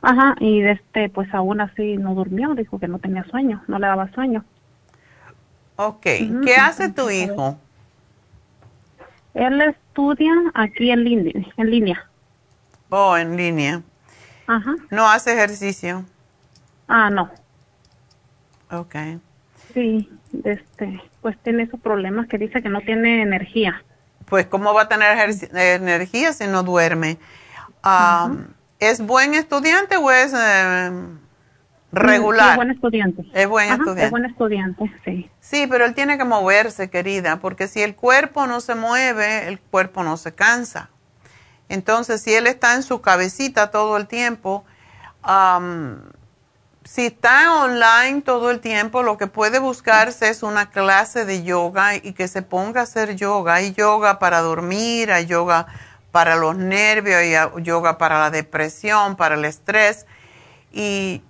[0.00, 3.78] Ajá, y de este, pues aún así no durmió, dijo que no tenía sueño, no
[3.78, 4.44] le daba sueño.
[5.76, 6.02] Ok,
[6.44, 7.58] ¿qué hace tu hijo?
[9.34, 11.46] Él estudia aquí en línea.
[11.56, 12.06] En línea.
[12.90, 13.82] Oh, en línea.
[14.46, 14.74] Ajá.
[14.90, 16.04] ¿No hace ejercicio?
[16.88, 17.30] Ah, no.
[18.70, 18.94] Ok.
[19.74, 20.10] Sí,
[20.44, 23.82] este, pues tiene esos problemas que dice que no tiene energía.
[24.28, 27.18] Pues, ¿cómo va a tener energía si no duerme?
[27.82, 28.30] Ah,
[28.78, 30.90] ¿Es buen estudiante o es eh,
[31.92, 32.50] regular?
[32.50, 33.24] Es buen estudiante.
[33.32, 34.04] Es buen Ajá, estudiante.
[34.04, 35.30] Es buen estudiante, sí.
[35.40, 39.58] Sí, pero él tiene que moverse, querida, porque si el cuerpo no se mueve, el
[39.58, 40.90] cuerpo no se cansa.
[41.68, 44.64] Entonces, si él está en su cabecita todo el tiempo,
[45.22, 46.02] am,
[46.88, 51.96] si está online todo el tiempo, lo que puede buscarse es una clase de yoga
[51.96, 53.56] y que se ponga a hacer yoga.
[53.56, 55.66] Hay yoga para dormir, hay yoga
[56.12, 60.06] para los nervios, hay yoga para la depresión, para el estrés.
[60.72, 61.22] Y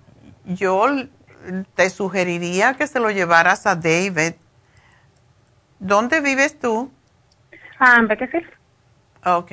[0.45, 0.85] yo
[1.75, 4.35] te sugeriría que se lo llevaras a David.
[5.79, 6.89] ¿Dónde vives tú?
[7.79, 8.49] Ah, en Bakersfield.
[9.25, 9.51] Ok.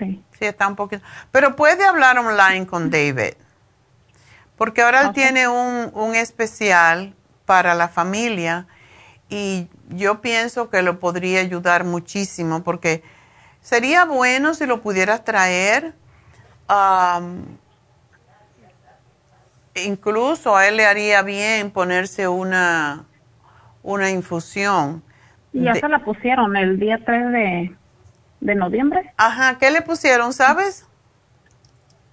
[0.00, 0.24] Sí.
[0.36, 1.04] Sí, está un poquito.
[1.30, 3.34] Pero puede hablar online con David.
[4.56, 7.14] Porque ahora él tiene un, un especial
[7.44, 8.66] para la familia
[9.28, 13.02] y yo pienso que lo podría ayudar muchísimo porque
[13.60, 15.94] sería bueno si lo pudieras traer.
[19.74, 23.04] incluso a él le haría bien ponerse una,
[23.82, 25.02] una infusión.
[25.52, 27.76] Y ya de- se la pusieron el día 3 de,
[28.40, 29.12] de noviembre.
[29.18, 30.85] Ajá, ¿qué le pusieron, sabes?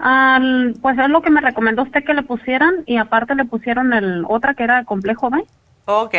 [0.06, 3.94] Al- pues es lo que me recomendó usted que le pusieran y aparte le pusieron
[3.94, 5.46] el otra que era complejo B.
[5.86, 6.14] Ok.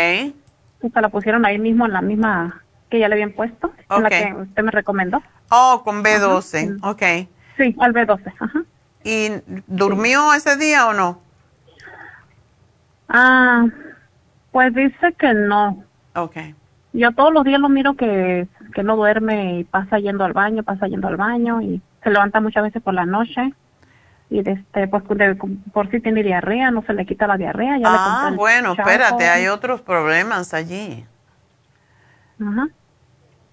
[0.82, 4.02] Y se la pusieron ahí mismo en la misma que ya le habían puesto, en
[4.02, 5.22] la que usted me recomendó.
[5.50, 7.28] Oh, con B12, ok.
[7.58, 8.62] Sí, al B12, ajá.
[9.04, 9.28] ¿Y
[9.66, 11.20] durmió ese día o no?
[13.08, 13.66] Ah,
[14.50, 15.84] pues dice que no.
[16.14, 16.36] Ok.
[16.94, 20.62] Yo todos los días lo miro que, que no duerme y pasa yendo al baño,
[20.62, 23.52] pasa yendo al baño y se levanta muchas veces por la noche.
[24.34, 25.36] Y este, pues de-
[25.72, 27.78] por si tiene diarrea, no se le quita la diarrea.
[27.78, 31.06] Ya Ah, bueno, espérate, hay otros problemas allí.
[32.40, 32.66] Ajá.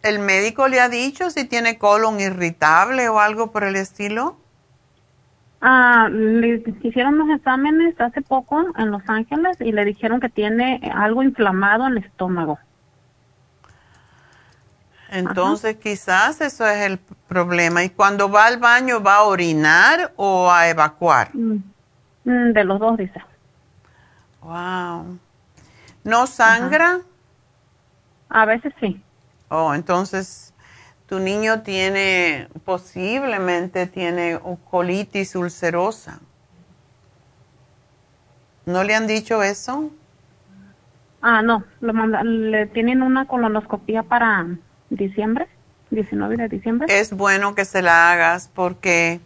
[0.02, 4.38] ¿El médico le ha dicho si tiene colon irritable o algo por el estilo?
[5.62, 10.82] Ah, le hicieron unos exámenes hace poco en Los Ángeles y le dijeron que tiene
[10.96, 12.58] algo inflamado en el estómago.
[15.12, 16.98] Entonces quizás eso es el
[17.28, 17.84] problema.
[17.84, 21.30] ¿Y cuando va al baño va a orinar o a evacuar?
[21.34, 21.58] Mm,
[22.26, 23.22] mm, De los dos, dice.
[24.42, 25.20] Wow.
[26.04, 27.02] ¿No sangra?
[28.30, 29.02] A veces sí.
[29.50, 30.54] Oh, entonces
[31.08, 34.40] tu niño tiene, posiblemente tiene
[34.70, 36.20] colitis ulcerosa.
[38.66, 39.92] ¿No le han dicho eso?
[41.22, 44.48] Ah, no, le, manda- le tienen una colonoscopía para
[44.92, 45.48] diciembre,
[45.90, 47.00] 19 de diciembre.
[47.00, 49.20] Es bueno que se la hagas porque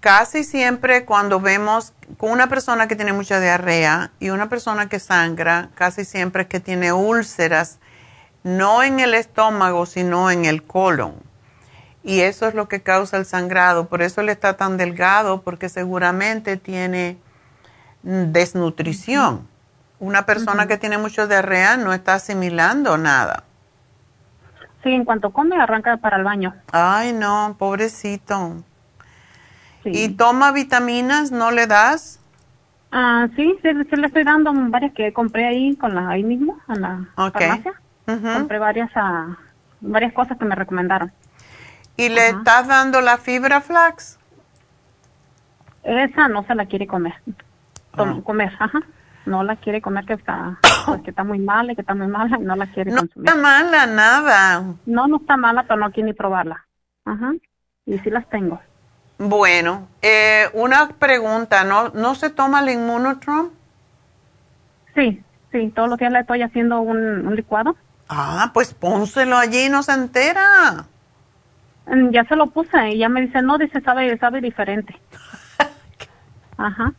[0.00, 4.98] casi siempre cuando vemos con una persona que tiene mucha diarrea y una persona que
[4.98, 7.78] sangra, casi siempre es que tiene úlceras,
[8.42, 11.14] no en el estómago, sino en el colon.
[12.02, 13.86] Y eso es lo que causa el sangrado.
[13.86, 17.16] Por eso él está tan delgado, porque seguramente tiene
[18.02, 19.46] desnutrición.
[20.00, 23.44] Una persona que tiene mucho diarrea no está asimilando nada.
[24.82, 26.54] Sí, en cuanto come arranca para el baño.
[26.72, 28.62] Ay, no, pobrecito.
[29.84, 31.30] ¿Y toma vitaminas?
[31.30, 32.20] ¿No le das?
[32.90, 36.58] Ah, sí, sí, sí le estoy dando varias que compré ahí con la ahí mismo
[36.68, 37.72] en la farmacia.
[38.06, 38.32] Ujú.
[38.32, 39.36] Compré varias ah,
[39.80, 41.12] varias cosas que me recomendaron.
[41.96, 44.18] ¿Y le estás dando la fibra flax?
[45.84, 47.14] Esa no se la quiere comer.
[47.96, 48.22] Tom- Ah.
[48.24, 48.80] Comer, ajá.
[49.26, 52.08] No la quiere comer que está pues, que está muy mala y que está muy
[52.08, 53.28] mala y no la quiere No consumir.
[53.28, 54.64] está mala, nada.
[54.86, 56.64] No, no está mala, pero no quiere ni probarla.
[57.04, 57.32] Ajá.
[57.86, 58.60] Y sí las tengo.
[59.18, 63.50] Bueno, eh, una pregunta, ¿no, ¿no se toma el inmunotrom?
[64.94, 65.22] Sí,
[65.52, 66.96] sí, todos los días le estoy haciendo un,
[67.26, 67.76] un licuado.
[68.08, 70.86] Ah, pues pónselo allí, no se entera.
[71.86, 74.94] Mm, Ya se lo puse y ya me dice, no, dice, sabe, sabe diferente.
[76.58, 76.92] Ajá.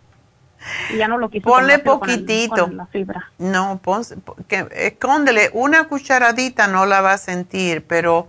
[0.94, 2.66] Y ya no lo Ponle con el- poquitito.
[2.68, 3.32] con la fibra.
[3.38, 4.16] No, ponse,
[4.48, 8.28] que, escóndele, una cucharadita no la va a sentir, pero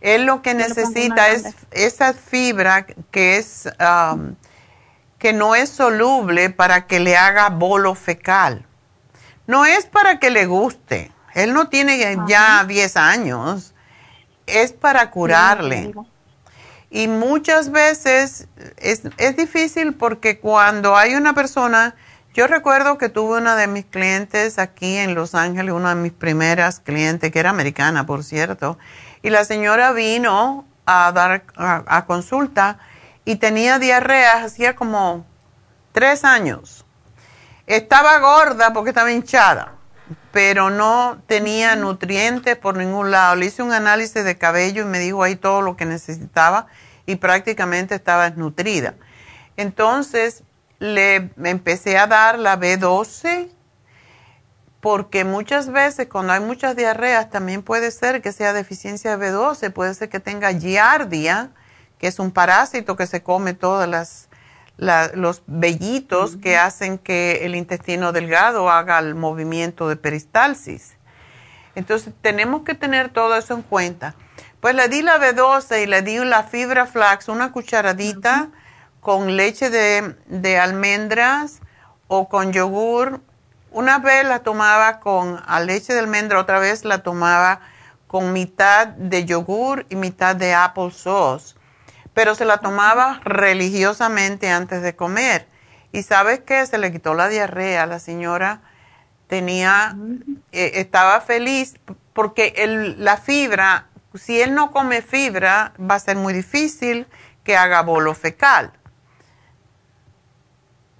[0.00, 4.34] él lo que necesita es esa fibra que es, um,
[5.18, 8.64] que no es soluble para que le haga bolo fecal.
[9.46, 11.10] No es para que le guste.
[11.34, 11.98] Él no tiene
[12.28, 13.74] ya 10 años.
[14.46, 15.92] Es para curarle.
[16.90, 21.94] Y muchas veces es, es difícil porque cuando hay una persona,
[22.34, 26.12] yo recuerdo que tuve una de mis clientes aquí en Los Ángeles, una de mis
[26.12, 28.78] primeras clientes, que era americana, por cierto,
[29.22, 32.78] y la señora vino a dar a, consulta
[33.24, 35.26] y tenía diarrea hacía como
[35.92, 36.86] tres años.
[37.66, 39.74] Estaba gorda porque estaba hinchada,
[40.32, 43.36] pero no tenía nutrientes por ningún lado.
[43.36, 46.66] Le hice un análisis de cabello y me dijo ahí todo lo que necesitaba
[47.06, 48.94] y prácticamente estaba desnutrida.
[49.56, 50.44] Entonces
[50.78, 53.48] le empecé a dar la B12
[54.80, 59.72] porque muchas veces cuando hay muchas diarreas también puede ser que sea deficiencia de B12,
[59.72, 61.50] puede ser que tenga giardia,
[61.98, 63.54] que es un parásito que se come
[64.78, 70.96] los vellitos que hacen que el intestino delgado haga el movimiento de peristalsis.
[71.74, 74.14] Entonces tenemos que tener todo eso en cuenta.
[74.60, 78.48] Pues le di la B12 y le di la fibra flax, una cucharadita
[79.00, 81.60] con leche de, de almendras
[82.06, 83.20] o con yogur
[83.70, 87.60] una vez la tomaba con leche de almendra, otra vez la tomaba
[88.06, 91.54] con mitad de yogur y mitad de apple sauce,
[92.18, 95.46] pero se la tomaba religiosamente antes de comer.
[95.92, 98.60] Y sabes qué, se le quitó la diarrea, la señora
[99.28, 99.96] tenía,
[100.50, 101.76] eh, estaba feliz
[102.14, 107.06] porque el, la fibra, si él no come fibra, va a ser muy difícil
[107.44, 108.72] que haga bolo fecal.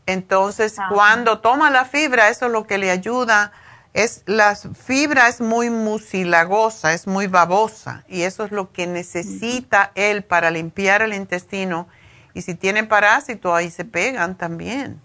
[0.07, 3.51] Entonces, cuando toma la fibra, eso es lo que le ayuda.
[3.99, 9.91] Es, la fibra es muy mucilagosa, es muy babosa y eso es lo que necesita
[9.97, 11.89] él para limpiar el intestino.
[12.33, 15.01] Y si tiene parásito, ahí se pegan también.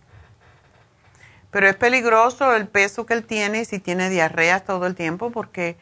[1.49, 5.75] Pero es peligroso el peso que él tiene si tiene diarrea todo el tiempo porque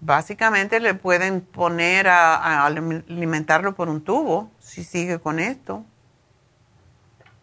[0.00, 5.84] básicamente le pueden poner a alimentarlo por un tubo si sigue con esto.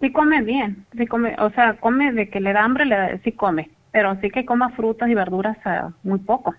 [0.01, 3.31] Sí come bien, sí come, o sea, come de que le da hambre, le sí
[3.33, 5.57] come, pero sí que coma frutas y verduras
[6.03, 6.53] muy poco.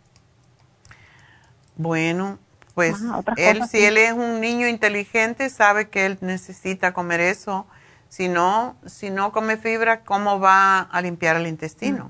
[1.77, 2.39] Bueno,
[2.75, 2.97] pues
[3.37, 7.67] él, si él es un niño inteligente, sabe que él necesita comer eso.
[8.09, 12.09] Si no, si no come fibra, ¿cómo va a limpiar el intestino?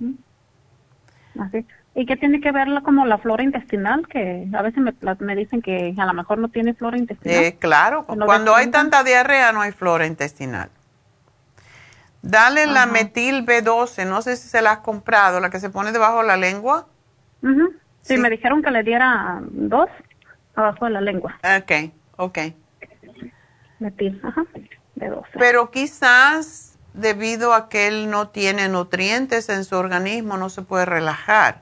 [1.40, 1.66] Así.
[1.96, 4.06] ¿Y qué tiene que ver como la flora intestinal?
[4.06, 7.42] Que a veces me, me dicen que a lo mejor no tiene flora intestinal.
[7.42, 10.70] Eh, claro, cuando hay tanta diarrea no hay flora intestinal.
[12.26, 15.92] Dale la metil B12, no sé si se la has comprado, la que se pone
[15.92, 16.88] debajo de la lengua.
[18.02, 19.88] sí, me dijeron que le diera dos
[20.56, 21.38] abajo de la lengua.
[21.44, 22.38] Ok, ok.
[23.78, 24.44] Metil, ajá,
[24.96, 25.24] B12.
[25.38, 30.84] Pero quizás debido a que él no tiene nutrientes en su organismo, no se puede
[30.84, 31.60] relajar.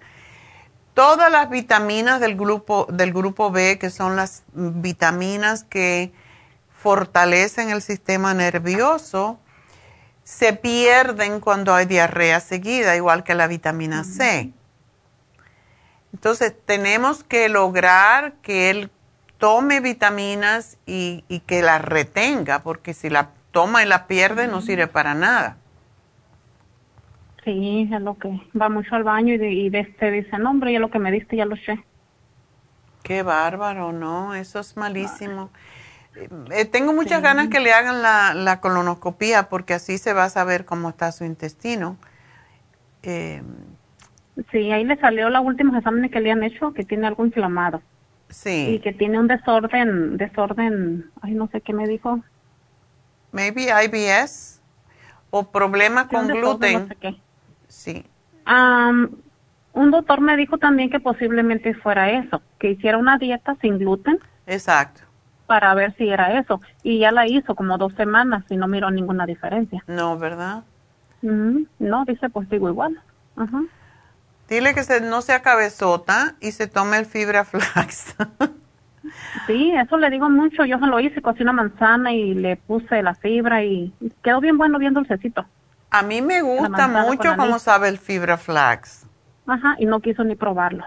[0.95, 6.13] Todas las vitaminas del grupo, del grupo B, que son las vitaminas que
[6.71, 9.41] fortalecen el sistema nervioso,
[10.25, 14.53] se pierden cuando hay diarrea seguida, igual que la vitamina C.
[16.13, 18.91] Entonces, tenemos que lograr que él
[19.39, 24.87] tome vitaminas y, que las retenga, porque si la toma y la pierde, no sirve
[24.87, 25.59] para nada.
[27.45, 30.51] Sí, es lo que va mucho al baño y, de, y de este dice, no,
[30.51, 31.85] hombre, ya lo que me diste ya lo sé.
[33.03, 34.35] Qué bárbaro, ¿no?
[34.35, 35.51] Eso es malísimo.
[36.17, 40.65] Eh, tengo muchas ganas que le hagan la, colonoscopía porque así se va a saber
[40.65, 41.97] cómo está su intestino.
[43.03, 43.43] Eh,
[44.51, 47.83] sí, ahí le salió los últimos exámenes que le han hecho que tiene algo inflamado.
[48.29, 48.75] Sí.
[48.75, 52.21] Y que tiene un desorden, desorden, ay, no sé qué me dijo.
[53.33, 54.61] Maybe IBS
[55.31, 56.89] o problemas con gluten.
[57.69, 58.05] Sí.
[58.47, 64.21] un doctor me dijo también que posiblemente fuera eso, que hiciera una dieta sin gluten.
[64.47, 65.04] Exacto
[65.47, 66.61] para ver si era eso.
[66.83, 69.83] Y ya la hizo como dos semanas y no miró ninguna diferencia.
[69.87, 70.65] No, ¿verdad?
[71.23, 73.01] No, dice, pues digo igual.
[74.49, 78.15] Dile que se, no sea cabezota y se tome el fibra flax.
[79.47, 80.65] sí, eso le digo mucho.
[80.65, 83.93] Yo se lo hice, cociné una manzana y le puse la fibra y
[84.23, 85.47] quedó bien bueno, bien dulcecito.
[85.91, 89.07] A mí me gusta mucho cómo sabe el fibra flax.
[89.47, 90.85] Ajá, y no quiso ni probarlo.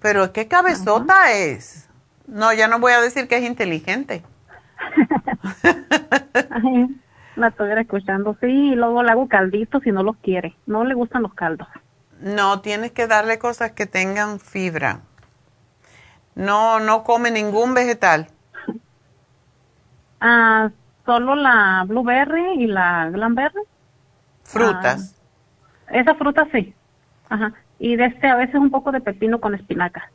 [0.00, 1.88] Pero qué cabezota es.
[2.26, 4.22] No, ya no voy a decir que es inteligente.
[7.36, 10.54] la estuviera escuchando, sí, y luego le hago calditos si no los quiere.
[10.66, 11.68] No le gustan los caldos.
[12.20, 15.00] No, tienes que darle cosas que tengan fibra.
[16.34, 18.28] No, no come ningún vegetal.
[20.24, 20.70] Ah,
[21.04, 23.62] solo la blueberry y la glamberry.
[24.44, 25.16] Frutas.
[25.88, 26.72] Ah, esa fruta sí.
[27.28, 27.52] Ajá.
[27.80, 30.11] Y de este a veces un poco de pepino con espinaca.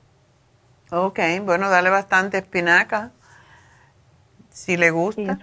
[0.91, 3.11] Ok, bueno, dale bastante espinaca.
[4.49, 5.37] Si le gusta.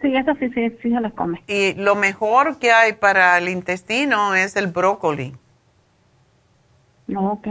[0.00, 1.42] Sí, eso, sí, sí, sí se las come.
[1.46, 5.36] Y lo mejor que hay para el intestino es el brócoli.
[7.14, 7.46] Ok.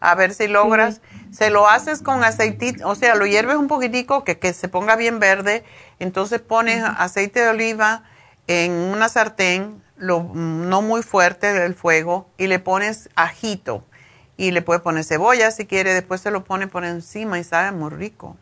[0.00, 4.22] A ver si logras, se lo haces con aceitito, o sea, lo hierves un poquitico
[4.22, 5.64] que, que se ponga bien verde,
[5.98, 8.04] entonces pones aceite de oliva
[8.46, 13.84] en una sartén, lo, no muy fuerte el fuego, y le pones ajito.
[14.38, 17.72] Y le puedes poner cebolla si quiere, después se lo pone por encima y sabe
[17.76, 18.36] muy rico.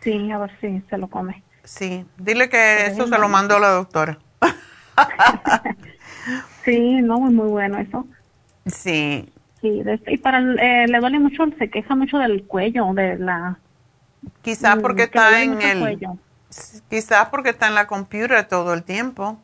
[0.00, 1.44] Sí, a ver si se lo come.
[1.62, 4.18] Sí, dile que eso se lo mandó la doctora.
[6.64, 8.06] sí, no, es muy bueno eso.
[8.66, 9.30] Sí.
[9.60, 13.58] Sí, y para eh, le duele mucho, se queja mucho del cuello, de la...
[14.40, 16.08] Quizás mm, porque está en el...
[16.88, 19.38] Quizás porque está en la computadora todo el tiempo.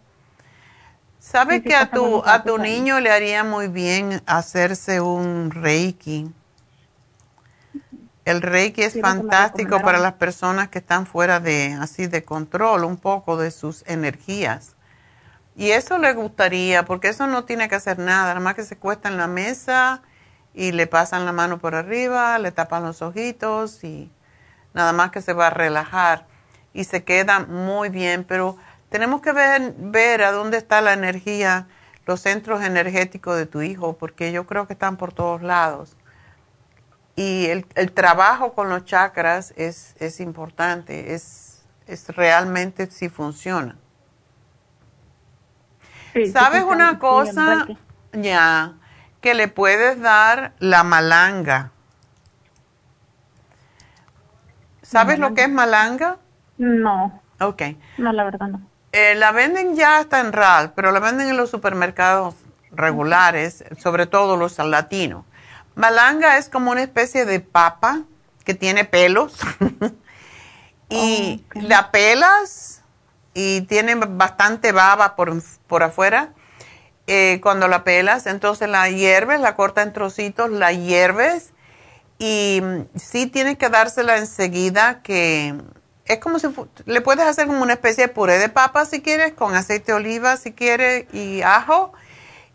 [1.26, 6.32] ¿Sabes que a tu, a tu niño le haría muy bien hacerse un reiki?
[8.24, 12.96] El reiki es fantástico para las personas que están fuera de así de control un
[12.96, 14.76] poco de sus energías.
[15.56, 18.76] Y eso le gustaría, porque eso no tiene que hacer nada, nada más que se
[18.76, 20.02] cuesta en la mesa
[20.54, 24.12] y le pasan la mano por arriba, le tapan los ojitos y
[24.74, 26.24] nada más que se va a relajar
[26.72, 28.58] y se queda muy bien, pero
[28.88, 31.66] tenemos que ver, ver a dónde está la energía,
[32.06, 35.96] los centros energéticos de tu hijo, porque yo creo que están por todos lados.
[37.16, 43.76] Y el, el trabajo con los chakras es, es importante, es, es realmente si funciona.
[46.32, 47.66] ¿Sabes una cosa?
[48.12, 48.74] Ya,
[49.20, 51.72] que le puedes dar la malanga.
[54.82, 56.18] ¿Sabes lo que es malanga?
[56.58, 57.20] No.
[57.40, 57.62] Ok.
[57.98, 58.75] No, la verdad no.
[58.98, 62.34] Eh, la venden ya hasta en RAL, pero la venden en los supermercados
[62.70, 65.26] regulares, sobre todo los latinos.
[65.74, 68.04] Malanga es como una especie de papa
[68.46, 69.38] que tiene pelos
[70.88, 72.80] y la pelas
[73.34, 76.30] y tiene bastante baba por, por afuera.
[77.06, 81.52] Eh, cuando la pelas, entonces la hierves, la corta en trocitos, la hierves
[82.18, 85.54] y mm, sí tienes que dársela enseguida que
[86.06, 86.48] es como si
[86.86, 89.98] le puedes hacer como una especie de puré de papa si quieres, con aceite de
[89.98, 91.92] oliva si quieres y ajo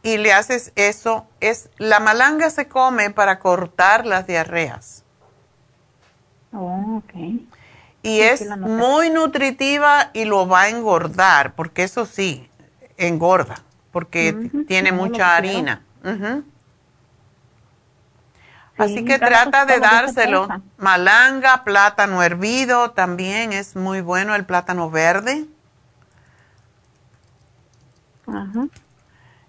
[0.04, 1.28] y le haces eso.
[1.40, 5.04] Es la malanga se come para cortar las diarreas.
[6.54, 7.02] Oh,
[8.04, 12.50] y es muy nutritiva y lo va a engordar, porque eso sí,
[12.98, 15.84] engorda, porque tiene mucha harina.
[18.82, 20.48] Así que trata de dárselo.
[20.78, 25.46] Malanga, plátano hervido, también es muy bueno el plátano verde.
[28.28, 28.68] Ajá.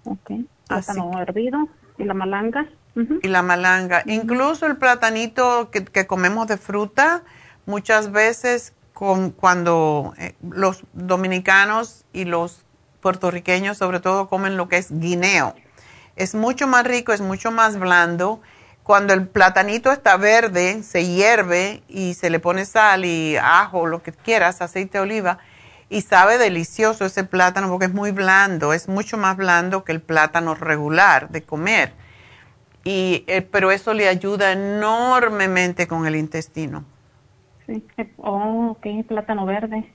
[0.04, 0.30] Ok.
[0.68, 1.68] Plátano hervido
[1.98, 2.66] y la malanga.
[2.94, 4.02] Y la malanga.
[4.06, 7.22] Incluso el platanito que, que comemos de fruta
[7.64, 12.64] muchas veces con, cuando eh, los dominicanos y los
[13.00, 15.54] puertorriqueños sobre todo comen lo que es guineo.
[16.16, 18.40] Es mucho más rico, es mucho más blando.
[18.82, 24.02] Cuando el platanito está verde, se hierve y se le pone sal y ajo, lo
[24.02, 25.38] que quieras, aceite de oliva,
[25.88, 30.00] y sabe delicioso ese plátano porque es muy blando, es mucho más blando que el
[30.00, 31.92] plátano regular de comer.
[32.82, 36.84] Y, eh, pero eso le ayuda enormemente con el intestino.
[37.66, 37.84] Sí.
[38.16, 39.92] Oh, ok, plátano verde.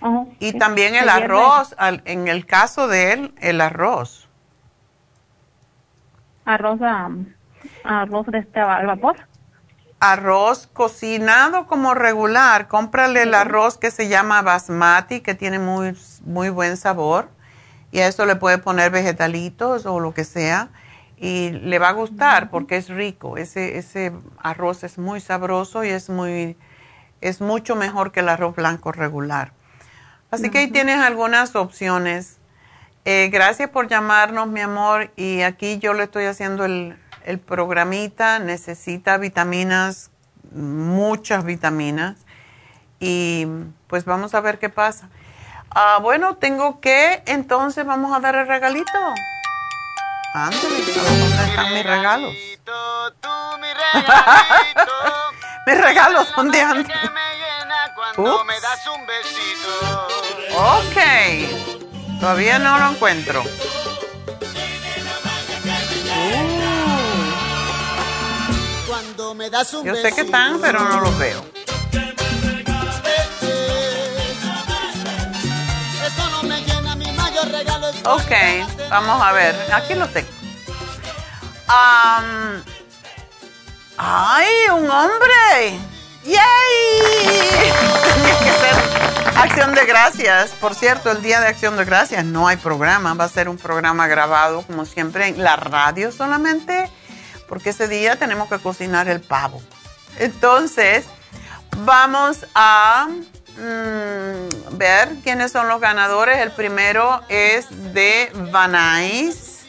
[0.00, 4.28] Oh, y también el arroz, en el caso de él, el arroz.
[6.46, 6.80] Arroz,
[7.84, 9.16] arroz de este al vapor.
[10.00, 12.68] Arroz cocinado como regular.
[12.68, 17.28] Cómprale el arroz que se llama basmati, que tiene muy, muy buen sabor.
[17.92, 20.68] Y a eso le puede poner vegetalitos o lo que sea.
[21.16, 23.36] Y le va a gustar porque es rico.
[23.36, 26.56] Ese, ese arroz es muy sabroso y es muy
[27.20, 29.52] es mucho mejor que el arroz blanco regular.
[30.30, 32.38] Así que ahí tienes algunas opciones.
[33.04, 35.10] Eh, gracias por llamarnos, mi amor.
[35.16, 36.96] Y aquí yo le estoy haciendo el,
[37.46, 38.38] programita.
[38.38, 40.10] Necesita vitaminas,
[40.52, 42.16] muchas vitaminas.
[42.98, 43.46] Y
[43.86, 45.08] pues vamos a ver qué pasa.
[45.70, 48.98] Ah, bueno, tengo que, entonces vamos a dar el regalito.
[50.34, 50.56] ¿dónde
[51.44, 52.34] están mis regalos?
[55.66, 56.86] Mis regalos, ¿dónde andan?
[60.54, 60.96] Ok.
[62.20, 63.42] Todavía no lo encuentro.
[69.84, 71.40] Yo sé que están, pero no los veo.
[78.06, 78.32] Ok,
[78.90, 79.54] vamos a ver.
[79.72, 80.28] Aquí lo tengo.
[81.68, 82.60] Um,
[83.98, 85.78] ¡Ay, un hombre!
[86.24, 86.34] ¡Yay!
[88.02, 90.50] Tenía que ser Acción de Gracias.
[90.60, 93.14] Por cierto, el Día de Acción de Gracias no hay programa.
[93.14, 96.90] Va a ser un programa grabado, como siempre, en la radio solamente
[97.50, 99.60] porque ese día tenemos que cocinar el pavo.
[100.20, 101.04] Entonces,
[101.78, 106.38] vamos a mm, ver quiénes son los ganadores.
[106.38, 109.64] El primero es de Vanais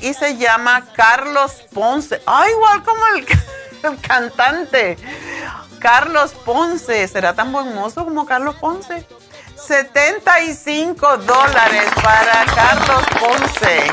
[0.00, 2.20] y se llama Carlos Ponce.
[2.26, 3.26] ¡Ay, igual como el,
[3.92, 4.98] el cantante!
[5.78, 7.06] Carlos Ponce.
[7.06, 9.06] ¿Será tan buen mozo como Carlos Ponce?
[9.56, 13.92] 75 dólares para Carlos Ponce.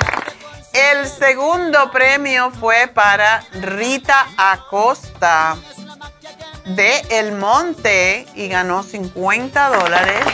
[0.73, 5.57] El segundo premio fue para Rita Acosta
[6.65, 10.25] de El Monte y ganó 50 dólares.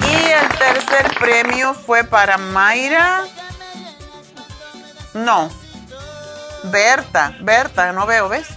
[0.00, 3.24] Y el tercer premio fue para Mayra.
[5.12, 5.50] No.
[6.64, 8.48] Berta, Berta, no veo, ¿ves?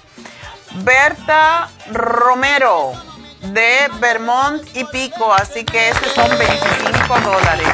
[0.76, 2.94] Berta Romero
[3.42, 7.68] de Vermont y Pico, así que esos son 25 dólares.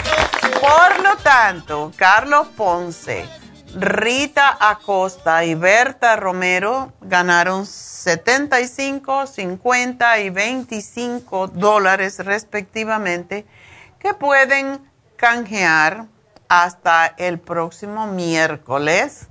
[0.53, 3.26] Por lo tanto, Carlos Ponce,
[3.76, 13.45] Rita Acosta y Berta Romero ganaron 75, 50 y 25 dólares respectivamente
[13.99, 14.80] que pueden
[15.18, 16.06] canjear
[16.49, 19.28] hasta el próximo miércoles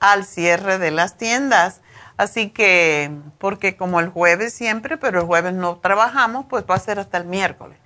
[0.00, 1.80] al cierre de las tiendas.
[2.16, 6.78] Así que, porque como el jueves siempre, pero el jueves no trabajamos, pues va a
[6.78, 7.78] ser hasta el miércoles.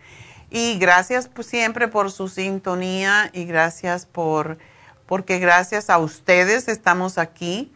[0.56, 4.56] Y gracias pues, siempre por su sintonía y gracias por,
[5.04, 7.70] porque gracias a ustedes estamos aquí.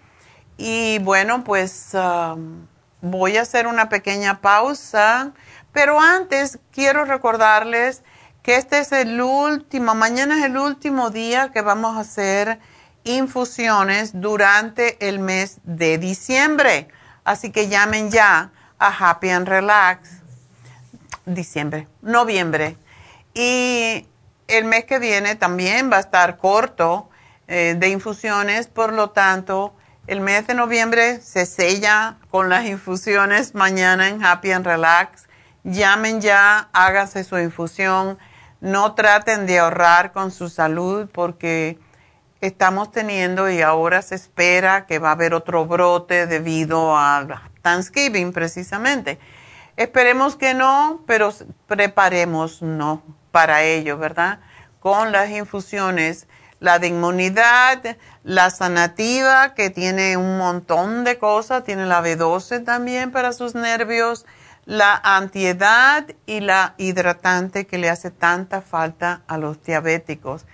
[0.56, 2.66] Y bueno, pues um,
[3.02, 5.32] voy a hacer una pequeña pausa,
[5.74, 8.02] pero antes quiero recordarles
[8.42, 12.60] que este es el último, mañana es el último día que vamos a hacer
[13.04, 16.88] infusiones durante el mes de diciembre.
[17.24, 20.19] Así que llamen ya a Happy and Relax.
[21.26, 22.76] Diciembre, noviembre.
[23.34, 24.06] Y
[24.48, 27.08] el mes que viene también va a estar corto
[27.46, 29.74] eh, de infusiones, por lo tanto,
[30.06, 35.28] el mes de noviembre se sella con las infusiones mañana en Happy and Relax.
[35.62, 38.18] Llamen ya, háganse su infusión.
[38.60, 41.78] No traten de ahorrar con su salud porque
[42.40, 48.32] estamos teniendo y ahora se espera que va a haber otro brote debido a Thanksgiving
[48.32, 49.18] precisamente.
[49.76, 51.32] Esperemos que no, pero
[51.66, 54.40] preparemos no para ello, ¿verdad?
[54.80, 56.26] Con las infusiones,
[56.58, 63.10] la de inmunidad, la sanativa que tiene un montón de cosas, tiene la B12 también
[63.10, 64.26] para sus nervios,
[64.66, 70.44] la antiedad y la hidratante que le hace tanta falta a los diabéticos.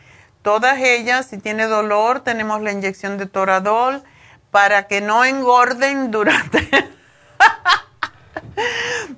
[0.42, 4.04] Todas ellas, si tiene dolor, tenemos la inyección de Toradol
[4.52, 6.68] para que no engorden durante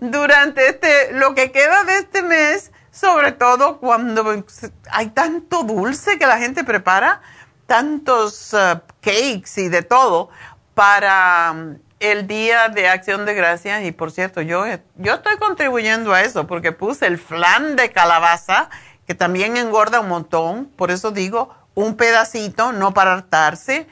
[0.01, 4.45] durante este lo que queda de este mes, sobre todo cuando
[4.91, 7.21] hay tanto dulce que la gente prepara,
[7.67, 10.31] tantos uh, cakes y de todo
[10.75, 13.85] para um, el día de Acción de Gracias.
[13.85, 14.65] Y por cierto, yo
[14.97, 18.71] yo estoy contribuyendo a eso porque puse el flan de calabaza
[19.07, 23.87] que también engorda un montón, por eso digo, un pedacito, no para hartarse.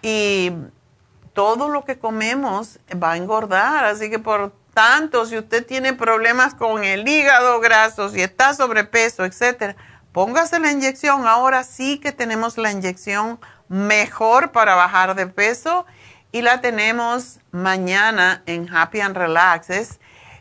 [0.00, 0.52] Y
[1.34, 6.54] todo lo que comemos va a engordar, así que por tanto, si usted tiene problemas
[6.54, 9.76] con el hígado graso, si está sobrepeso, etcétera,
[10.12, 11.26] póngase la inyección.
[11.26, 15.86] Ahora sí que tenemos la inyección mejor para bajar de peso
[16.32, 19.70] y la tenemos mañana en Happy and Relax.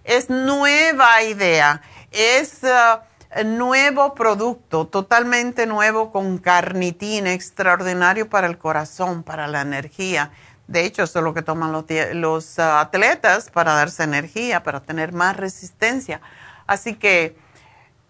[0.03, 1.81] Es, nueva idea.
[2.11, 2.63] Es.
[2.63, 2.99] Uh,
[3.43, 10.31] nuevo producto, totalmente nuevo con carnitina, extraordinario para el corazón, para la energía.
[10.73, 15.13] De hecho, eso es lo que toman los, uh, atletas para darse energía, para tener
[15.13, 16.19] más resistencia.
[16.65, 17.37] Así que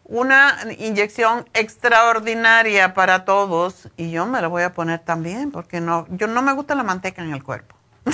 [0.05, 6.07] una inyección extraordinaria para todos y yo me la voy a poner también porque no,
[6.09, 7.75] yo no me gusta la manteca en el cuerpo.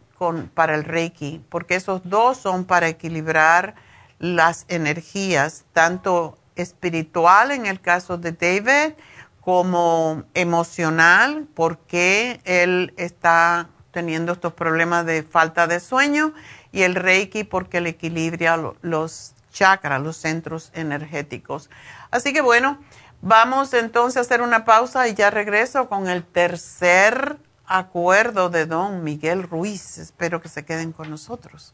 [0.54, 3.74] para el Reiki, porque esos dos son para equilibrar
[4.18, 8.94] las energías, tanto espiritual en el caso de David,
[9.40, 16.34] como emocional, porque él está teniendo estos problemas de falta de sueño,
[16.70, 21.70] y el Reiki porque le equilibra los chakras, los centros energéticos.
[22.10, 22.78] Así que bueno,
[23.22, 27.38] vamos entonces a hacer una pausa y ya regreso con el tercer
[27.70, 29.96] acuerdo de don Miguel Ruiz.
[29.98, 31.72] Espero que se queden con nosotros.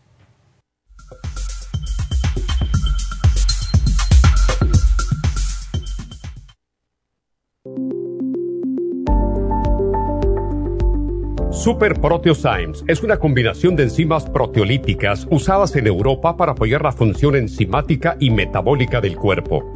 [11.51, 17.35] Super Proteosymes es una combinación de enzimas proteolíticas usadas en Europa para apoyar la función
[17.35, 19.76] enzimática y metabólica del cuerpo.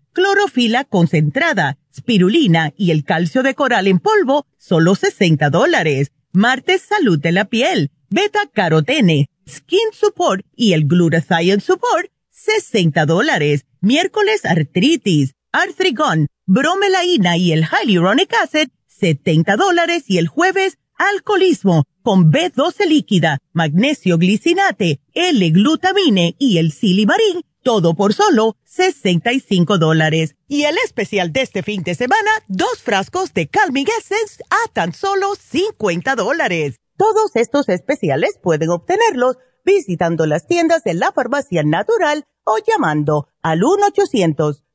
[0.13, 6.11] clorofila concentrada, spirulina y el calcio de coral en polvo, solo 60 dólares.
[6.33, 13.65] Martes, salud de la piel, beta carotene, skin support y el glutathione support, 60 dólares.
[13.81, 20.03] Miércoles, artritis, arthrigon, bromelaína y el hyaluronic acid, 70 dólares.
[20.07, 28.13] Y el jueves, alcoholismo, con B12 líquida, magnesio glicinate, L-glutamine y el silimarín, todo por
[28.13, 30.35] solo 65 dólares.
[30.47, 34.93] Y el especial de este fin de semana, dos frascos de Calming Essence a tan
[34.93, 36.79] solo 50 dólares.
[36.97, 43.61] Todos estos especiales pueden obtenerlos visitando las tiendas de la farmacia natural o llamando al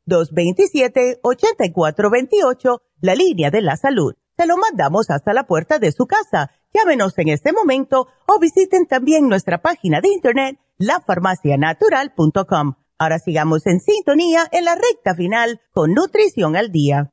[0.07, 4.15] 1-800-227-8428, la línea de la salud.
[4.37, 6.51] Se lo mandamos hasta la puerta de su casa.
[6.75, 12.75] Llámenos en este momento o visiten también nuestra página de internet lafarmacianatural.com.
[12.99, 17.13] Ahora sigamos en sintonía en la recta final con Nutrición al Día.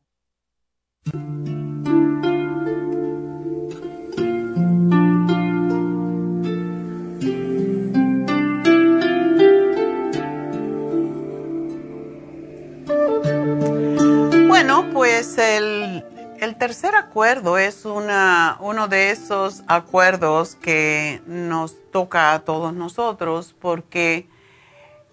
[14.47, 16.03] Bueno, pues el,
[16.43, 23.55] el tercer acuerdo es una, uno de esos acuerdos que nos toca a todos nosotros
[23.61, 24.27] porque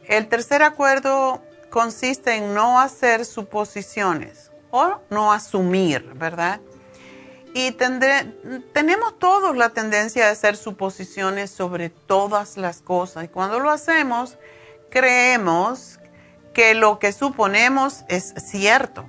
[0.09, 1.41] el tercer acuerdo
[1.71, 6.61] consiste en no hacer suposiciones o no asumir, ¿verdad?
[7.55, 7.73] Y
[8.73, 13.25] tenemos todos la tendencia de hacer suposiciones sobre todas las cosas.
[13.25, 14.37] Y cuando lo hacemos,
[14.89, 16.01] creemos
[16.53, 19.07] que lo que suponemos es cierto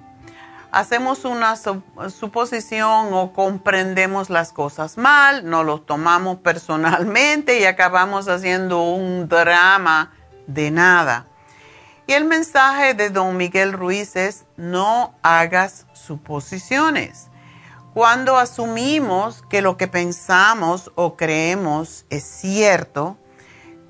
[0.72, 8.82] hacemos una suposición o comprendemos las cosas mal, no lo tomamos personalmente y acabamos haciendo
[8.84, 10.14] un drama
[10.48, 11.28] de nada.
[12.08, 17.28] Y el mensaje de don Miguel Ruiz es no hagas suposiciones.
[17.94, 23.18] Cuando asumimos que lo que pensamos o creemos es cierto,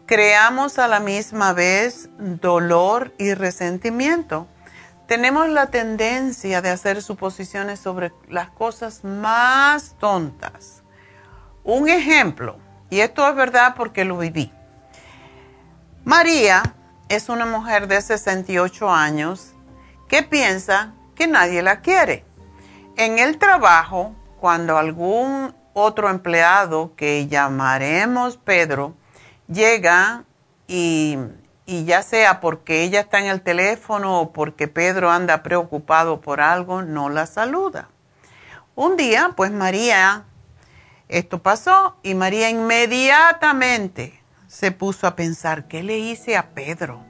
[0.08, 4.48] creamos a la misma vez dolor y resentimiento.
[5.12, 10.84] Tenemos la tendencia de hacer suposiciones sobre las cosas más tontas.
[11.66, 12.56] Un ejemplo,
[12.90, 14.54] y esto es verdad porque lo viví.
[16.06, 16.64] María
[17.10, 19.52] es una mujer de 68 años
[20.08, 22.24] que piensa que nadie la quiere.
[22.96, 28.96] En el trabajo, cuando algún otro empleado que llamaremos Pedro
[29.50, 30.24] llega
[30.70, 31.18] y,
[31.72, 36.42] y, ya sea porque ella está en el teléfono o porque Pedro anda preocupado por
[36.42, 37.90] algo, no la saluda.
[38.76, 40.26] Un día, pues María,
[41.08, 47.02] esto pasó y María inmediatamente se puso a pensar, ¿qué le hice a Pedro?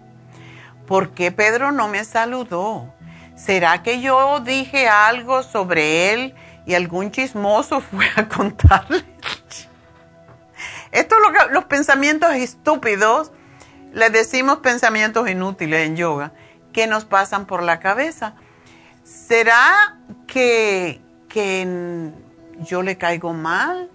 [0.86, 2.94] ¿Por qué Pedro no me saludó?
[3.36, 6.36] ¿Será que yo dije algo sobre él
[6.68, 9.04] y algún chismoso fue a contarle?
[10.92, 13.32] Esto es los pensamientos estúpidos,
[13.92, 16.32] le decimos pensamientos inútiles en yoga,
[16.74, 18.36] que nos pasan por la cabeza.
[19.04, 19.98] ¿Será
[20.28, 22.12] que, que
[22.60, 23.90] yo le caigo mal?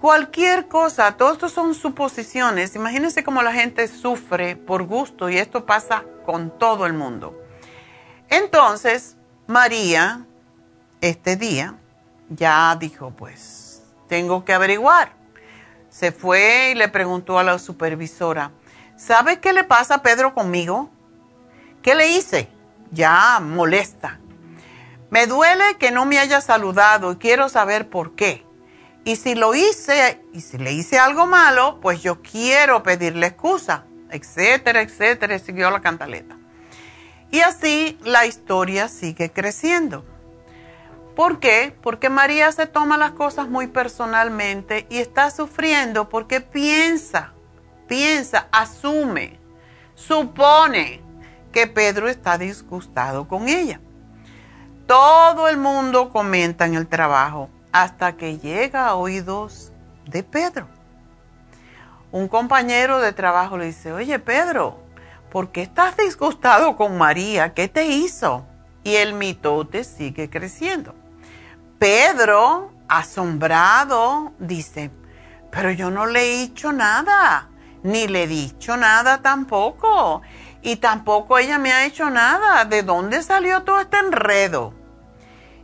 [0.00, 2.76] Cualquier cosa, todo esto son suposiciones.
[2.76, 7.38] Imagínense cómo la gente sufre por gusto y esto pasa con todo el mundo.
[8.28, 9.16] Entonces,
[9.46, 10.26] María,
[11.00, 11.74] este día,
[12.28, 15.12] ya dijo, pues, tengo que averiguar.
[15.88, 18.50] Se fue y le preguntó a la supervisora,
[18.96, 20.90] ¿sabe qué le pasa a Pedro conmigo?
[21.82, 22.48] ¿Qué le hice?
[22.90, 24.20] Ya molesta.
[25.10, 28.44] Me duele que no me haya saludado y quiero saber por qué.
[29.04, 33.84] Y si lo hice, y si le hice algo malo, pues yo quiero pedirle excusa,
[34.10, 36.36] etcétera, etcétera, siguió la cantaleta.
[37.30, 40.06] Y así la historia sigue creciendo.
[41.14, 41.76] ¿Por qué?
[41.82, 47.33] Porque María se toma las cosas muy personalmente y está sufriendo porque piensa,
[47.86, 49.38] piensa, asume,
[49.94, 51.02] supone
[51.52, 53.80] que Pedro está disgustado con ella.
[54.86, 59.72] Todo el mundo comenta en el trabajo hasta que llega a oídos
[60.06, 60.68] de Pedro.
[62.12, 64.78] Un compañero de trabajo le dice, oye Pedro,
[65.30, 67.54] ¿por qué estás disgustado con María?
[67.54, 68.46] ¿Qué te hizo?
[68.84, 70.94] Y el mitote sigue creciendo.
[71.78, 74.90] Pedro, asombrado, dice,
[75.50, 77.48] pero yo no le he dicho nada,
[77.84, 80.22] ni le he dicho nada tampoco,
[80.62, 82.64] y tampoco ella me ha hecho nada.
[82.64, 84.74] ¿De dónde salió todo este enredo?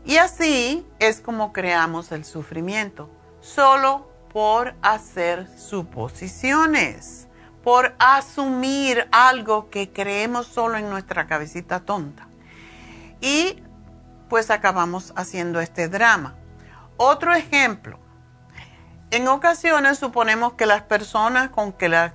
[0.05, 3.11] Y así es como creamos el sufrimiento,
[3.41, 7.27] solo por hacer suposiciones,
[7.65, 12.29] por asumir algo que creemos solo en nuestra cabecita tonta.
[13.21, 13.63] Y
[14.29, 16.37] pues acabamos haciendo este drama.
[16.97, 17.99] Otro ejemplo,
[19.11, 22.13] en ocasiones suponemos que las personas con, que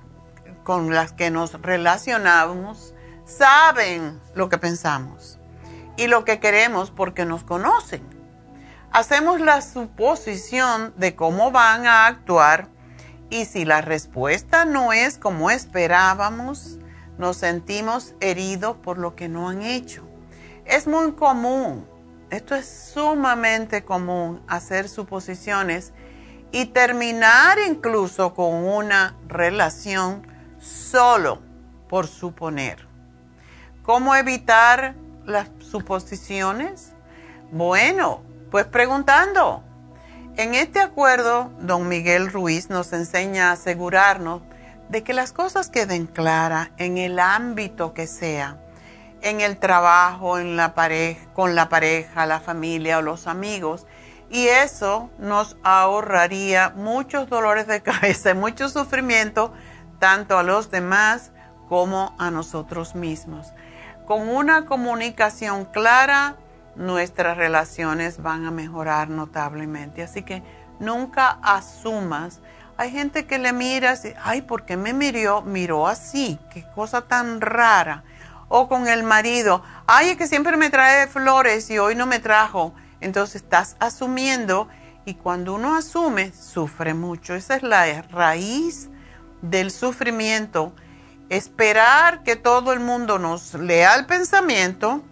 [0.64, 2.94] con las que nos relacionamos
[3.26, 5.38] saben lo que pensamos
[5.96, 8.02] y lo que queremos porque nos conocen.
[8.92, 12.68] Hacemos la suposición de cómo van a actuar
[13.28, 16.78] y si la respuesta no es como esperábamos,
[17.18, 20.08] nos sentimos heridos por lo que no han hecho.
[20.64, 21.86] Es muy común,
[22.30, 25.92] esto es sumamente común, hacer suposiciones
[26.52, 30.26] y terminar incluso con una relación
[30.60, 31.40] solo
[31.88, 32.86] por suponer.
[33.82, 34.94] ¿Cómo evitar
[35.24, 36.92] las suposiciones?
[37.52, 39.62] Bueno, pues preguntando.
[40.36, 44.42] En este acuerdo, don Miguel Ruiz nos enseña a asegurarnos
[44.88, 48.58] de que las cosas queden claras en el ámbito que sea,
[49.22, 53.86] en el trabajo, en la pareja, con la pareja, la familia o los amigos.
[54.30, 59.52] Y eso nos ahorraría muchos dolores de cabeza y mucho sufrimiento,
[59.98, 61.32] tanto a los demás
[61.68, 63.52] como a nosotros mismos.
[64.06, 66.36] Con una comunicación clara,
[66.76, 70.02] nuestras relaciones van a mejorar notablemente.
[70.02, 70.42] Así que
[70.78, 72.40] nunca asumas.
[72.76, 75.42] Hay gente que le mira y ay, ¿por qué me miró?
[75.42, 78.04] Miró así, qué cosa tan rara.
[78.48, 82.20] O con el marido, ay, es que siempre me trae flores y hoy no me
[82.20, 82.74] trajo.
[83.00, 84.68] Entonces estás asumiendo
[85.04, 87.34] y cuando uno asume, sufre mucho.
[87.34, 88.88] Esa es la raíz
[89.42, 90.72] del sufrimiento
[91.28, 95.02] esperar que todo el mundo nos lea el pensamiento,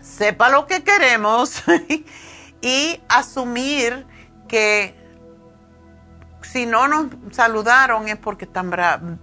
[0.00, 1.62] sepa lo que queremos
[2.60, 4.06] y asumir
[4.48, 4.94] que
[6.42, 8.70] si no nos saludaron es porque están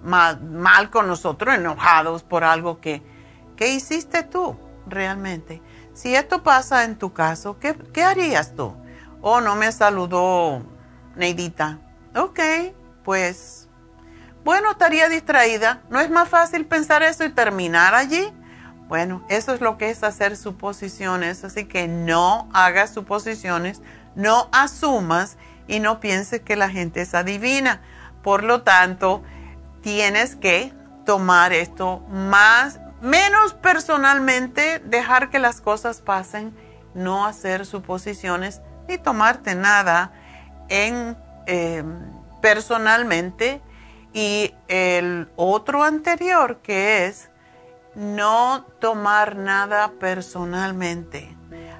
[0.03, 3.01] mal, con nosotros, enojados por algo que,
[3.55, 4.57] que hiciste tú
[4.87, 5.61] realmente.
[5.93, 8.73] Si esto pasa en tu caso, ¿qué, ¿qué harías tú?
[9.21, 10.63] Oh, no me saludó
[11.15, 11.79] Neidita.
[12.15, 12.39] Ok,
[13.03, 13.69] pues,
[14.43, 15.81] bueno, estaría distraída.
[15.89, 18.33] ¿No es más fácil pensar eso y terminar allí?
[18.91, 23.81] Bueno, eso es lo que es hacer suposiciones, así que no hagas suposiciones,
[24.15, 25.37] no asumas
[25.69, 27.79] y no pienses que la gente es adivina.
[28.21, 29.23] Por lo tanto,
[29.81, 30.73] tienes que
[31.05, 36.55] tomar esto más, menos personalmente, dejar que las cosas pasen,
[36.93, 40.13] no hacer suposiciones ni tomarte nada
[40.69, 41.17] en
[41.47, 41.99] em,
[42.41, 43.61] personalmente.
[44.13, 47.29] Y el otro anterior que es
[47.95, 51.35] no tomar nada personalmente.